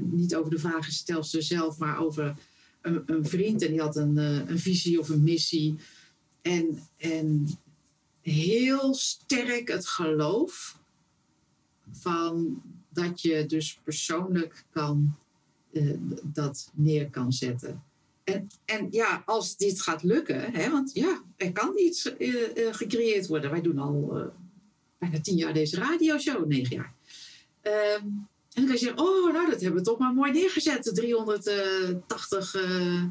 niet 0.00 0.36
over 0.36 0.50
de 0.50 0.58
vragenstelster 0.58 1.42
zelf, 1.42 1.78
maar 1.78 1.98
over 1.98 2.34
een, 2.80 3.02
een 3.06 3.26
vriend 3.26 3.62
en 3.62 3.70
die 3.70 3.80
had 3.80 3.96
een, 3.96 4.16
een 4.50 4.58
visie 4.58 4.98
of 4.98 5.08
een 5.08 5.24
missie. 5.24 5.78
En, 6.42 6.78
en 6.96 7.48
heel 8.20 8.94
sterk 8.94 9.68
het 9.68 9.86
geloof 9.86 10.78
van 11.90 12.62
dat 13.00 13.20
je 13.20 13.46
dus 13.46 13.78
persoonlijk 13.84 14.64
kan 14.70 15.16
eh, 15.72 15.94
dat 16.22 16.70
neer 16.74 17.10
kan 17.10 17.32
zetten. 17.32 17.82
En, 18.24 18.50
en 18.64 18.88
ja, 18.90 19.22
als 19.26 19.56
dit 19.56 19.82
gaat 19.82 20.02
lukken, 20.02 20.52
hè, 20.52 20.70
want 20.70 20.90
ja, 20.94 21.22
er 21.36 21.52
kan 21.52 21.72
iets 21.78 22.16
eh, 22.16 22.66
eh, 22.66 22.74
gecreëerd 22.74 23.26
worden. 23.26 23.50
Wij 23.50 23.60
doen 23.60 23.78
al 23.78 24.30
bijna 24.98 25.20
tien 25.20 25.36
jaar 25.36 25.54
deze 25.54 25.76
radioshow, 25.76 26.46
negen 26.46 26.76
jaar. 26.76 26.94
Ehm, 27.62 28.06
en 28.58 28.64
dan 28.64 28.64
kan 28.64 28.72
je 28.72 28.86
zeggen, 28.86 28.98
oh, 28.98 29.32
nou, 29.32 29.50
dat 29.50 29.60
hebben 29.60 29.78
we 29.78 29.86
toch 29.86 29.98
maar 29.98 30.14
mooi 30.14 30.32
neergezet, 30.32 30.84
de 30.84 30.92
380 30.92 32.54
eh, 32.54 33.02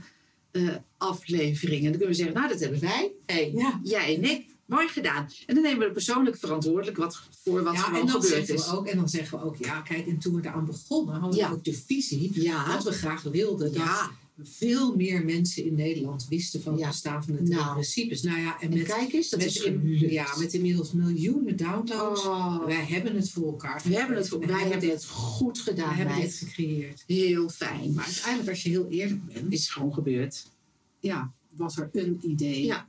eh, 0.51 0.75
afleveringen. 0.97 1.85
En 1.85 1.91
dan 1.91 1.99
kunnen 1.99 2.07
we 2.07 2.23
zeggen, 2.23 2.35
nou, 2.35 2.47
dat 2.47 2.59
hebben 2.59 2.79
wij. 2.79 3.11
Hey, 3.25 3.51
Ja. 3.51 3.79
Jij 3.83 4.15
en 4.15 4.23
ik, 4.23 4.45
mooi 4.67 4.87
gedaan. 4.87 5.29
En 5.45 5.53
dan 5.55 5.63
nemen 5.63 5.79
we 5.79 5.85
er 5.85 5.91
persoonlijk 5.91 6.37
verantwoordelijk 6.37 6.97
wat, 6.97 7.21
voor 7.43 7.63
wat 7.63 7.73
ja, 7.73 7.79
gewoon 7.79 7.99
en 7.99 8.05
dan 8.07 8.21
gebeurd 8.21 8.33
zeggen 8.45 8.55
is. 8.55 8.69
we 8.71 8.77
ook, 8.77 8.87
en 8.87 8.97
dan 8.97 9.09
zeggen 9.09 9.39
we 9.39 9.43
ook, 9.45 9.55
ja, 9.57 9.81
kijk, 9.81 10.07
en 10.07 10.17
toen 10.17 10.35
we 10.35 10.41
eraan 10.47 10.65
begonnen, 10.65 11.15
hadden 11.19 11.39
Ja. 11.39 11.49
we 11.49 11.55
ook 11.55 11.63
de 11.63 11.73
visie 11.73 12.41
Ja, 12.41 12.73
dat 12.75 12.83
we 12.83 12.91
graag 12.91 13.21
wilden 13.23 13.73
dat 13.73 13.75
ja. 13.83 14.09
veel 14.43 14.95
meer 14.95 15.25
mensen 15.25 15.65
in 15.65 15.75
Nederland 15.75 16.27
wisten 16.29 16.61
van 16.61 16.73
het 16.77 16.87
bestaan 16.87 17.23
van 17.23 17.35
de 17.35 17.43
drie 17.43 17.55
Nou. 17.57 17.71
principes. 17.73 18.21
Nou 18.21 18.39
ja, 18.39 18.59
en 18.61 18.71
En 18.71 18.77
met, 18.77 18.87
kijk 18.87 19.13
eens, 19.13 19.29
dat 19.29 19.39
met, 19.39 19.47
is 19.49 19.61
in- 19.61 19.97
ja, 20.09 20.27
met 20.37 20.53
inmiddels 20.53 20.91
miljoenen 20.91 21.55
downloads. 21.57 22.25
Oh, 22.25 22.65
Wij 22.65 22.85
hebben 22.85 23.15
het 23.15 23.29
voor 23.31 23.47
elkaar. 23.47 23.81
we 23.83 23.95
hebben 23.95 24.17
het, 24.17 24.29
We 24.29 24.37
wij 24.45 24.59
hebben 24.59 24.79
dit, 24.79 24.91
het 24.91 25.05
goed 25.05 25.57
we 25.57 25.63
gedaan, 25.63 25.93
hebben 25.93 26.21
dit 26.21 26.33
gecreëerd. 26.33 27.03
Heel 27.07 27.49
fijn. 27.49 27.93
Maar 27.93 28.05
uiteindelijk, 28.05 28.49
als 28.49 28.63
je 28.63 28.69
heel 28.69 28.87
eerlijk 28.87 29.25
bent, 29.25 29.53
is 29.53 29.69
gewoon 29.69 29.93
gebeurd. 29.93 30.45
ja, 30.99 31.31
was 31.55 31.77
er 31.77 31.89
een 31.93 32.19
idee. 32.21 32.65
Ja. 32.65 32.87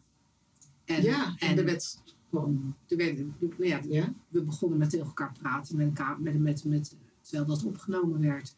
En, 0.88 1.02
ja, 1.02 1.34
en, 1.38 1.48
en 1.48 1.58
er 1.58 1.64
werd 1.64 1.98
gewoon... 2.30 2.74
er 2.88 2.96
werd, 2.96 3.18
ja, 3.58 3.80
Ja, 3.88 4.14
we 4.28 4.42
begonnen 4.42 4.78
met 4.78 4.90
tegen 4.90 5.06
elkaar 5.06 5.32
praten 5.40 5.76
met 5.76 5.86
elkaar, 5.86 6.20
met, 6.20 6.38
met, 6.38 6.64
met, 6.64 6.96
terwijl 7.22 7.46
dat 7.46 7.64
opgenomen 7.64 8.20
werd. 8.20 8.54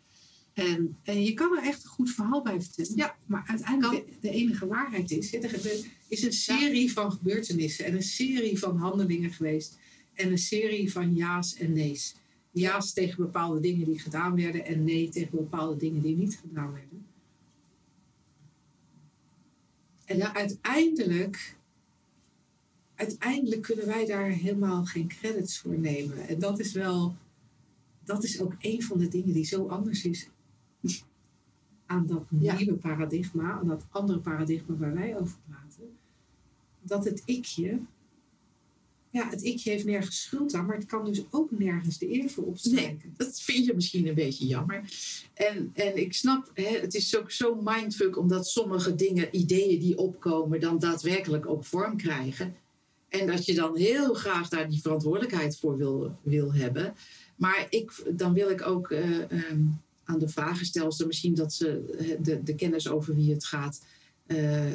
En, 0.52 0.96
en 1.02 1.22
je 1.22 1.34
kan 1.34 1.56
er 1.56 1.62
echt 1.62 1.84
een 1.84 1.90
goed 1.90 2.10
verhaal 2.10 2.42
bij 2.42 2.60
vertellen. 2.62 2.96
Ja. 2.96 3.16
Maar 3.26 3.44
uiteindelijk 3.46 4.06
de, 4.06 4.12
de 4.20 4.30
enige 4.30 4.66
waarheid 4.66 5.10
is, 5.10 5.34
er 5.34 5.84
is 6.08 6.22
een 6.22 6.32
serie 6.32 6.92
van 6.92 7.12
gebeurtenissen 7.12 7.84
en 7.84 7.94
een 7.94 8.02
serie 8.02 8.58
van 8.58 8.76
handelingen 8.76 9.30
geweest. 9.30 9.78
En 10.14 10.30
een 10.30 10.38
serie 10.38 10.92
van 10.92 11.14
ja's 11.14 11.56
en 11.56 11.72
nee's. 11.72 12.14
Ja's 12.50 12.92
tegen 12.92 13.16
bepaalde 13.16 13.60
dingen 13.60 13.86
die 13.86 13.98
gedaan 13.98 14.36
werden 14.36 14.66
en 14.66 14.84
nee 14.84 15.08
tegen 15.08 15.30
bepaalde 15.30 15.76
dingen 15.76 16.02
die 16.02 16.16
niet 16.16 16.38
gedaan 16.38 16.72
werden. 16.72 17.06
En 20.04 20.16
Ja. 20.16 20.34
uiteindelijk, 20.34 21.56
uiteindelijk 23.00 23.62
kunnen 23.62 23.86
wij 23.86 24.06
daar 24.06 24.28
helemaal 24.30 24.84
geen 24.84 25.08
credits 25.08 25.58
voor 25.58 25.78
nemen. 25.78 26.28
En 26.28 26.38
dat 26.38 26.58
is 26.58 26.72
wel, 26.72 27.16
dat 28.04 28.24
is 28.24 28.40
ook 28.40 28.52
een 28.60 28.82
van 28.82 28.98
de 28.98 29.08
dingen 29.08 29.32
die 29.32 29.44
zo 29.44 29.66
anders 29.66 30.04
is 30.04 30.28
aan 31.86 32.06
dat 32.06 32.24
Ja. 32.40 32.56
nieuwe 32.56 32.74
paradigma, 32.74 33.52
aan 33.52 33.66
dat 33.66 33.84
andere 33.90 34.18
paradigma 34.18 34.76
waar 34.76 34.94
wij 34.94 35.18
over 35.18 35.36
praten. 35.48 35.96
Dat 36.82 37.04
het 37.04 37.22
ikje, 37.24 37.80
ja, 39.10 39.28
het 39.28 39.42
ikje 39.42 39.70
heeft 39.70 39.84
nergens 39.84 40.22
schuld 40.22 40.54
aan, 40.54 40.66
maar 40.66 40.76
het 40.76 40.86
kan 40.86 41.04
dus 41.04 41.22
ook 41.30 41.50
nergens 41.50 41.98
de 41.98 42.12
eer 42.12 42.30
voor 42.30 42.44
opstrijken. 42.44 43.14
dat 43.16 43.40
vind 43.40 43.66
je 43.66 43.74
misschien 43.74 44.06
een 44.06 44.14
beetje 44.14 44.46
jammer. 44.46 44.82
En, 45.34 45.70
en 45.74 45.96
ik 45.96 46.12
snap, 46.12 46.50
hè, 46.54 46.78
het 46.78 46.94
is 46.94 47.16
ook 47.16 47.30
zo 47.30 47.60
mindfuck 47.62 48.18
omdat 48.18 48.48
sommige 48.48 48.94
dingen, 48.94 49.36
ideeën 49.36 49.80
die 49.80 49.98
opkomen, 49.98 50.60
dan 50.60 50.78
daadwerkelijk 50.78 51.46
ook 51.46 51.64
vorm 51.64 51.96
krijgen. 51.96 52.54
En 53.10 53.26
dat 53.26 53.44
je 53.44 53.54
dan 53.54 53.76
heel 53.76 54.14
graag 54.14 54.48
daar 54.48 54.68
die 54.68 54.80
verantwoordelijkheid 54.80 55.58
voor 55.58 55.76
wil, 55.76 56.18
wil 56.22 56.54
hebben. 56.54 56.94
Maar 57.36 57.66
ik, 57.70 57.92
dan 58.10 58.32
wil 58.32 58.50
ik 58.50 58.66
ook 58.66 58.90
eh, 58.90 59.30
ehm, 59.30 59.62
aan 60.04 60.18
de 60.18 60.28
vragenstelster 60.28 61.06
misschien 61.06 61.34
dat 61.34 61.52
ze 61.52 61.96
eh, 61.98 62.24
de, 62.24 62.42
de 62.42 62.54
kennis 62.54 62.88
over 62.88 63.14
wie 63.14 63.32
het 63.32 63.44
gaat, 63.44 63.84
eh, 64.26 64.72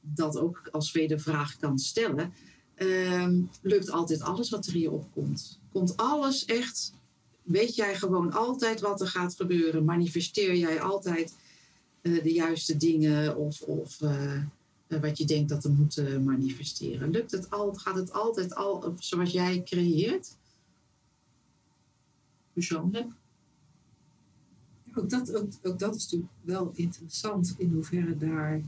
dat 0.00 0.38
ook 0.38 0.68
als 0.72 0.90
tweede 0.90 1.18
vraag 1.18 1.56
kan 1.56 1.78
stellen. 1.78 2.32
ehm, 2.74 3.40
lukt 3.62 3.90
altijd 3.90 4.20
alles 4.22 4.50
wat 4.50 4.66
er 4.66 4.78
je 4.78 4.90
opkomt. 4.90 5.58
Komt 5.72 5.96
alles 5.96 6.44
echt, 6.44 6.92
weet 7.42 7.74
jij 7.74 7.96
gewoon 7.96 8.32
altijd 8.32 8.80
wat 8.80 9.00
er 9.00 9.08
gaat 9.08 9.34
gebeuren. 9.34 9.84
Manifesteer 9.84 10.56
jij 10.56 10.80
altijd 10.80 11.34
de 12.00 12.32
juiste 12.32 12.76
dingen 12.76 13.36
of, 13.36 13.60
of 13.60 13.98
eh, 14.88 14.96
eh, 14.96 15.02
wat 15.02 15.18
je 15.18 15.24
denkt 15.24 15.48
dat 15.48 15.64
er 15.64 15.70
moet 15.72 15.96
eh, 15.98 16.18
manifesteren. 16.18 17.10
Lukt 17.10 17.30
het 17.30 17.50
al, 17.50 17.74
gaat 17.74 17.94
het 17.96 18.12
altijd 18.12 18.54
al 18.54 18.94
zoals 18.98 19.30
jij 19.30 19.62
creëert? 19.64 20.36
Persoonlijk? 22.52 23.06
Ook 24.94 25.10
dat, 25.10 25.34
ook, 25.34 25.48
ook 25.62 25.78
dat 25.78 25.94
is 25.94 26.02
natuurlijk 26.02 26.32
wel 26.42 26.70
interessant 26.74 27.54
in 27.58 27.72
hoeverre 27.72 28.16
daar. 28.16 28.62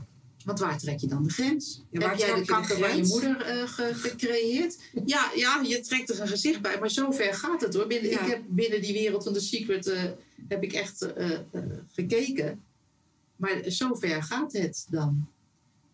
Want 0.45 0.59
waar 0.59 0.77
trek 0.77 0.99
je 0.99 1.07
dan 1.07 1.23
de 1.23 1.29
grens? 1.29 1.83
Ja, 1.89 1.99
waar 1.99 2.09
Heb 2.09 2.19
jij 2.19 2.35
de 2.35 2.45
kanker 2.45 2.77
van 2.77 2.97
je 2.97 3.05
moeder 3.05 3.41
eh, 3.41 3.67
ge- 3.67 3.93
gecreëerd? 3.93 4.77
Ja, 5.05 5.31
ja, 5.35 5.61
je 5.61 5.79
trekt 5.79 6.09
er 6.09 6.21
een 6.21 6.27
gezicht 6.27 6.61
bij, 6.61 6.79
maar 6.79 6.89
zo 6.89 7.11
ver 7.11 7.33
gaat 7.33 7.61
het 7.61 7.73
hoor. 7.73 7.87
Binnen, 7.87 8.09
Ja. 8.11 8.21
Ik 8.21 8.29
heb 8.31 8.43
binnen 8.47 8.81
die 8.81 8.93
wereld 8.93 9.23
van 9.23 9.33
de 9.33 9.39
secret 9.39 9.87
eh, 9.87 10.03
heb 10.47 10.63
ik 10.63 10.73
echt 10.73 11.01
eh, 11.01 11.31
eh, 11.31 11.63
gekeken. 11.93 12.61
Maar 13.35 13.69
zo 13.69 13.93
ver 13.93 14.23
gaat 14.23 14.53
het 14.53 14.85
dan. 14.89 15.27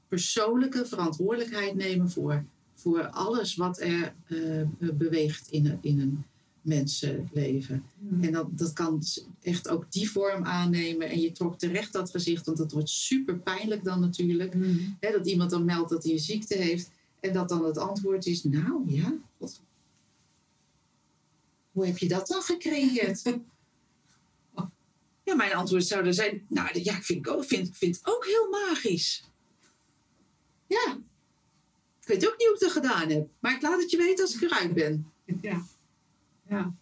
Persoonlijke 0.08 0.86
verantwoordelijkheid 0.86 1.76
nemen 1.76 2.10
voor, 2.12 2.46
voor 2.74 3.08
alles 3.08 3.56
wat 3.56 3.80
er 3.80 4.14
eh, 4.28 4.62
beweegt 4.94 5.48
in 5.52 5.66
een, 5.66 5.78
in 5.82 6.00
een 6.00 6.26
mensenleven. 6.62 7.84
En 8.22 8.32
dat, 8.32 8.58
dat 8.58 8.74
kan 8.74 9.04
echt 9.42 9.70
ook 9.70 9.92
die 9.92 10.12
vorm 10.12 10.44
aannemen. 10.44 11.10
En 11.10 11.20
je 11.20 11.32
trok 11.32 11.60
terecht 11.60 11.94
dat 11.94 12.10
gezicht, 12.10 12.46
want 12.46 12.58
dat 12.58 12.72
wordt 12.72 12.90
super 12.90 13.40
pijnlijk 13.40 13.84
dan 13.84 14.00
natuurlijk. 14.00 14.54
Hè, 15.00 15.12
dat 15.12 15.28
iemand 15.28 15.50
dan 15.50 15.66
meldt 15.66 15.90
dat 15.90 16.04
hij 16.04 16.14
een 16.14 16.20
ziekte 16.20 16.56
heeft. 16.56 16.92
En 17.20 17.34
dat 17.34 17.50
dan 17.50 17.66
het 17.66 17.78
antwoord 17.78 18.26
is, 18.26 18.44
nou 18.44 18.84
ja, 18.86 19.18
hoe 21.72 21.86
heb 21.86 21.98
je 21.98 22.08
dat 22.08 22.28
dan 22.28 22.42
gecreëerd? 22.42 23.22
ja, 25.24 25.36
mijn 25.36 25.54
antwoord 25.54 25.86
zou 25.86 26.04
dan 26.04 26.14
zijn, 26.14 26.46
nou 26.50 26.80
ja, 26.82 26.96
ik 26.96 27.04
vind, 27.04 27.28
ook, 27.28 27.46
vind, 27.46 27.78
vind 27.78 27.96
het 27.96 28.08
ook 28.08 28.26
heel 28.26 28.50
magisch. 28.50 29.24
Ja, 30.68 30.98
ik 32.02 32.08
weet 32.08 32.28
ook 32.28 32.38
niet 32.38 32.48
hoe 32.48 32.56
ik 32.56 32.62
het 32.62 32.72
gedaan 32.72 33.10
heb. 33.10 33.30
Maar 33.40 33.54
ik 33.56 33.62
laat 33.62 33.82
het 33.82 33.92
je 33.92 33.98
weten 33.98 34.24
als 34.24 34.36
ik 34.36 34.42
eruit 34.42 34.74
ben. 34.74 35.12
Ja. 35.42 35.66
Ja. 36.48 36.76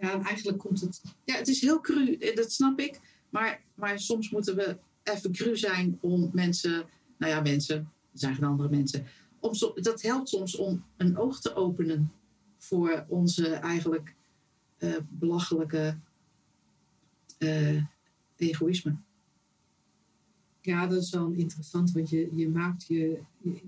Ja, 0.00 0.12
en 0.12 0.22
eigenlijk 0.22 0.58
komt 0.58 0.80
het. 0.80 1.02
Ja, 1.24 1.34
het 1.34 1.48
is 1.48 1.60
heel 1.60 1.80
cru, 1.80 2.14
eh, 2.14 2.36
dat 2.36 2.52
snap 2.52 2.80
ik. 2.80 3.00
Maar, 3.30 3.62
maar 3.74 3.98
soms 4.00 4.30
moeten 4.30 4.56
we 4.56 4.78
even 5.02 5.32
cru 5.32 5.56
zijn 5.56 5.98
om 6.00 6.30
mensen, 6.32 6.88
nou 7.16 7.32
ja, 7.32 7.40
mensen, 7.40 7.76
er 8.12 8.18
zijn 8.18 8.34
geen 8.34 8.44
andere 8.44 8.68
mensen. 8.68 9.06
Om, 9.40 9.52
dat 9.74 10.02
helpt 10.02 10.28
soms 10.28 10.56
om 10.56 10.84
een 10.96 11.18
oog 11.18 11.40
te 11.40 11.54
openen 11.54 12.12
voor 12.58 13.04
onze 13.08 13.48
eigenlijk 13.48 14.14
eh, 14.78 14.96
belachelijke 15.08 15.98
eh, 17.38 17.82
egoïsme. 18.40 18.96
Ja, 20.60 20.86
dat 20.86 21.02
is 21.02 21.10
wel 21.10 21.30
interessant, 21.30 21.92
want 21.92 22.10
je, 22.10 22.28
je 22.34 22.48
maakt 22.48 22.86
je, 22.86 23.20
je. 23.40 23.60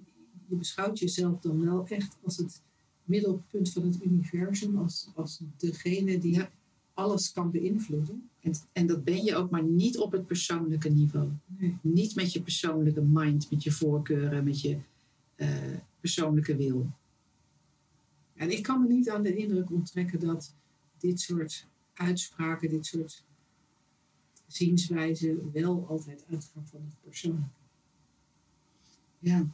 Je 0.49 0.57
beschouwt 0.57 0.99
jezelf 0.99 1.41
dan 1.41 1.65
wel 1.65 1.87
echt 1.87 2.17
als 2.23 2.37
het 2.37 2.63
middelpunt 3.05 3.73
van 3.73 3.83
het 3.83 4.05
universum, 4.05 4.77
als, 4.79 5.09
als 5.15 5.41
degene 5.57 6.19
die 6.19 6.35
Ja. 6.35 6.51
alles 6.95 7.33
kan 7.33 7.51
beïnvloeden. 7.51 8.29
En, 8.41 8.53
en 8.73 8.87
dat 8.87 9.05
ben 9.05 9.25
je 9.25 9.37
ook, 9.37 9.51
maar 9.51 9.63
niet 9.63 9.99
op 9.99 10.13
het 10.13 10.27
persoonlijke 10.27 10.89
niveau. 10.89 11.29
Nee. 11.47 11.77
Niet 11.81 12.15
met 12.15 12.33
je 12.33 12.43
persoonlijke 12.43 13.03
mind, 13.03 13.51
met 13.51 13.63
je 13.63 13.71
voorkeuren, 13.73 14.45
met 14.45 14.61
je 14.61 14.79
eh, 15.35 15.77
persoonlijke 16.01 16.57
wil. 16.57 16.91
En 18.35 18.51
ik 18.51 18.63
kan 18.63 18.81
me 18.81 18.89
niet 18.89 19.11
aan 19.11 19.23
de 19.23 19.37
indruk 19.37 19.71
onttrekken 19.71 20.21
dat 20.21 20.55
dit 20.99 21.21
soort 21.21 21.67
uitspraken, 21.95 22.71
dit 22.71 22.87
soort 22.87 23.25
zienswijzen 24.53 25.51
wel 25.53 25.87
altijd 25.89 26.25
uitgaan 26.31 26.67
van 26.67 26.81
het 26.85 26.95
persoonlijke. 27.01 27.49
Ja, 29.19 29.47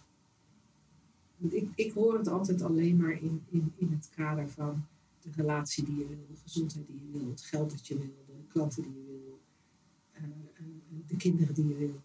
Want 1.36 1.54
ik, 1.54 1.68
ik 1.74 1.92
hoor 1.92 2.18
het 2.18 2.28
altijd 2.28 2.62
alleen 2.62 2.96
maar 2.96 3.22
in, 3.22 3.42
in, 3.48 3.72
in 3.76 3.92
het 3.92 4.08
kader 4.16 4.48
van 4.50 4.86
de 5.22 5.30
relatie 5.36 5.84
die 5.84 5.98
je 5.98 6.06
wil, 6.06 6.26
de 6.28 6.36
gezondheid 6.42 6.86
die 6.86 6.96
je 6.96 7.18
wil, 7.18 7.28
het 7.30 7.40
geld 7.42 7.70
dat 7.70 7.86
je 7.86 7.98
wil, 7.98 8.24
de 8.26 8.32
klanten 8.48 8.82
die 8.82 8.92
je 8.92 9.04
wil, 9.06 9.40
eh, 10.12 10.22
eh, 10.22 10.66
de 11.06 11.16
kinderen 11.16 11.54
die 11.54 11.68
je 11.68 11.76
wil. 11.76 12.00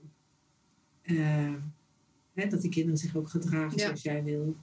Eh, 1.01 1.53
hè, 2.33 2.47
dat 2.47 2.61
die 2.61 2.71
kinderen 2.71 2.97
zich 2.97 3.15
ook 3.15 3.29
gedragen 3.29 3.77
Ja. 3.77 3.85
zoals 3.85 4.01
jij 4.01 4.23
wil. 4.23 4.55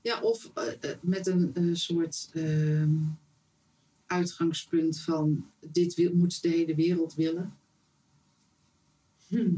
Ja, 0.00 0.20
of 0.20 0.52
met 1.00 1.26
een 1.26 1.76
soort 1.76 2.30
ehm, 2.32 2.94
uitgangspunt 4.06 5.00
van 5.00 5.46
dit 5.70 5.94
wil, 5.94 6.14
moet 6.14 6.42
de 6.42 6.48
hele 6.48 6.74
wereld 6.74 7.14
willen. 7.14 7.52
Hm. 9.28 9.54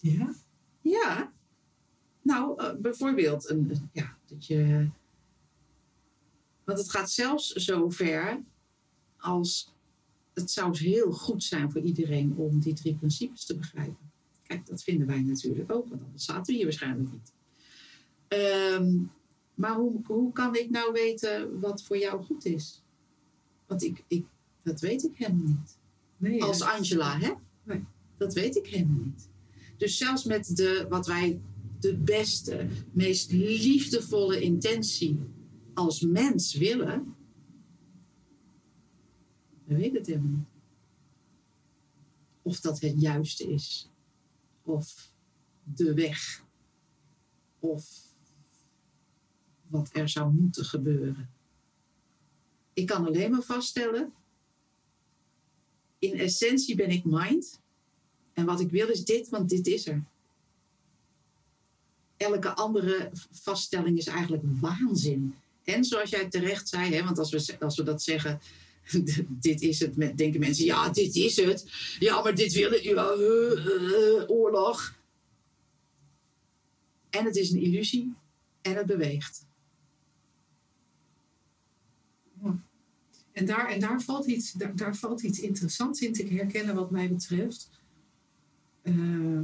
Ja? 0.00 0.34
Ja. 0.80 1.32
Nou, 2.22 2.62
eh, 2.62 2.74
bijvoorbeeld, 2.74 3.50
een, 3.50 3.90
ja, 3.92 4.16
dat 4.26 4.46
je. 4.46 4.88
Want 6.64 6.78
het 6.78 6.90
gaat 6.90 7.10
zelfs 7.10 7.52
zo 7.52 7.90
ver 7.90 8.42
als. 9.16 9.72
Het 10.34 10.50
zou 10.50 10.78
heel 10.78 11.12
goed 11.12 11.44
zijn 11.44 11.72
voor 11.72 11.80
iedereen 11.80 12.34
om 12.36 12.58
die 12.60 12.74
drie 12.74 12.94
principes 12.94 13.44
te 13.44 13.56
begrijpen. 13.56 14.12
Kijk, 14.42 14.66
dat 14.66 14.82
vinden 14.82 15.06
wij 15.06 15.22
natuurlijk 15.22 15.72
ook, 15.72 15.88
want 15.88 16.02
anders 16.02 16.24
zaten 16.24 16.44
we 16.44 16.52
hier 16.52 16.64
waarschijnlijk 16.64 17.12
niet. 17.12 17.32
Ehm, 18.28 18.92
maar 19.54 19.74
hoe, 19.74 20.00
hoe 20.06 20.32
kan 20.32 20.54
ik 20.54 20.70
nou 20.70 20.92
weten 20.92 21.60
wat 21.60 21.82
voor 21.82 21.98
jou 21.98 22.24
goed 22.24 22.44
is? 22.44 22.82
Want 23.66 23.82
ik, 23.82 24.04
ik, 24.08 24.26
dat 24.62 24.80
weet 24.80 25.04
ik 25.04 25.16
helemaal 25.16 25.46
niet. 25.46 25.78
Nee, 26.16 26.42
Als. 26.42 26.62
Angela, 26.62 27.18
hè? 27.18 27.32
Nee. 27.64 27.84
Dat 28.16 28.34
weet 28.34 28.56
ik 28.56 28.66
helemaal 28.66 29.04
niet. 29.04 29.28
Dus 29.76 29.96
zelfs 29.96 30.24
met 30.24 30.56
de, 30.56 30.86
wat 30.88 31.06
wij 31.06 31.40
de 31.80 31.96
beste, 31.96 32.68
meest 32.92 33.32
liefdevolle 33.32 34.40
intentie 34.40 35.18
als 35.74 36.00
mens 36.00 36.54
willen, 36.54 37.14
we 39.64 39.74
weten 39.74 39.96
het 39.96 40.06
helemaal 40.06 40.30
niet. 40.30 40.46
Of 42.42 42.60
dat 42.60 42.80
het 42.80 43.00
juiste 43.00 43.52
is. 43.52 43.90
Of 44.62 45.12
de 45.62 45.94
weg. 45.94 46.44
Of 47.58 48.14
wat 49.66 49.90
er 49.92 50.08
zou 50.08 50.32
moeten 50.32 50.64
gebeuren. 50.64 51.30
Ik 52.72 52.86
kan 52.86 53.06
alleen 53.06 53.30
maar 53.30 53.42
vaststellen 53.42 54.12
in 56.04 56.18
essentie 56.18 56.74
ben 56.74 56.90
ik 56.90 57.04
mind. 57.04 57.60
En 58.32 58.44
wat 58.44 58.60
ik 58.60 58.70
wil 58.70 58.88
is 58.88 59.04
dit, 59.04 59.28
want 59.28 59.48
dit 59.48 59.66
is 59.66 59.86
er. 59.86 60.02
Elke 62.16 62.54
andere 62.54 63.10
vaststelling 63.30 63.98
is 63.98 64.06
eigenlijk 64.06 64.42
waanzin. 64.60 65.34
En 65.64 65.84
zoals 65.84 66.10
jij 66.10 66.28
terecht 66.28 66.68
zei, 66.68 66.94
hè, 66.94 67.04
want 67.04 67.18
als 67.18 67.30
we, 67.30 67.56
als 67.60 67.76
we 67.76 67.82
dat 67.82 68.02
zeggen, 68.02 68.40
dit 69.28 69.60
is 69.60 69.78
het, 69.78 70.16
denken 70.16 70.40
mensen, 70.40 70.64
ja, 70.64 70.88
dit 70.88 71.14
is 71.14 71.36
het. 71.36 71.64
Ja, 71.98 72.22
maar 72.22 72.34
dit 72.34 72.52
wil 72.52 72.72
ik, 72.72 72.82
ja, 72.82 73.10
eh, 73.10 73.66
eh, 73.66 74.30
oorlog. 74.30 74.94
En 77.10 77.24
het 77.24 77.36
is 77.36 77.50
een 77.50 77.62
illusie 77.62 78.12
en 78.62 78.76
het 78.76 78.86
beweegt. 78.86 79.46
En 83.34 83.46
daar, 83.46 83.68
en 83.68 83.80
daar, 83.80 84.02
valt 84.02 84.26
iets, 84.26 84.52
daar, 84.52 84.76
daar 84.76 84.96
valt 84.96 85.22
iets 85.22 85.40
interessants 85.40 86.00
in 86.00 86.12
te 86.12 86.26
herkennen 86.26 86.74
wat 86.74 86.90
mij 86.90 87.08
betreft. 87.08 87.70
Eh, 88.82 89.42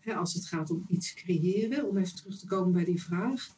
hè, 0.00 0.14
als 0.14 0.34
het 0.34 0.46
gaat 0.46 0.70
om 0.70 0.86
iets 0.88 1.14
creëren, 1.14 1.88
om 1.88 1.96
even 1.96 2.16
terug 2.16 2.38
te 2.38 2.46
komen 2.46 2.72
bij 2.72 2.84
die 2.84 3.02
vraag. 3.02 3.56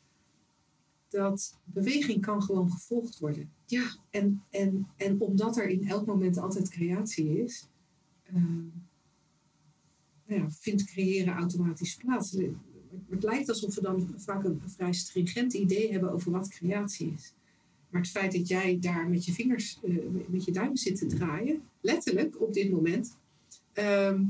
Dat 1.09 1.59
beweging 1.65 2.21
kan 2.21 2.43
gewoon 2.43 2.71
gevolgd 2.71 3.19
worden. 3.19 3.51
Ja, 3.67 3.97
En, 4.11 4.43
en, 4.51 4.87
en 4.97 5.21
omdat 5.21 5.57
er 5.57 5.69
in 5.69 5.89
elk 5.89 6.07
moment 6.07 6.39
altijd 6.39 6.69
creatie 6.69 7.43
is, 7.43 7.69
eh, 8.23 8.35
nou 10.27 10.41
ja, 10.41 10.51
vindt 10.51 10.85
creëren 10.85 11.35
automatisch 11.35 11.97
plaats. 11.97 12.31
Het 13.09 13.23
lijkt 13.23 13.49
alsof 13.49 13.75
we 13.75 13.81
dan 13.81 14.15
vaak 14.17 14.45
een 14.45 14.63
vrij 14.67 14.93
stringent 14.93 15.53
idee 15.53 15.93
hebben 15.93 16.13
over 16.13 16.33
wat 16.33 16.49
creatie 16.49 17.13
is. 17.13 17.35
Maar 17.97 18.05
het 18.05 18.15
feit 18.15 18.33
dat 18.33 18.49
jij 18.49 18.79
daar 18.81 19.09
met 19.09 19.25
je 19.25 19.33
vingers, 19.33 19.79
eh, 19.83 19.95
met 20.29 20.45
je 20.45 20.53
duim 20.53 20.77
zit 20.77 20.99
te 20.99 21.07
draaien, 21.07 21.63
letterlijk 21.81 22.41
op 22.41 22.55
dit 22.55 22.71
moment, 22.71 23.17
ehm, 23.73 24.23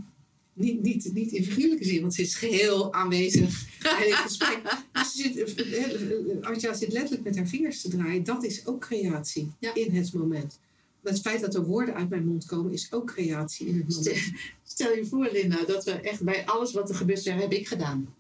niet, 0.52 0.82
niet, 0.82 1.10
niet 1.14 1.32
in 1.32 1.44
figuurlijke 1.44 1.84
zin, 1.84 2.00
want 2.00 2.14
ze 2.14 2.22
is 2.22 2.34
geheel 2.34 2.92
aanwezig 2.92 3.66
in 4.04 4.12
het 4.12 4.14
gesprek. 4.14 4.62
Maar 4.92 5.04
ze 5.04 5.22
zit, 5.22 5.54
eh, 5.54 6.68
eh, 6.68 6.74
zit 6.74 6.92
letterlijk 6.92 7.22
met 7.24 7.36
haar 7.36 7.46
vingers 7.46 7.80
te 7.80 7.88
draaien. 7.88 8.24
Dat 8.24 8.44
is 8.44 8.66
ook 8.66 8.80
creatie 8.80 9.52
Ja. 9.58 9.74
in 9.74 9.94
het 9.94 10.12
moment. 10.12 10.58
het 11.02 11.20
feit 11.20 11.40
dat 11.40 11.54
er 11.54 11.64
woorden 11.64 11.94
uit 11.94 12.08
mijn 12.08 12.26
mond 12.26 12.46
komen 12.46 12.72
is 12.72 12.92
ook 12.92 13.06
creatie 13.06 13.66
in 13.66 13.76
het 13.76 13.92
Stel, 13.92 14.12
moment. 14.14 14.32
stel 14.62 14.94
je 14.94 15.06
voor, 15.06 15.28
Linda, 15.32 15.64
dat 15.64 15.84
we 15.84 15.90
echt 15.92 16.22
bij 16.22 16.46
alles 16.46 16.72
wat 16.72 16.88
er 16.88 16.94
gebeurt 16.94 17.22
zeggen, 17.22 17.42
heb 17.42 17.52
ik 17.52 17.68
gedaan. 17.68 18.14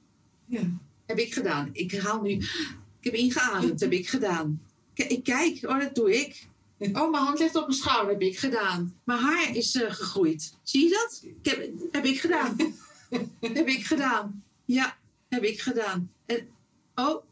Ja. 0.46 0.78
Heb 1.06 1.18
ik 1.18 1.34
gedaan. 1.34 1.68
Ik 1.72 1.92
haal 1.98 2.22
nu, 2.22 2.30
ik 2.30 3.00
heb 3.00 3.14
ingeademd, 3.14 3.80
heb 3.86 3.92
ik 3.92 4.08
gedaan. 4.08 4.60
Ik 4.96 5.24
kijk, 5.24 5.58
oh, 5.62 5.80
dat 5.80 5.94
doe 5.94 6.14
ik. 6.14 6.46
Oh, 6.78 7.10
mijn 7.10 7.24
hand 7.24 7.38
ligt 7.38 7.56
op 7.56 7.66
mijn 7.66 7.78
schouder, 7.78 8.12
heb 8.12 8.22
ik 8.22 8.38
gedaan. 8.38 9.00
Mijn 9.04 9.18
haar 9.18 9.56
is 9.56 9.74
eh, 9.74 9.92
gegroeid. 9.92 10.54
Zie 10.62 10.82
je 10.82 10.90
dat? 10.90 11.22
Ik 11.22 11.50
heb, 11.50 11.70
heb 11.90 12.04
ik 12.04 12.20
gedaan. 12.20 12.56
heb 13.40 13.68
ik 13.68 13.86
gedaan. 13.86 14.44
Ja, 14.64 14.96
heb 15.28 15.42
ik 15.42 15.60
gedaan. 15.60 16.12
En, 16.26 16.48
oh, 16.94 17.24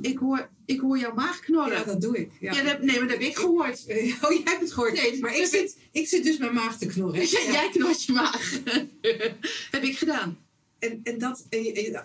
ik 0.00 0.18
hoor, 0.18 0.48
ik 0.64 0.80
hoor 0.80 0.98
jouw 0.98 1.14
maag 1.14 1.40
knorren. 1.40 1.78
ja, 1.78 1.84
dat 1.84 2.00
doe 2.00 2.18
ik. 2.18 2.30
Ja. 2.40 2.52
Ja, 2.52 2.62
dat, 2.62 2.82
nee, 2.82 2.98
maar 2.98 3.08
dat 3.08 3.18
heb 3.18 3.28
ik 3.28 3.36
gehoord. 3.36 3.84
Oh, 4.24 4.30
jij 4.30 4.42
hebt 4.44 4.60
het 4.60 4.72
gehoord. 4.72 4.92
Nee, 4.92 5.20
maar 5.20 5.36
ik 5.36 5.46
zit, 5.46 5.78
ik 5.90 6.08
zit 6.08 6.24
dus 6.24 6.38
mijn 6.38 6.54
maag 6.54 6.78
te 6.78 6.86
knorren. 6.86 7.26
Jij, 7.28 7.46
jij 7.52 7.68
knort 7.70 8.04
je 8.04 8.12
maag. 8.12 8.60
heb 9.70 9.82
ik 9.82 9.98
gedaan. 9.98 10.38
En, 10.78 11.00
en, 11.02 11.18
dat, 11.18 11.46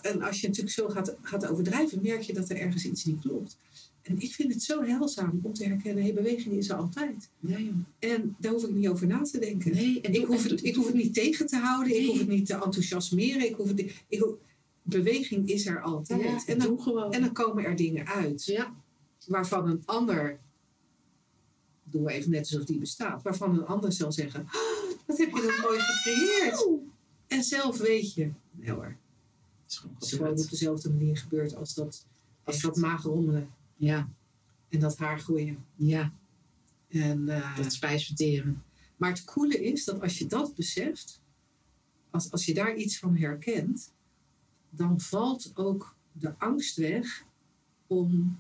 en 0.02 0.22
als 0.22 0.42
je 0.42 0.48
natuurlijk 0.48 0.76
zo 0.76 0.90
gaat, 0.90 1.16
gaat 1.22 1.48
overdrijven, 1.48 2.00
merk 2.02 2.22
je 2.22 2.34
dat 2.34 2.50
er 2.50 2.58
ergens 2.58 2.86
iets 2.86 3.06
niet 3.06 3.22
klopt. 3.22 3.58
En 4.10 4.20
ik 4.20 4.34
vind 4.34 4.54
het 4.54 4.64
zo 4.64 4.84
heilzaam 4.84 5.40
om 5.44 5.54
te 5.54 5.64
herkennen, 5.66 6.04
hey, 6.04 6.14
beweging 6.14 6.56
is 6.56 6.70
er 6.70 6.76
altijd. 6.76 7.30
En 8.00 8.36
daar 8.40 8.52
hoef 8.52 8.64
ik 8.64 8.74
niet 8.74 8.88
over 8.88 9.08
na 9.08 9.22
te 9.22 9.40
denken. 9.40 9.72
Nee, 9.72 10.02
en 10.02 10.14
ik, 10.14 10.26
hoef 10.26 10.44
het, 10.44 10.64
ik 10.64 10.76
hoef 10.76 10.86
het 10.86 10.96
niet 10.96 11.14
tegen 11.14 11.48
te 11.48 11.56
houden, 11.58 11.94
ik 11.94 12.00
Nee. 12.00 12.08
hoef 12.08 12.18
het 12.18 12.28
niet 12.28 12.46
te 12.46 12.54
enthousiasmeren. 12.54 13.46
Ik 13.46 13.56
hoef 13.56 13.68
het, 13.68 13.80
ik 14.08 14.20
hoef- 14.20 14.36
beweging 14.82 15.50
is 15.50 15.66
er 15.66 15.82
altijd. 15.82 16.22
Ja, 16.22 16.44
en, 16.46 16.60
dan, 16.60 17.12
en 17.14 17.22
dan 17.22 17.34
komen 17.34 17.64
er 17.64 17.76
dingen 17.76 18.08
uit 18.08 18.46
ja, 18.46 18.74
waarvan 19.28 19.70
een 19.70 19.82
ander, 19.86 20.40
doen 21.84 22.04
we 22.04 22.12
even 22.12 22.32
net 22.32 22.40
alsof 22.40 22.64
die 22.64 22.80
bestaat, 22.80 23.22
waarvan 23.24 23.54
een 23.58 23.66
ander 23.66 23.92
zal 23.94 24.12
zeggen, 24.12 24.46
"Ah, 24.46 24.54
wat 25.06 25.18
heb 25.18 25.30
je 25.30 25.42
dat 25.42 25.70
mooi 25.70 25.80
gecreëerd. 25.80 26.68
En 27.28 27.44
zelf 27.44 27.78
weet 27.78 28.14
je, 28.14 28.30
nee 28.52 28.72
hoor, 28.72 28.96
is 29.68 29.78
gewoon 29.78 29.94
het 29.96 30.04
is 30.04 30.12
gewoon 30.12 30.38
op 30.40 30.50
dezelfde 30.50 30.90
manier 30.90 31.18
gebeurd 31.18 31.56
als 31.56 31.74
dat, 31.74 32.06
als 32.44 32.56
Echt. 32.56 32.64
dat 32.66 32.76
maagrommelen 32.76 33.50
Ja, 33.80 34.10
en 34.70 34.80
dat 34.80 34.98
haar 34.98 35.20
groeien. 35.20 35.66
ja, 35.76 36.14
En, 36.88 37.30
eh, 37.30 37.56
dat 37.56 37.74
spijs 37.74 38.06
verteren. 38.06 38.64
maar 38.98 39.10
het 39.10 39.24
coole 39.24 39.64
is 39.64 39.86
dat 39.86 40.02
als 40.02 40.18
je 40.18 40.26
dat 40.26 40.56
beseft, 40.56 41.22
als, 42.10 42.32
als 42.32 42.46
je 42.46 42.54
daar 42.54 42.76
iets 42.76 43.00
van 43.00 43.18
herkent, 43.18 43.94
dan 44.70 45.00
valt 45.00 45.52
ook 45.54 45.96
de 46.12 46.38
angst 46.38 46.76
weg 46.76 47.26
om, 47.88 48.40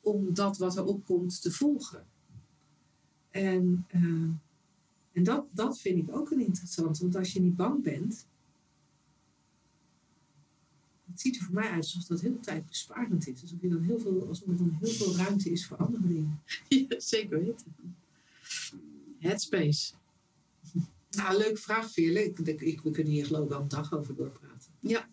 om 0.00 0.34
dat 0.34 0.58
wat 0.58 0.76
er 0.76 0.84
opkomt 0.84 1.42
te 1.42 1.50
volgen. 1.52 2.06
En, 3.30 3.84
eh, 3.88 4.28
en 5.12 5.22
dat, 5.22 5.46
dat 5.52 5.80
vind 5.80 5.98
ik 5.98 6.16
ook 6.16 6.30
een 6.30 6.46
interessant, 6.46 6.98
want 6.98 7.16
als 7.16 7.32
je 7.32 7.40
niet 7.40 7.56
bang 7.56 7.82
bent, 7.82 8.26
het 11.10 11.20
ziet 11.20 11.36
er 11.36 11.42
voor 11.42 11.54
mij 11.54 11.68
uit 11.70 11.84
alsof 11.84 12.04
dat 12.04 12.20
heel 12.20 12.40
tijdbesparend 12.40 13.28
is. 13.28 13.42
Alsof, 13.42 13.58
je 13.60 13.68
dan 13.68 13.82
heel 13.82 13.98
veel, 13.98 14.26
alsof 14.28 14.48
er 14.48 14.56
dan 14.56 14.76
heel 14.80 14.90
veel 14.92 15.16
ruimte 15.16 15.50
is 15.50 15.66
voor 15.66 15.76
andere 15.76 16.06
dingen. 16.08 16.40
Ja, 16.68 17.00
zeker 17.00 17.38
weten. 17.44 17.74
Headspace. 19.18 19.92
Nou, 21.10 21.36
leuk 21.38 21.58
vraag, 21.58 21.90
Veerle. 21.90 22.24
Ik, 22.24 22.38
ik, 22.38 22.60
ik- 22.60 22.80
we 22.80 22.90
kunnen 22.90 23.12
hier 23.12 23.26
geloof 23.26 23.42
ik 23.44 23.48
wel 23.50 23.60
een 23.60 23.68
dag 23.68 23.92
over 23.92 24.16
doorpraten. 24.16 24.70
Ja. 24.80 25.08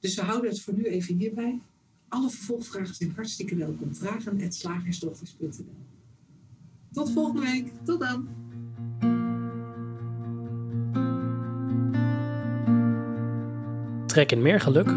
Dus 0.00 0.14
we 0.14 0.22
houden 0.22 0.50
het 0.50 0.60
voor 0.60 0.74
nu 0.74 0.84
even 0.84 1.16
hierbij. 1.16 1.60
Alle 2.08 2.30
vervolgvragen 2.30 2.94
zijn 2.94 3.12
hartstikke 3.14 3.56
welkom. 3.56 3.94
Vragen 3.94 4.52
slagersdochters.nl 4.52 5.50
Tot 6.92 7.10
volgende 7.12 7.40
week. 7.40 7.72
Tot 7.84 8.00
dan. 8.00 8.28
Trek 14.18 14.32
in 14.32 14.42
meer 14.42 14.60
geluk? 14.60 14.94